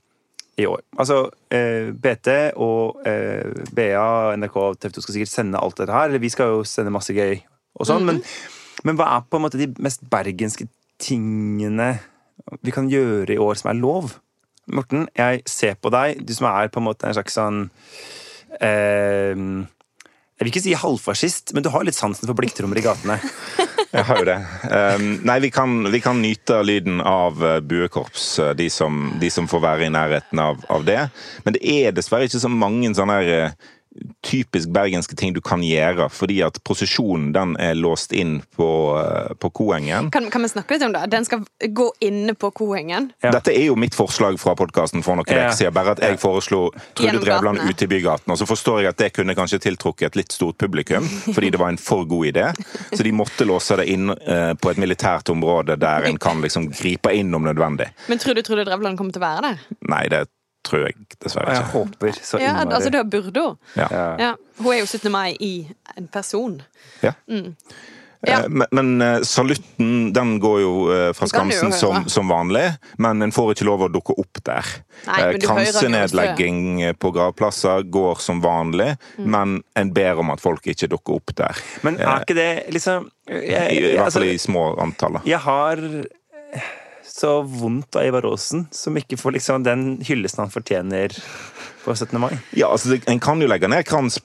i 0.60 0.66
år? 0.70 0.80
Altså, 0.98 1.18
eh, 1.54 1.90
BT 1.92 2.30
og 2.62 3.02
eh, 3.08 3.50
BA, 3.74 4.06
NRK 4.40 4.56
og 4.62 4.78
TV 4.80 4.96
2 4.96 5.04
skal 5.04 5.18
sikkert 5.18 5.34
sende 5.34 5.60
alt 5.60 5.78
dette 5.82 5.94
her. 5.94 6.08
Eller 6.10 6.22
vi 6.22 6.32
skal 6.32 6.54
jo 6.56 6.64
sende 6.68 6.94
masse 6.94 7.14
gøy 7.16 7.36
og 7.74 7.88
sånn, 7.90 8.04
men, 8.06 8.20
men 8.86 8.98
hva 8.98 9.10
er 9.16 9.24
på 9.26 9.40
en 9.40 9.44
måte 9.48 9.58
de 9.58 9.66
mest 9.82 10.04
bergenske 10.12 10.68
tingene 11.02 11.96
vi 12.62 12.70
kan 12.74 12.86
gjøre 12.90 13.34
i 13.34 13.40
år 13.42 13.58
som 13.58 13.72
er 13.72 13.80
lov? 13.80 14.14
Morten, 14.72 15.08
jeg 15.16 15.42
ser 15.50 15.76
på 15.76 15.92
deg, 15.92 16.22
du 16.24 16.32
som 16.36 16.48
er 16.48 16.70
på 16.72 16.80
en 16.80 16.88
måte 16.88 17.08
en 17.08 17.16
slags 17.16 17.36
sånn 17.36 17.66
eh, 18.60 19.34
Jeg 19.36 20.40
vil 20.40 20.52
ikke 20.52 20.64
si 20.64 20.76
halvfascist, 20.78 21.52
men 21.54 21.64
du 21.64 21.70
har 21.74 21.84
litt 21.84 21.98
sansen 21.98 22.28
for 22.28 22.36
blikktrommer 22.38 22.80
i 22.80 22.84
gatene. 22.84 23.18
Jeg 23.94 24.08
har 24.08 24.18
jo 24.18 24.26
det. 24.26 24.38
Um, 24.74 25.04
nei, 25.22 25.36
vi 25.44 25.50
kan, 25.54 25.76
vi 25.92 26.00
kan 26.02 26.18
nyte 26.18 26.56
lyden 26.66 26.98
av 26.98 27.38
uh, 27.38 27.60
buekorps, 27.62 28.24
uh, 28.42 28.48
de 28.58 28.66
som, 28.72 29.12
de 29.20 29.30
som 29.30 29.46
får 29.46 29.62
være 29.62 29.86
i 29.86 29.92
nærheten 29.94 30.40
av, 30.42 30.64
av 30.66 30.82
det. 30.88 30.98
Men 31.46 31.54
det 31.54 31.62
er 31.62 31.94
dessverre 31.94 32.26
ikke 32.26 32.42
så 32.42 32.50
mange 32.50 32.90
sånne 32.98 33.20
her, 33.20 33.54
typisk 34.24 34.68
bergenske 34.74 35.14
ting 35.16 35.34
du 35.36 35.40
kan 35.44 35.62
gjøre, 35.62 36.08
fordi 36.10 36.40
at 36.46 36.56
posisjonen 36.66 37.32
den 37.34 37.54
er 37.62 37.76
låst 37.78 38.12
inn 38.16 38.40
på, 38.56 38.66
eh, 38.98 39.34
på 39.38 39.50
Koengen. 39.54 40.10
Kan, 40.14 40.30
kan 40.30 40.42
vi 40.42 40.48
snakke 40.50 40.74
litt 40.76 40.86
om 40.86 40.92
det? 40.96 41.04
Den 41.12 41.24
skal 41.28 41.44
gå 41.70 41.86
inne 42.04 42.34
på 42.34 42.50
Koengen. 42.56 43.10
Ja. 43.22 43.30
Dette 43.36 43.54
er 43.54 43.68
jo 43.68 43.76
mitt 43.78 43.94
forslag 43.94 44.38
fra 44.42 44.56
podkasten 44.58 45.04
for 45.06 45.16
noen 45.20 45.28
Ja. 45.30 45.46
uker 45.48 45.56
siden. 45.58 45.74
Bare 45.76 45.94
at 45.94 46.02
jeg 46.02 46.18
foreslo 46.22 46.70
Trude 46.94 47.20
Drevland 47.22 47.62
ute 47.68 47.84
i 47.86 47.90
bygaten. 47.90 48.32
Og 48.34 48.38
så 48.38 48.46
forstår 48.48 48.80
jeg 48.82 48.88
at 48.94 48.96
det 48.98 49.12
kunne 49.14 49.34
kanskje 49.34 49.60
tiltrukket 49.62 50.06
et 50.12 50.16
litt 50.16 50.32
stort 50.32 50.58
publikum, 50.58 51.04
fordi 51.34 51.50
det 51.50 51.60
var 51.60 51.68
en 51.74 51.78
for 51.80 52.04
god 52.04 52.26
idé. 52.32 52.50
Så 52.92 53.02
de 53.02 53.12
måtte 53.12 53.46
låse 53.46 53.76
det 53.76 53.86
inn 53.92 54.10
eh, 54.10 54.54
på 54.54 54.70
et 54.70 54.80
militært 54.80 55.30
område 55.30 55.78
der 55.78 56.08
en 56.10 56.18
kan 56.18 56.42
liksom 56.42 56.70
gripe 56.72 57.12
inn 57.14 57.34
om 57.34 57.44
nødvendig. 57.46 57.90
Men 58.08 58.18
tror 58.18 58.34
du 58.34 58.42
Trude 58.42 58.64
Drevland 58.66 58.98
kommer 58.98 59.12
til 59.14 59.22
å 59.22 59.28
være 59.28 59.42
der? 59.52 59.58
Nei, 59.88 60.08
det 60.08 60.26
tror 60.64 60.86
jeg 60.86 60.94
dessverre 61.22 61.52
ikke. 61.54 61.62
Jeg 61.62 61.72
håper 61.74 62.20
så 62.24 62.40
Ja, 62.42 62.54
altså 62.64 62.90
det 62.94 63.02
burde 63.12 63.40
hun. 63.48 63.58
Ja. 63.76 63.88
Ja. 63.90 64.06
Ja. 64.18 64.32
Hun 64.60 64.72
er 64.74 64.78
jo 64.82 64.86
17. 64.86 65.10
mai 65.12 65.34
i 65.40 65.54
en 65.98 66.08
person. 66.08 66.62
Ja. 67.02 67.12
Ja. 68.24 68.38
Eh, 68.40 68.48
Men, 68.48 68.66
men 68.72 69.02
eh, 69.04 69.18
salutten 69.28 70.12
den 70.16 70.38
går 70.40 70.60
jo 70.62 70.70
eh, 70.94 71.10
fra 71.12 71.26
Skamsen 71.28 71.74
jo 71.74 71.76
som, 71.76 72.06
som 72.08 72.30
vanlig, 72.32 72.62
men 72.96 73.20
en 73.20 73.32
får 73.36 73.50
ikke 73.52 73.66
lov 73.68 73.82
å 73.84 73.88
dukke 73.92 74.16
opp 74.22 74.40
der. 74.48 74.64
Nei, 75.10 75.18
Kransenedlegging 75.42 76.94
på 76.96 77.10
gravplasser 77.12 77.84
går 77.92 78.22
som 78.24 78.40
vanlig, 78.40 78.94
Mm. 79.18 79.26
men 79.30 79.52
en 79.76 79.90
ber 79.94 80.18
om 80.18 80.30
at 80.32 80.40
folk 80.40 80.64
ikke 80.72 80.88
dukker 80.90 81.18
opp 81.18 81.34
der. 81.36 81.60
Men 81.84 82.00
er 82.00 82.24
ikke 82.24 82.34
det 82.38 82.48
liksom 82.72 83.10
I, 83.28 83.42
jeg, 83.52 83.76
i 83.76 83.82
hvert 83.82 83.98
fall 83.98 84.04
altså, 84.06 84.24
i 84.32 84.38
små 84.40 84.64
antall. 84.82 85.20
jeg 85.28 85.38
har 85.44 85.84
så 87.06 87.42
vondt 87.42 87.96
av 87.96 88.06
Ivar 88.06 88.26
Aasen, 88.28 88.66
som 88.72 88.96
ikke 88.96 89.18
får 89.20 89.36
liksom 89.36 89.64
den 89.66 89.84
hyllesten 90.04 90.44
han 90.44 90.52
fortjener 90.52 91.14
på 91.84 91.94
17. 91.94 92.20
mai. 92.20 92.32
Ja, 92.56 92.70
altså, 92.72 92.98
En 93.06 93.20
kan 93.20 93.42
jo 93.42 93.48
legge 93.50 93.68
ned 93.68 93.84
krans 93.86 94.20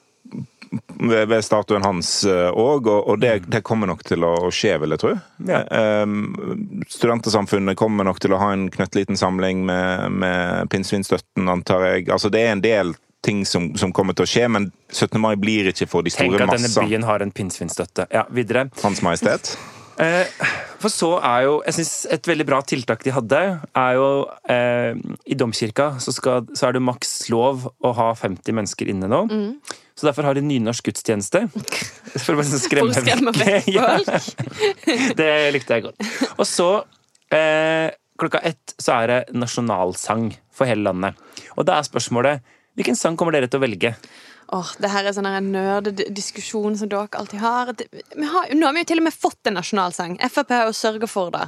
ved, 1.00 1.44
statuen 1.44 1.82
hans 1.82 2.10
òg, 2.26 2.86
og, 2.86 3.08
og 3.10 3.18
det, 3.20 3.32
det 3.50 3.62
kommer 3.66 3.90
nok 3.90 4.04
til 4.06 4.24
å 4.26 4.50
skje, 4.54 4.76
vil 4.82 4.94
jeg 4.94 5.02
tro. 5.02 5.14
Ja. 5.48 5.64
Um, 6.04 6.82
Studentersamfunnet 6.88 7.78
kommer 7.78 8.06
nok 8.06 8.20
til 8.22 8.36
å 8.36 8.40
ha 8.40 8.52
en 8.54 8.68
knøttliten 8.72 9.18
samling 9.18 9.64
med, 9.66 10.10
med 10.22 10.70
pinnsvinstøtten, 10.70 11.50
antar 11.50 11.88
jeg. 11.88 12.06
Altså, 12.14 12.30
det 12.32 12.44
er 12.46 12.54
en 12.54 12.64
del 12.64 12.94
ting 13.20 13.42
som, 13.46 13.72
som 13.76 13.92
kommer 13.92 14.16
til 14.16 14.24
å 14.24 14.30
skje, 14.30 14.46
men 14.48 14.70
17. 14.92 15.18
mai 15.20 15.34
blir 15.40 15.72
ikke 15.72 15.90
for 15.90 16.06
de 16.06 16.14
store 16.14 16.30
massene. 16.30 16.46
Tenk 16.46 16.48
at 16.48 16.56
denne 16.56 16.70
masser. 16.70 16.88
byen 16.88 17.08
har 17.10 17.26
en 17.26 17.34
pinnsvinstøtte. 17.34 18.08
Ja, 18.14 18.24
videre. 18.32 18.68
Hans 18.84 19.02
Majestet. 19.04 19.54
Eh, 20.00 20.48
for 20.80 20.88
så 20.88 21.10
er 21.18 21.42
jo 21.44 21.56
Jeg 21.66 21.76
synes 21.76 21.92
et 22.14 22.28
veldig 22.30 22.46
bra 22.48 22.60
tiltak 22.64 23.02
de 23.04 23.12
hadde, 23.12 23.40
er 23.76 23.98
jo 23.98 24.06
eh, 24.48 24.96
I 25.28 25.36
domkirka 25.36 25.90
så, 26.00 26.14
skal, 26.16 26.46
så 26.56 26.70
er 26.70 26.76
det 26.76 26.84
maks 26.86 27.28
lov 27.32 27.66
å 27.84 27.92
ha 27.98 28.10
50 28.16 28.56
mennesker 28.56 28.88
inne 28.92 29.10
nå. 29.10 29.26
Så 29.98 30.08
derfor 30.08 30.24
har 30.24 30.38
de 30.38 30.44
nynorsk 30.46 30.86
gudstjeneste. 30.88 31.42
For 32.22 32.32
å 32.32 32.38
bare 32.38 32.48
sånn 32.48 32.62
skremme 32.62 32.96
skremme 32.96 33.34
vekk 33.36 33.68
Ja. 33.76 33.98
Det 35.18 35.32
likte 35.52 35.76
jeg 35.76 35.90
godt. 35.90 36.06
Og 36.38 36.46
så, 36.48 36.70
eh, 37.36 37.92
klokka 38.20 38.40
ett, 38.48 38.72
så 38.80 39.02
er 39.02 39.12
det 39.12 39.20
nasjonalsang 39.36 40.30
for 40.52 40.68
hele 40.68 40.88
landet. 40.88 41.20
Og 41.56 41.68
da 41.68 41.78
er 41.78 41.88
spørsmålet 41.88 42.56
hvilken 42.78 42.96
sang 42.96 43.16
kommer 43.18 43.34
dere 43.36 43.48
til 43.50 43.60
å 43.60 43.64
velge? 43.64 43.92
Åh, 44.52 44.70
det 44.82 44.88
her 44.90 45.06
er 45.06 45.14
sånn 45.14 45.28
en 45.30 45.52
nerdediskusjon 45.54 46.78
som 46.80 46.90
dere 46.90 47.06
alltid 47.14 47.38
har. 47.42 47.70
Vi 48.16 48.30
har. 48.32 48.48
Nå 48.56 48.66
har 48.66 48.74
vi 48.74 48.82
jo 48.82 48.88
til 48.90 49.02
og 49.02 49.06
med 49.06 49.14
fått 49.14 49.46
en 49.46 49.54
nasjonalsang. 49.60 50.16
Frp 50.26 50.50
har 50.56 50.66
jo 50.66 50.74
sørga 50.74 51.06
for 51.10 51.30
det. 51.34 51.44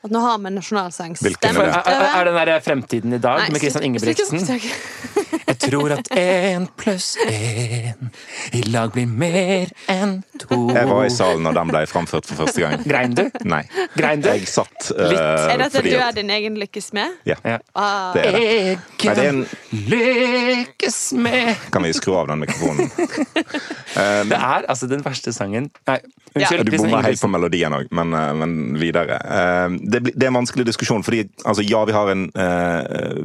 At 0.00 0.10
nå 0.10 0.22
har 0.24 0.40
vi 0.40 0.48
en 0.48 0.56
nasjonalsang. 0.58 1.14
Hvilken 1.20 1.60
er 1.60 1.70
er, 1.76 2.02
er, 2.08 2.24
den 2.30 2.38
der 2.40 2.64
Fremtiden 2.64 3.14
i 3.14 3.20
dag 3.22 3.44
Nei, 3.44 3.50
med 3.54 3.62
Christian 3.62 3.84
slutt- 3.84 3.90
Ingebrigtsen? 3.90 5.39
Tror 5.70 5.94
at 5.96 6.10
én 6.18 6.66
pluss 6.78 7.14
én 7.26 8.10
i 8.56 8.62
lag 8.70 8.92
blir 8.94 9.06
mer 9.06 9.70
enn 9.90 10.20
to. 10.40 10.58
Jeg 10.74 10.88
var 10.90 11.04
i 11.06 11.12
salen 11.14 11.44
når 11.46 11.58
den 11.60 11.72
ble 11.72 11.82
framført 11.90 12.28
for 12.28 12.42
første 12.42 12.64
gang. 12.64 12.84
Grein 12.86 13.16
du? 13.16 13.24
Nei. 13.48 13.62
Grein 13.96 14.24
du? 14.24 14.30
Jeg 14.32 14.48
satt 14.50 14.90
uh, 14.92 15.06
Litt. 15.10 15.20
Er 15.20 15.62
dette 15.64 15.80
fordi 15.80 15.94
du 15.94 16.04
er 16.04 16.16
din 16.16 16.30
egen 16.36 16.58
lykkes 16.60 16.92
med? 16.96 17.18
Ja, 17.28 17.38
Ja. 17.44 17.58
Ah, 17.74 18.12
det 18.14 18.24
er 18.26 18.32
det. 18.32 18.40
Egen 18.50 18.80
Nei, 19.00 19.14
det 19.16 19.24
er 19.24 19.30
en 19.32 19.44
lykkes 19.90 20.98
med 21.18 21.68
Kan 21.72 21.86
vi 21.86 21.92
skru 21.96 22.14
av 22.18 22.30
den 22.30 22.42
mikrofonen? 22.44 22.90
Det 24.30 24.36
er 24.36 24.66
altså 24.70 24.86
den 24.90 25.02
verste 25.04 25.32
sangen 25.34 25.70
Nei, 25.88 25.98
Ja. 26.38 26.50
Du 26.62 26.70
bommer 26.76 27.02
helt 27.02 27.18
på 27.20 27.28
melodien 27.30 27.74
òg, 27.74 27.88
men, 27.90 28.12
eh, 28.14 28.32
men 28.38 28.52
videre. 28.78 29.16
Uh, 29.26 29.74
Det, 29.82 30.02
det 30.14 30.22
er 30.22 30.28
en 30.30 30.38
vanskelig 30.38 30.66
diskusjon, 30.68 31.02
fordi 31.02 31.24
altså, 31.44 31.64
ja, 31.66 31.80
vi 31.88 31.92
har 31.96 32.10
en 32.12 32.22
uh, 32.38 33.24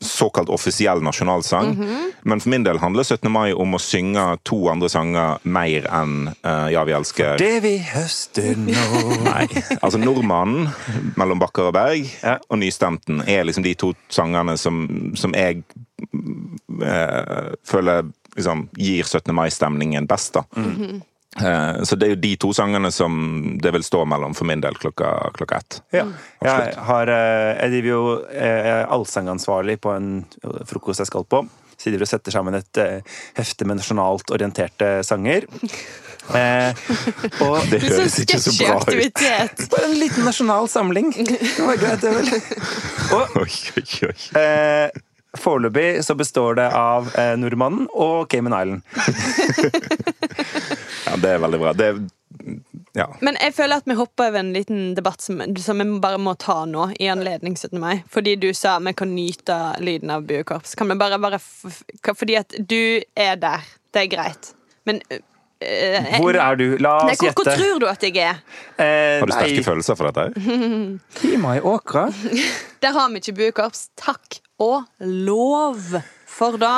såkalt 0.00 0.48
offisiell 0.48 1.02
nasjonalsang, 1.04 1.74
men 2.22 2.40
for 2.42 2.50
min 2.52 2.64
del 2.66 2.80
handler 2.82 3.06
17. 3.06 3.30
mai 3.32 3.52
om 3.52 3.74
å 3.76 3.80
synge 3.82 4.24
to 4.48 4.58
andre 4.72 4.90
sanger 4.92 5.42
mer 5.48 5.86
enn 5.94 6.30
uh, 6.44 6.68
Ja, 6.72 6.84
vi 6.88 6.94
elsker 6.96 7.34
for 7.36 7.42
Det 7.42 7.60
vi 7.64 7.74
høster 7.92 8.58
nå 8.58 8.76
Nei. 9.28 9.46
Altså 9.80 10.00
Nordmannen 10.02 10.70
mellom 11.18 11.42
Bakker 11.42 11.70
og 11.70 11.76
Berg 11.78 12.08
Ja. 12.22 12.38
og 12.48 12.60
Nystemten 12.62 13.22
er 13.26 13.46
liksom 13.46 13.66
de 13.66 13.74
to 13.78 13.92
sangene 14.12 14.56
som, 14.60 14.84
som 15.18 15.34
jeg 15.36 15.62
uh, 16.82 17.54
føler 17.66 18.08
liksom 18.36 18.68
gir 18.78 19.04
17. 19.04 19.34
mai-stemningen 19.34 20.06
best, 20.06 20.36
da. 20.36 20.44
Eh, 21.42 21.82
så 21.82 21.96
det 21.96 22.06
er 22.06 22.12
jo 22.14 22.20
de 22.22 22.30
to 22.40 22.50
sangene 22.56 22.90
som 22.94 23.58
det 23.62 23.72
vil 23.74 23.84
stå 23.84 24.04
mellom 24.08 24.34
for 24.34 24.48
min 24.48 24.62
del 24.62 24.78
klokka, 24.78 25.30
klokka 25.36 25.58
ett. 25.58 25.80
Ja. 25.94 26.04
Jeg, 26.44 26.74
har, 26.88 27.10
jeg 27.10 27.72
driver 27.74 27.90
jo 27.90 28.02
jeg 28.32 28.68
er 28.72 28.86
allsangansvarlig 28.94 29.78
på 29.84 29.92
en 29.96 30.12
frokost 30.70 31.02
jeg 31.04 31.10
skal 31.10 31.26
på. 31.28 31.44
Så 31.78 31.88
jeg 31.88 31.94
driver 31.94 32.08
og 32.08 32.10
setter 32.10 32.34
sammen 32.34 32.58
et 32.58 32.78
eh, 32.82 33.16
hefte 33.38 33.66
med 33.68 33.78
nasjonalt 33.78 34.32
orienterte 34.34 34.88
sanger. 35.06 35.46
Eh, 36.34 36.80
og 37.46 37.54
Det 37.70 37.78
høres 37.86 38.18
ikke 38.24 38.40
så 38.42 38.52
bra 38.58 38.80
ut. 38.82 39.22
Bare 39.72 39.84
en 39.86 39.94
liten 40.00 40.26
nasjonal 40.26 40.66
samling. 40.68 41.12
Det 41.18 41.62
var 41.62 41.78
greit, 41.78 42.02
det 42.02 42.10
vel. 42.16 42.32
Og 43.14 43.38
Oi, 43.44 43.52
oi, 43.78 43.86
oi. 44.10 44.16
eh, 44.42 44.90
foreløpig 45.38 45.88
så 46.04 46.16
består 46.18 46.58
det 46.58 46.66
av 46.74 47.08
eh, 47.14 47.34
Nordmannen 47.38 47.86
og 47.94 48.26
Cayman 48.32 48.58
Island. 48.58 48.82
Ja, 51.06 51.16
det 51.16 51.30
er 51.36 51.42
veldig 51.46 51.60
bra. 51.62 51.72
Det 51.78 51.86
er, 51.92 52.00
ja. 52.98 53.06
Men 53.24 53.36
jeg 53.40 53.54
føler 53.56 53.80
at 53.82 53.86
vi 53.88 53.94
hopper 53.98 54.28
over 54.30 54.40
en 54.42 54.52
liten 54.56 54.94
debatt 54.96 55.22
som, 55.24 55.40
som 55.62 55.78
vi 55.82 55.86
bare 56.02 56.18
må 56.22 56.34
ta 56.40 56.60
nå, 56.68 56.88
i 57.00 57.08
anledning 57.12 57.56
17. 57.58 57.78
mai. 57.82 58.02
Fordi 58.10 58.36
du 58.40 58.48
sa 58.56 58.78
vi 58.84 58.92
kan 58.98 59.12
nyte 59.14 59.56
lyden 59.84 60.10
av 60.14 60.26
buekorps. 60.28 60.74
Kan 60.78 60.88
vi 60.92 60.98
bare, 61.00 61.18
bare 61.22 61.38
f 61.40 61.64
f- 61.70 62.14
Fordi 62.14 62.36
at 62.40 62.54
du 62.68 63.00
er 63.16 63.36
der. 63.40 63.64
Det 63.94 64.02
er 64.06 64.10
greit. 64.16 64.52
Men 64.88 65.00
øh, 65.12 65.18
Hvor 66.20 66.36
er 66.38 66.54
du? 66.60 66.66
La 66.80 66.96
oss 67.08 67.18
hvor, 67.20 67.32
hvor 67.32 67.44
gjette. 67.48 67.56
tror 67.60 67.80
du 67.82 67.86
at 67.90 68.02
jeg 68.06 68.16
er? 68.22 68.38
Eh, 68.78 69.18
Har 69.20 69.26
du 69.26 69.32
sterke 69.34 69.56
nei, 69.58 69.64
følelser 69.66 69.98
for 69.98 70.10
dette? 70.10 70.44
Klima 71.20 71.56
i 71.58 71.60
åkra. 71.64 72.06
Der 72.84 72.94
har 72.94 73.08
vi 73.10 73.22
ikke 73.22 73.36
buekorps. 73.40 73.88
Takk 73.98 74.40
og 74.62 74.84
lov 75.00 75.80
for 76.28 76.58
det. 76.60 76.76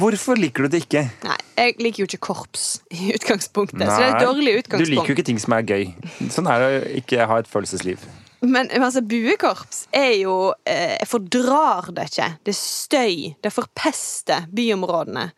Hvorfor 0.00 0.38
liker 0.40 0.66
du 0.66 0.74
det 0.74 0.84
ikke? 0.86 1.06
Nei, 1.24 1.38
jeg 1.56 1.74
liker 1.80 2.02
jo 2.02 2.08
ikke 2.10 2.22
korps 2.28 2.66
i 2.92 3.12
utgangspunktet. 3.16 3.82
Så 3.86 3.96
det 3.96 4.06
er 4.06 4.14
et 4.16 4.26
dårlig 4.26 4.54
utgangspunkt. 4.60 4.86
Du 4.86 4.94
liker 4.94 5.12
jo 5.12 5.16
ikke 5.18 5.26
ting 5.30 5.40
som 5.42 5.56
er 5.56 5.66
gøy. 5.66 5.88
Sånn 6.32 6.48
er 6.52 6.62
det 6.62 6.70
å 6.70 6.86
ikke 7.02 7.28
ha 7.30 7.40
et 7.42 7.50
følelsesliv. 7.50 8.06
Men 8.46 8.68
altså, 8.76 9.00
buekorps 9.02 9.86
er 9.96 10.12
jo 10.20 10.34
eh, 10.68 10.98
Jeg 11.00 11.08
fordrar 11.08 11.88
det 11.96 12.10
ikke. 12.10 12.28
Det 12.44 12.52
er 12.52 12.58
støy. 12.58 13.14
Det 13.42 13.52
forpester 13.54 14.46
byområdene. 14.52 15.30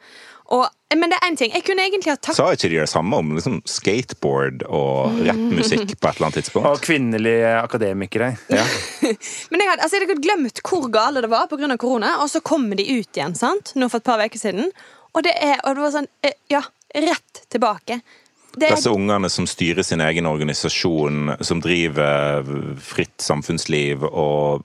Og, 0.48 0.64
men 0.96 1.12
det 1.12 1.18
er 1.18 1.26
én 1.28 1.36
ting. 1.36 1.50
Jeg 1.52 1.64
kunne 1.66 1.84
egentlig 1.84 2.12
ha 2.14 2.16
tatt 2.16 2.38
Sa 2.38 2.46
ikke 2.54 2.70
de 2.72 2.78
det 2.80 2.88
samme 2.88 3.18
om 3.20 3.34
liksom, 3.36 3.58
skateboard 3.68 4.62
og 4.64 5.18
rappmusikk 5.26 5.90
på 5.92 6.08
et 6.08 6.16
eller 6.16 6.28
annet 6.28 6.38
tidspunkt? 6.40 6.68
Og 6.70 6.84
kvinnelige 6.86 7.50
akademikere. 7.58 8.30
Ja. 8.48 8.64
Men 9.52 9.64
jeg 9.64 9.68
hadde, 9.68 9.82
altså, 9.84 9.98
jeg 9.98 10.06
hadde 10.08 10.24
glemt 10.24 10.62
hvor 10.64 10.88
gale 10.92 11.24
det 11.24 11.28
var 11.32 11.50
pga. 11.50 11.68
korona, 11.76 12.14
og 12.22 12.30
så 12.32 12.40
kommer 12.40 12.80
de 12.80 12.86
ut 12.88 13.20
igjen 13.20 13.36
sant? 13.36 13.74
nå 13.76 13.90
for 13.92 14.00
et 14.00 14.08
par 14.08 14.24
uker 14.24 14.40
siden. 14.40 14.72
Og 15.12 15.26
det, 15.26 15.34
er, 15.36 15.60
og 15.66 15.76
det 15.76 15.84
var 15.84 15.94
sånn 15.98 16.08
eh, 16.24 16.36
Ja, 16.52 16.62
rett 16.96 17.44
tilbake. 17.52 18.00
Det 18.56 18.70
er, 18.70 18.78
Disse 18.78 18.90
ungene 18.90 19.28
som 19.30 19.46
styrer 19.46 19.84
sin 19.84 20.00
egen 20.00 20.26
organisasjon, 20.26 21.34
som 21.44 21.60
driver 21.60 22.48
fritt 22.80 23.20
samfunnsliv 23.20 24.08
og 24.08 24.64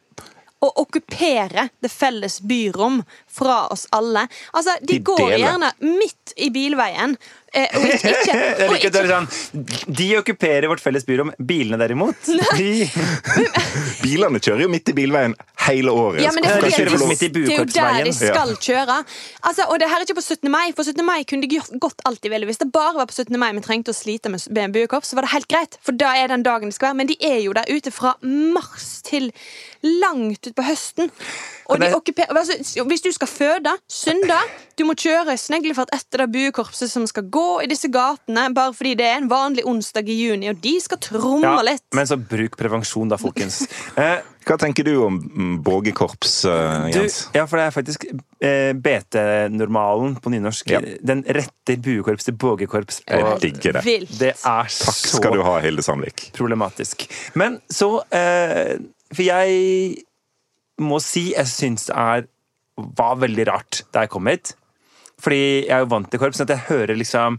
å 0.64 0.70
okkupere 0.84 1.68
det 1.84 1.92
felles 1.92 2.40
byrom 2.48 3.02
fra 3.28 3.66
oss 3.74 3.86
alle. 3.96 4.26
Altså, 4.54 4.78
De, 4.82 4.94
De 4.96 5.00
går 5.12 5.20
deler. 5.26 5.38
gjerne 5.44 5.72
midt 6.00 6.34
i 6.38 6.50
bilveien. 6.56 7.18
Eh, 7.54 7.70
og 7.78 7.84
ikke, 7.86 8.10
ikke, 8.10 8.36
Jeg 8.60 8.68
og 8.68 8.72
liker 8.74 8.90
at 8.90 8.96
det 8.96 9.02
ikke 9.04 9.04
er 9.04 9.10
sånn 9.12 9.96
De 10.00 10.08
okkuperer 10.18 10.66
vårt 10.72 10.82
felles 10.82 11.06
byrom. 11.06 11.30
Bilene 11.38 11.78
derimot 11.78 12.30
de, 12.60 12.88
Bilene 14.04 14.42
kjører 14.42 14.66
jo 14.66 14.72
midt 14.74 14.90
i 14.90 14.96
bilveien 14.98 15.36
hele 15.68 15.94
året. 15.94 16.24
Ja, 16.26 16.32
men 16.36 16.44
det 16.44 16.50
er, 16.50 16.58
fordi 16.60 16.72
det, 16.74 16.88
at 16.88 16.92
vel 16.96 17.04
de- 17.04 17.10
midt 17.12 17.22
i 17.24 17.30
det 17.34 17.44
er 17.46 17.60
jo 17.62 17.68
der 17.70 18.08
de 18.10 18.14
skal 18.18 18.56
kjøre. 18.58 18.98
Altså, 19.46 19.68
og 19.70 19.78
det 19.80 19.88
her 19.92 20.02
er 20.02 20.08
ikke 20.08 20.18
på 20.18 20.26
17. 20.26 20.50
mai, 20.52 20.74
for 20.76 20.84
17. 20.84 21.06
mai 21.08 21.22
kunne 21.30 21.48
de 21.48 21.62
gått 21.80 22.04
alt 22.10 22.24
de 22.26 22.32
ville. 22.34 22.50
Hvis 22.50 22.60
det 22.64 22.72
bare 22.74 22.98
var 22.98 23.08
på 23.08 23.16
17. 23.16 23.38
mai 23.40 23.52
vi 23.56 23.64
trengte 23.64 23.94
å 23.94 23.98
slite 23.98 24.34
med 24.34 24.44
med 24.54 24.74
buekorps, 24.76 25.14
så 25.14 25.16
var 25.20 25.28
det 25.28 25.34
helt 25.36 25.50
greit. 25.52 25.78
For 25.86 25.96
da 25.96 26.12
er 26.20 26.34
den 26.34 26.44
dagen 26.44 26.72
det 26.72 26.76
skal 26.76 26.92
være. 26.92 27.00
Men 27.04 27.12
de 27.12 27.18
er 27.22 27.40
jo 27.46 27.54
der 27.56 27.70
ute 27.70 27.94
fra 27.94 28.16
mars 28.24 29.02
til 29.06 29.30
langt 29.84 30.48
utpå 30.50 30.66
høsten. 30.66 31.12
Og 31.70 31.80
de 31.80 31.88
okkuper, 31.96 32.28
altså, 32.34 32.84
hvis 32.90 33.02
du 33.06 33.12
skal 33.16 33.28
føde 33.32 33.72
søndag, 33.90 34.50
du 34.78 34.84
må 34.90 34.96
kjøre 35.00 35.38
sneglefart 35.38 35.94
etter 35.96 36.24
det 36.26 36.32
buekorpset 36.34 36.90
som 36.92 37.06
skal 37.08 37.24
gå 37.32 37.62
i 37.64 37.70
disse 37.72 37.88
gatene, 37.94 38.50
bare 38.56 38.74
fordi 38.74 38.96
det 39.00 39.06
er 39.08 39.18
en 39.22 39.30
vanlig 39.32 39.64
onsdag 39.70 40.10
i 40.10 40.18
juni, 40.26 40.50
og 40.52 40.60
de 40.64 40.76
skal 40.84 40.98
tromme 41.00 41.46
Ja, 41.46 41.62
litt. 41.64 41.84
men 41.96 42.08
så 42.10 42.18
bruk 42.18 42.58
prevensjon, 42.60 43.10
da, 43.14 43.18
folkens. 43.22 43.64
Eh, 44.04 44.20
Hva 44.44 44.58
tenker 44.60 44.84
du 44.84 44.92
om 45.06 45.16
mm, 45.24 45.52
Bågekorps, 45.64 46.32
Jens? 46.44 46.96
du, 46.96 47.00
Jens? 47.00 47.18
ja, 47.38 47.46
for 47.48 47.62
det 47.62 47.68
er 47.70 47.76
faktisk 47.76 48.04
eh, 48.44 48.74
BT-normalen 48.76 50.18
på 50.20 50.30
nynorsk. 50.34 50.74
Ja. 50.74 50.82
Den 51.00 51.22
retter 51.24 51.78
buekorps 51.80 52.28
til 52.28 52.36
bågekorps. 52.42 53.02
Jeg 53.08 53.24
på- 53.24 53.38
digger 53.40 53.78
det. 53.78 53.84
Vilt. 53.86 54.18
Det 54.20 54.34
er 54.36 54.68
Takk 54.68 55.00
skal 55.14 55.38
du 55.38 55.44
ha, 55.48 55.60
Hilde 55.64 55.84
Sandvik. 55.86 56.32
problematisk. 56.36 57.06
Men 57.40 57.62
så 57.72 58.02
eh, 58.12 58.76
For 59.14 59.24
jeg 59.24 60.04
må 60.82 61.00
si 61.04 61.32
jeg 61.34 61.50
syns 61.50 61.88
det 61.90 61.98
er 61.98 62.28
var 62.98 63.20
veldig 63.22 63.46
rart 63.52 63.84
da 63.94 64.06
jeg 64.06 64.14
kom 64.14 64.30
hit. 64.32 64.56
Fordi 65.22 65.40
jeg 65.68 65.76
er 65.76 65.84
jo 65.84 65.92
vant 65.92 66.10
til 66.10 66.20
korps, 66.22 66.40
sånn 66.40 66.50
at 66.50 66.56
jeg 66.56 66.68
hører 66.72 66.98
liksom 66.98 67.38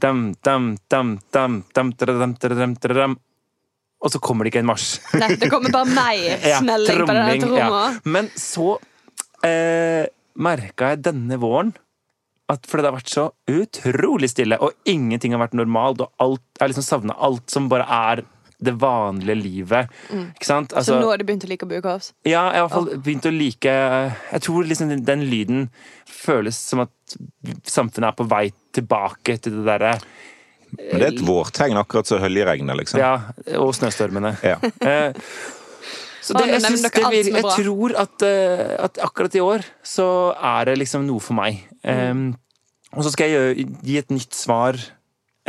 dam, 0.00 0.30
dam, 0.44 0.74
dam, 0.92 1.16
dam, 1.32 1.58
dam, 1.74 1.92
dam, 1.96 2.34
dam, 2.36 2.74
dam, 2.76 3.16
Og 4.00 4.12
så 4.12 4.20
kommer 4.22 4.44
det 4.44 4.52
ikke 4.52 4.62
en 4.62 4.70
marsj. 4.70 5.00
Nei, 5.20 5.34
det 5.40 5.50
kommer 5.52 5.72
bare 5.74 5.88
mer 5.92 6.44
Ja, 6.52 6.60
på 6.60 6.78
tromming, 6.86 7.44
tromma. 7.44 7.60
ja. 7.60 8.00
Men 8.04 8.30
så 8.36 8.74
eh, 9.44 10.06
merka 10.40 10.92
jeg 10.94 11.02
denne 11.08 11.40
våren 11.40 11.72
at 12.50 12.64
fordi 12.66 12.82
det 12.82 12.90
har 12.90 12.96
vært 12.96 13.12
så 13.12 13.24
utrolig 13.46 14.28
stille, 14.32 14.56
og 14.58 14.74
ingenting 14.88 15.36
har 15.36 15.42
vært 15.44 15.54
normalt, 15.54 16.00
og 16.02 16.10
alt, 16.18 16.42
jeg 16.56 16.64
har 16.64 16.72
liksom 16.72 16.86
savna 16.86 17.14
alt 17.22 17.46
som 17.52 17.68
bare 17.70 17.86
er 17.86 18.24
det 18.60 18.74
vanlige 18.80 19.36
livet. 19.40 19.90
Ikke 20.12 20.46
sant? 20.48 20.70
Så 20.72 20.80
Altså, 20.82 20.98
nå 21.00 21.08
har 21.10 21.20
du 21.20 21.24
begynt 21.28 21.44
å 21.46 21.48
like 21.50 21.66
buekorps? 21.70 22.12
ja, 22.28 22.42
jeg 22.52 22.58
har 22.58 22.58
i 22.58 22.64
hvert 22.66 22.74
fall 22.76 23.02
begynt 23.06 23.28
å 23.28 23.32
like 23.34 23.74
Jeg 24.32 24.42
tror 24.46 24.64
liksom 24.68 24.90
den, 24.92 25.04
den 25.08 25.24
lyden 25.30 25.62
føles 26.06 26.58
som 26.70 26.82
at 26.84 27.16
samfunnet 27.64 28.10
er 28.12 28.18
på 28.18 28.26
vei 28.30 28.44
tilbake 28.76 29.38
til 29.42 29.56
det 29.60 29.64
derre 29.70 29.94
Men 30.70 31.00
det 31.00 31.06
er 31.08 31.14
et 31.14 31.24
vårtegn, 31.26 31.78
akkurat 31.80 32.06
som 32.06 32.20
høljeregnet, 32.22 32.76
liksom. 32.78 33.00
Ja, 33.02 33.14
og 33.58 33.72
snøstormene. 33.74 34.36
Ja. 34.46 34.58
Eh, 34.90 35.12
så 36.20 36.34
det, 36.36 36.50
jeg, 36.52 36.60
synes 36.62 36.82
det 36.84 37.00
vir- 37.00 37.30
jeg 37.32 37.42
tror 37.64 37.94
at, 37.96 38.22
eh, 38.28 38.76
at 38.84 38.98
akkurat 39.02 39.34
i 39.34 39.40
år 39.40 39.64
så 39.82 40.04
er 40.36 40.68
det 40.68 40.74
liksom 40.82 41.06
noe 41.08 41.18
for 41.24 41.34
meg. 41.38 41.62
Mm. 41.82 42.28
Eh, 42.36 42.98
og 42.98 43.06
så 43.06 43.10
skal 43.14 43.30
jeg 43.30 43.38
gjøre, 43.38 43.64
gi 43.88 43.96
et 44.02 44.10
nytt 44.12 44.36
svar 44.36 44.76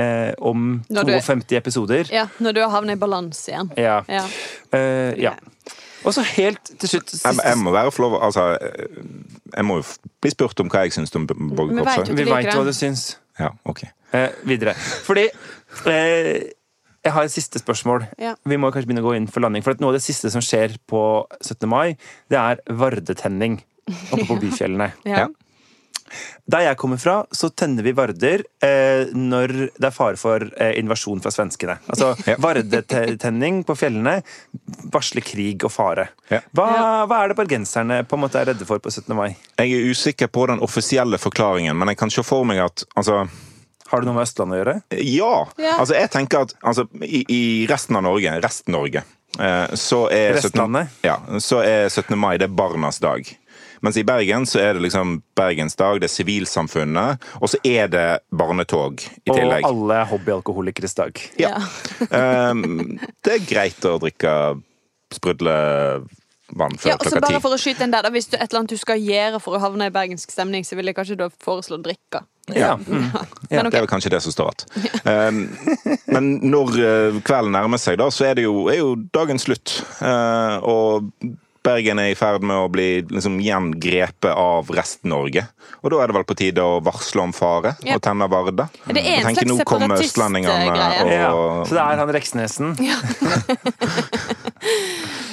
eh, 0.02 0.34
om 0.42 0.68
Når 0.90 1.08
du- 1.10 1.14
52 1.22 1.58
episoder. 1.62 2.10
Ja, 2.14 2.28
når 2.40 2.58
du 2.58 2.62
har 2.66 2.74
havnet 2.76 2.98
i 2.98 3.02
balanse 3.02 3.52
igjen. 3.54 3.72
Ja. 3.78 4.02
Ja. 4.10 4.26
Uh, 4.74 5.14
ja. 5.22 5.36
Og 6.04 6.14
så 6.16 6.24
helt 6.26 6.72
til 6.82 6.90
slutt 6.90 7.12
Jeg, 7.14 7.38
jeg 7.46 7.58
må 7.62 7.72
være 7.76 7.92
få 7.94 8.02
lov 8.08 8.16
Altså, 8.26 8.58
jeg 9.54 9.66
må 9.68 9.76
jo 9.78 9.84
bli 10.24 10.32
spurt 10.34 10.60
om 10.64 10.70
hva 10.74 10.82
jeg 10.88 10.96
syns 10.96 11.14
om 11.16 11.28
Vi 11.30 11.36
vet 11.78 12.08
jo. 12.10 12.16
Vi 12.18 12.26
veit 12.26 12.50
hva 12.50 12.64
du 12.66 12.74
syns. 12.74 13.04
Ja, 13.40 13.52
ok. 13.70 13.84
Eh, 14.18 14.30
videre. 14.50 14.74
Fordi 15.06 15.28
eh, 15.88 16.50
jeg 17.02 17.14
har 17.16 17.26
et 17.26 17.34
siste 17.34 17.62
spørsmål. 17.62 18.06
Ja. 18.22 18.34
Vi 18.46 18.58
må 18.62 18.70
kanskje 18.74 18.90
begynne 18.90 19.04
å 19.06 19.10
gå 19.12 19.16
inn 19.18 19.28
for 19.32 19.42
landing. 19.46 19.64
For 19.66 19.74
at 19.74 19.82
noe 19.82 19.94
av 19.94 19.98
det 20.00 20.04
siste 20.06 20.30
som 20.34 20.44
skjer 20.46 20.76
på 20.90 21.04
17. 21.42 21.70
mai, 21.70 21.96
det 22.30 22.38
er 22.42 22.62
vardetenning 22.82 23.62
oppe 24.12 24.26
på 24.30 24.38
byfjellene. 24.44 24.92
Ja. 25.10 25.28
Der 26.52 26.66
jeg 26.66 26.78
kommer 26.82 27.00
fra, 27.00 27.20
så 27.32 27.50
tenner 27.56 27.86
vi 27.86 27.94
varder 27.96 28.44
eh, 28.64 29.12
når 29.16 29.54
det 29.78 29.88
er 29.88 29.94
fare 29.96 30.18
for 30.20 30.44
eh, 30.58 30.74
invasjon 30.82 31.22
fra 31.24 31.32
svenskene. 31.34 31.78
Altså 31.92 32.14
Ja. 32.32 32.36
vardetenning 32.42 33.62
på 33.68 33.76
fjellene 33.80 34.18
varsler 34.94 35.24
krig 35.26 35.64
og 35.68 35.72
fare. 35.74 36.10
Ja. 36.32 36.42
Hva, 36.56 36.68
hva 37.10 37.22
er 37.24 37.32
det 37.32 37.38
bergenserne 37.40 38.02
på 38.08 38.18
en 38.18 38.24
måte 38.26 38.42
er 38.42 38.52
redde 38.52 38.68
for 38.68 38.82
på 38.84 38.92
17. 38.92 39.16
mai? 39.18 39.32
Jeg 39.60 39.72
er 39.78 39.92
usikker 39.92 40.32
på 40.32 40.48
den 40.52 40.62
offisielle 40.64 41.20
forklaringen, 41.22 41.78
men 41.78 41.92
jeg 41.94 42.00
kan 42.02 42.12
se 42.14 42.24
for 42.26 42.46
meg 42.48 42.62
at 42.64 42.86
altså, 42.96 43.24
Har 43.92 44.00
det 44.04 44.08
noe 44.08 44.16
med 44.20 44.24
Østlandet 44.28 44.56
å 44.56 44.62
gjøre? 44.62 44.76
Ja! 45.04 45.34
Ja. 45.60 45.78
Altså, 45.82 45.96
jeg 45.98 46.12
tenker 46.14 46.46
at 46.48 46.54
altså, 46.62 46.88
i, 47.04 47.24
i 47.28 47.42
resten 47.72 47.98
av 48.00 48.06
Norge, 48.08 48.38
Rest-Norge, 48.44 49.04
eh, 49.40 49.76
så 49.76 50.06
er 50.16 50.40
17. 50.40 50.78
Ja, 51.04 51.18
så 51.44 51.60
er 51.66 51.90
17. 51.92 52.16
mai 52.20 52.38
det 52.40 52.48
er 52.48 52.56
barnas 52.56 53.02
dag. 53.04 53.28
Mens 53.82 53.98
i 53.98 54.04
Bergen 54.06 54.46
så 54.46 54.62
er 54.62 54.78
det 54.78 54.86
liksom 54.86 55.20
Bergens 55.38 55.76
dag, 55.80 56.00
det 56.02 56.10
er 56.10 56.14
sivilsamfunnet, 56.14 57.24
og 57.42 57.50
så 57.50 57.60
er 57.66 57.90
det 57.92 58.08
barnetog 58.30 59.02
i 59.02 59.32
tillegg. 59.32 59.66
Og 59.66 59.70
alle 59.72 60.02
er 60.04 60.10
hobbyalkoholikeres 60.12 60.98
dag. 60.98 61.22
Ja. 61.42 61.56
Um, 62.10 63.00
det 63.26 63.40
er 63.40 63.48
greit 63.50 63.90
å 63.90 63.98
drikke 64.02 64.36
sprudlevann 65.12 66.78
før 66.78 66.94
Ja, 66.94 67.00
og 67.00 67.10
så 67.10 67.24
bare 67.24 67.42
for 67.44 67.58
å 67.58 67.60
skyte 67.60 67.84
den 67.84 67.94
der, 67.96 68.06
da, 68.06 68.14
Hvis 68.14 68.30
du 68.32 68.38
et 68.38 68.46
eller 68.46 68.62
annet 68.62 68.76
du 68.76 68.80
skal 68.80 69.02
gjøre 69.02 69.42
for 69.44 69.58
å 69.58 69.64
havne 69.64 69.90
i 69.90 69.94
bergensk 69.94 70.32
stemning, 70.32 70.68
så 70.68 70.78
vil 70.80 70.92
jeg 70.92 70.98
kanskje 71.02 71.20
da 71.24 71.32
foreslå 71.42 71.82
drikke. 71.82 72.24
Ja. 72.54 72.76
Men 72.86 73.12
Det 73.50 73.74
er 73.74 73.82
vel 73.82 73.90
kanskje 73.90 74.14
det 74.14 74.22
som 74.24 74.34
står 74.34 74.54
igjen. 74.54 74.98
Um, 75.06 75.42
men 76.12 76.34
når 76.52 76.82
eh, 76.82 77.22
kvelden 77.26 77.56
nærmer 77.56 77.82
seg, 77.82 77.98
da, 78.02 78.10
så 78.14 78.30
er 78.30 78.38
det 78.38 78.46
jo, 78.46 78.66
er 78.72 78.82
jo 78.82 78.96
dagen 79.16 79.40
slutt. 79.42 79.80
Uh, 80.02 80.58
og 80.62 81.12
Bergen 81.64 82.00
er 82.02 82.10
i 82.10 82.16
ferd 82.18 82.42
med 82.42 82.58
å 82.58 82.70
bli 82.74 82.88
liksom, 83.06 83.36
gjengrepet 83.44 84.32
av 84.34 84.70
Rest-Norge. 84.74 85.44
Og 85.84 85.92
da 85.94 86.00
er 86.02 86.10
det 86.10 86.16
vel 86.18 86.26
på 86.26 86.38
tide 86.40 86.64
å 86.66 86.80
varsle 86.82 87.22
om 87.22 87.34
fare 87.38 87.76
Ja. 87.86 87.96
og 87.96 88.02
tenne 88.02 88.26
varde. 88.32 88.66
Det 88.88 88.98
er 88.98 89.20
en 89.22 89.28
tenker, 89.30 89.46
slags 89.46 89.62
separatistgreie. 89.62 90.42
separatist-greie. 90.42 91.06
og 91.06 91.12
Ja, 91.12 91.66
så 91.66 91.78
det 91.78 91.84
er 91.86 92.02
han 92.02 92.10
Reksnesen. 92.18 92.74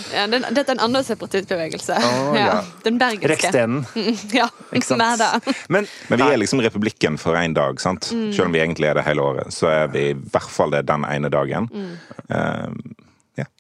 Ja, 0.09 0.27
den, 0.27 0.45
dette 0.57 0.73
er 0.73 0.79
en 0.79 0.81
annen 0.87 1.05
separatistbevegelse. 1.05 1.97
Oh, 2.01 2.31
ja. 2.37 2.45
ja. 2.47 2.55
Den 2.85 2.97
bergenske. 3.01 3.29
Rekstenen. 3.29 3.83
Ja, 4.39 4.49
Ikke 4.73 4.87
sant? 4.87 5.03
mer. 5.03 5.53
Men, 5.69 5.87
Men 6.09 6.23
vi 6.23 6.29
er 6.33 6.41
liksom 6.41 6.63
republikken 6.65 7.19
for 7.21 7.37
én 7.39 7.55
dag, 7.57 7.81
sant? 7.83 8.09
Mm. 8.15 8.31
Selv 8.33 8.49
om 8.49 8.57
vi 8.57 8.63
egentlig 8.65 8.89
er 8.89 8.97
det 8.99 9.05
hele 9.07 9.25
året. 9.25 9.53
Så 9.55 9.69
er 9.71 9.91
vi 9.93 10.07
i 10.13 10.17
hvert 10.17 10.49
fall 10.53 10.73
det 10.75 10.87
den 10.89 11.05
ene 11.09 11.29
dagen. 11.33 11.69
Mm. 11.73 11.93
Um, 12.33 12.81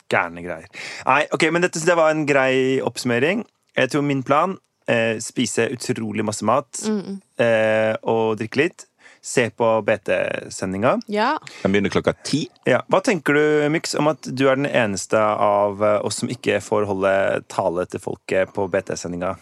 Gærne 0.09 0.45
greier. 0.45 0.69
Nei, 1.07 1.23
ok, 1.35 1.49
men 1.53 1.65
dette 1.65 1.83
det 1.85 1.97
var 1.99 2.13
en 2.15 2.27
grei 2.29 2.81
oppsummering. 2.85 3.45
Jeg 3.79 3.93
tror 3.93 4.05
min 4.07 4.25
plan 4.27 4.57
eh, 4.89 5.19
spise 5.23 5.69
utrolig 5.75 6.25
masse 6.27 6.47
mat 6.49 6.81
eh, 6.89 7.95
og 8.03 8.39
drikke 8.41 8.63
litt. 8.65 8.87
Se 9.25 9.49
på 9.51 9.67
BT-sendinga. 9.83 10.95
Ja. 11.11 11.33
den 11.63 11.75
begynner 11.75 11.93
klokka 11.93 12.15
ti. 12.25 12.47
Ja. 12.69 12.81
Hva 12.89 13.01
tenker 13.05 13.35
du, 13.35 13.45
Myx, 13.75 13.97
om 13.99 14.09
at 14.13 14.25
du 14.31 14.47
er 14.49 14.57
den 14.57 14.69
eneste 14.71 15.19
av 15.21 15.83
eh, 15.85 15.99
oss 16.07 16.23
som 16.23 16.31
ikke 16.33 16.61
får 16.65 16.87
holde 16.89 17.13
tale 17.51 17.85
til 17.91 18.03
folket 18.03 18.55
på 18.55 18.69
BT-sendinga? 18.73 19.35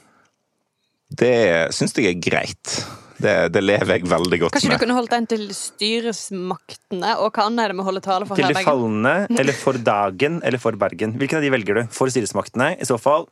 Det 1.11 1.70
syns 1.74 1.94
jeg 1.94 2.07
er 2.11 2.18
greit. 2.20 2.72
Det, 3.16 3.32
det 3.54 3.62
lever 3.64 3.94
jeg 3.94 4.04
veldig 4.11 4.38
godt 4.42 4.52
Kanskje 4.59 4.74
du 4.74 4.80
kunne 4.82 4.92
holdt 4.98 5.09
den 5.14 5.24
til 5.30 5.46
styresmaktene? 5.57 7.14
Og 7.24 7.30
hva 7.32 7.46
annet 7.48 7.62
er 7.64 7.72
det 7.72 7.76
med 7.78 7.84
å 7.86 7.88
holde 7.88 8.02
tale 8.04 8.26
for 8.28 8.36
Til 8.36 8.44
her, 8.44 8.52
de 8.52 8.59
Bergen? 8.59 8.68
falne, 8.68 9.14
eller 9.40 9.57
for 9.57 9.78
dagen, 9.80 10.36
eller 10.44 10.61
for 10.61 10.76
Bergen? 10.76 11.14
Hvilken 11.16 11.38
av 11.40 11.46
de 11.46 11.52
velger 11.54 11.74
du? 11.80 11.82
For 11.96 12.12
styresmaktene? 12.12 12.74
I 12.76 12.84
så 12.84 12.98
fall 13.00 13.24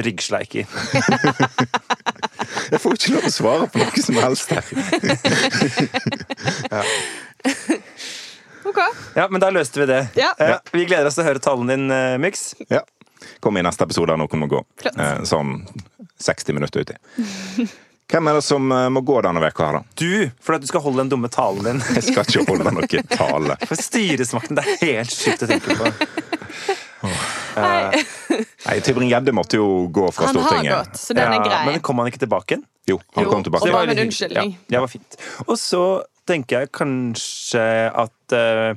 ryggsleiki. 0.00 0.62
Jeg 2.72 2.80
får 2.80 2.92
ikke 2.96 3.12
lov 3.16 3.26
å 3.28 3.32
svare 3.34 3.66
på 3.72 3.82
noe 3.82 4.02
som 4.06 4.16
helst 4.22 4.48
her. 4.54 4.64
Ok. 8.68 8.78
Ja, 9.16 9.28
men 9.32 9.40
da 9.40 9.48
løste 9.54 9.80
vi 9.80 9.86
det. 9.88 10.00
Ja. 10.18 10.32
Eh, 10.38 10.56
vi 10.74 10.84
gleder 10.84 11.06
oss 11.08 11.16
til 11.16 11.24
å 11.24 11.28
høre 11.30 11.40
talen 11.40 11.70
din, 11.70 11.86
eh, 11.94 12.18
Myx. 12.20 12.50
Ja. 12.68 12.82
Kom 13.40 13.56
i 13.56 13.62
neste 13.64 13.86
episode 13.86 14.12
av 14.12 14.18
Noen 14.20 14.42
må 14.42 14.48
gå. 14.50 14.60
Flott. 14.82 14.98
Eh, 15.00 15.22
Sånn 15.24 15.54
60 16.22 16.56
minutter 16.56 16.80
uti. 16.86 16.96
Hvem 18.08 18.30
er 18.30 18.38
det 18.38 18.44
som 18.46 18.70
eh, 18.72 18.86
må 18.88 19.02
gå 19.04 19.18
denne 19.26 19.40
veka 19.44 19.66
her, 19.68 19.78
da? 19.80 19.96
Du, 20.00 20.30
for 20.40 20.56
at 20.56 20.64
du 20.64 20.68
skal 20.70 20.80
holde 20.84 21.02
den 21.02 21.10
dumme 21.12 21.28
talen 21.32 21.66
din. 21.66 21.82
Jeg 21.98 22.06
skal 22.08 22.24
ikke 22.24 22.46
holde 22.48 22.72
noen 22.72 23.10
tale. 23.20 23.58
For 23.68 23.76
styresmakten, 23.84 24.56
det 24.56 24.64
er 24.64 24.80
helt 24.86 25.12
sjukt 25.12 25.44
å 25.44 25.50
tenke 25.50 25.76
på. 25.76 25.90
Nei, 27.58 28.00
Nei, 28.66 28.78
Tybring-Gjedde 28.82 29.34
måtte 29.34 29.58
jo 29.58 29.86
gå 29.94 30.08
fra 30.14 30.30
han 30.30 30.40
har 30.42 30.64
gått, 30.66 30.98
så 30.98 31.14
den 31.16 31.30
er 31.36 31.42
grei. 31.44 31.60
men 31.68 31.82
kom 31.84 32.00
han 32.02 32.10
ikke 32.10 32.22
tilbake 32.24 32.56
igjen? 32.56 32.64
Jo, 32.88 32.96
han 33.14 33.24
Jo, 33.26 33.30
kom 33.30 33.44
tilbake. 33.46 33.62
og 33.62 33.68
det 33.68 33.76
var 33.76 33.92
en 33.92 34.02
unnskyldning. 34.06 34.52
Ja, 34.56 34.72
det 34.74 34.82
var 34.86 34.90
fint. 34.92 35.18
Og 35.46 35.58
så 35.60 35.82
tenker 36.28 36.64
jeg 36.64 36.72
kanskje 36.76 37.62
at 37.92 38.34
uh, 38.36 38.72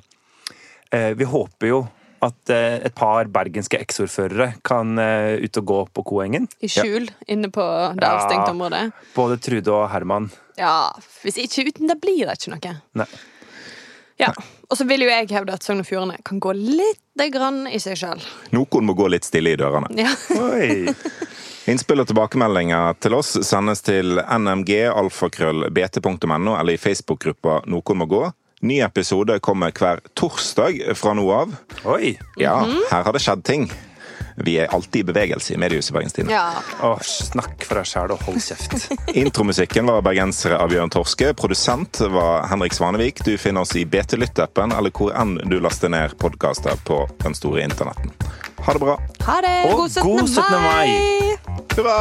uh, 0.94 1.12
Vi 1.20 1.28
håper 1.28 1.72
jo 1.72 1.82
at 2.22 2.50
eh, 2.54 2.76
et 2.86 2.94
par 2.98 3.26
bergenske 3.34 3.80
eksordførere 3.82 4.52
kan 4.68 5.00
eh, 5.02 5.40
ut 5.42 5.58
og 5.62 5.66
gå 5.72 5.80
på 5.98 6.02
Koengen. 6.12 6.46
I 6.62 6.68
skjul 6.70 7.08
inne 7.28 7.50
på 7.54 7.66
det 7.98 8.06
Ja. 8.06 8.12
området. 8.52 8.92
Både 9.16 9.38
Trude 9.42 9.72
og 9.74 9.90
Herman. 9.94 10.30
Ja, 10.58 10.92
Hvis 11.24 11.38
ikke 11.42 11.66
uten 11.70 11.88
det 11.90 11.98
blir 12.02 12.26
det 12.30 12.38
ikke 12.38 12.52
noe. 12.54 12.76
Nei. 13.02 13.08
Ja. 14.22 14.30
Og 14.70 14.78
så 14.78 14.84
vil 14.88 15.02
jo 15.04 15.10
jeg 15.10 15.30
hevde 15.34 15.54
at 15.58 15.64
Sogn 15.66 15.80
og 15.82 15.86
Fjordane 15.90 16.18
kan 16.24 16.40
gå 16.40 16.52
litt 16.56 17.00
grann 17.34 17.66
i 17.68 17.78
seg 17.82 17.98
sjøl. 18.00 18.22
Noen 18.54 18.86
må 18.88 18.94
gå 18.98 19.08
litt 19.10 19.26
stille 19.28 19.50
i 19.54 19.58
dørene. 19.60 19.88
Ja. 19.98 20.14
Oi. 20.38 20.88
Innspill 21.72 22.00
og 22.02 22.08
tilbakemeldinger 22.10 22.94
til 23.04 23.14
oss 23.18 23.30
sendes 23.46 23.82
til 23.86 24.08
nmg.alfakrøll.bt.no 24.22 26.52
eller 26.60 26.74
i 26.74 26.78
Facebook-gruppa 26.82 27.60
Noen 27.70 27.98
må 28.02 28.06
gå. 28.10 28.24
Ny 28.62 28.82
episode 28.86 29.39
kommer 29.41 29.72
hver 29.74 30.01
torsdag 30.14 30.84
fra 30.97 31.16
nå 31.18 31.24
av. 31.34 31.55
Oi. 31.89 32.12
Ja, 32.38 32.59
her 32.91 33.07
har 33.07 33.16
det 33.16 33.22
skjedd 33.24 33.41
ting. 33.47 33.72
Vi 34.41 34.53
er 34.62 34.70
alltid 34.74 35.01
i 35.01 35.07
bevegelse 35.09 35.53
i 35.53 35.57
mediehuset 35.59 35.93
Bergenstidene. 35.93 36.32
ja. 36.34 36.62
Åh, 36.86 37.01
snakk 37.03 37.66
for 37.68 37.82
deg 37.82 37.89
sjæl 37.89 38.14
og 38.14 38.22
hold 38.26 38.39
kjeft. 38.41 38.86
Intromusikken 39.24 39.89
var 39.89 40.05
bergensere 40.05 40.57
av 40.62 40.72
Bjørn 40.72 40.93
Torske. 40.93 41.34
Produsent 41.38 41.99
var 42.14 42.47
Henrik 42.49 42.74
Svanevik. 42.78 43.24
Du 43.26 43.34
finner 43.41 43.66
oss 43.66 43.76
i 43.76 43.84
BT 43.86 44.16
Lytt-appen 44.22 44.74
eller 44.78 44.93
hvor 44.95 45.12
enn 45.18 45.36
du 45.51 45.57
laster 45.62 45.91
ned 45.91 46.16
podkaster 46.22 46.78
på 46.88 47.03
den 47.26 47.36
store 47.38 47.66
internetten. 47.66 48.14
Ha 48.62 48.78
det 48.78 48.82
bra. 48.86 48.95
Ha 49.26 49.39
det! 49.41 49.55
Og 49.72 49.84
God 49.84 49.89
17. 49.89 50.05
god 50.05 50.30
17. 50.30 50.62
mai. 50.62 50.68
mai! 50.70 51.66
Hurra! 51.76 51.99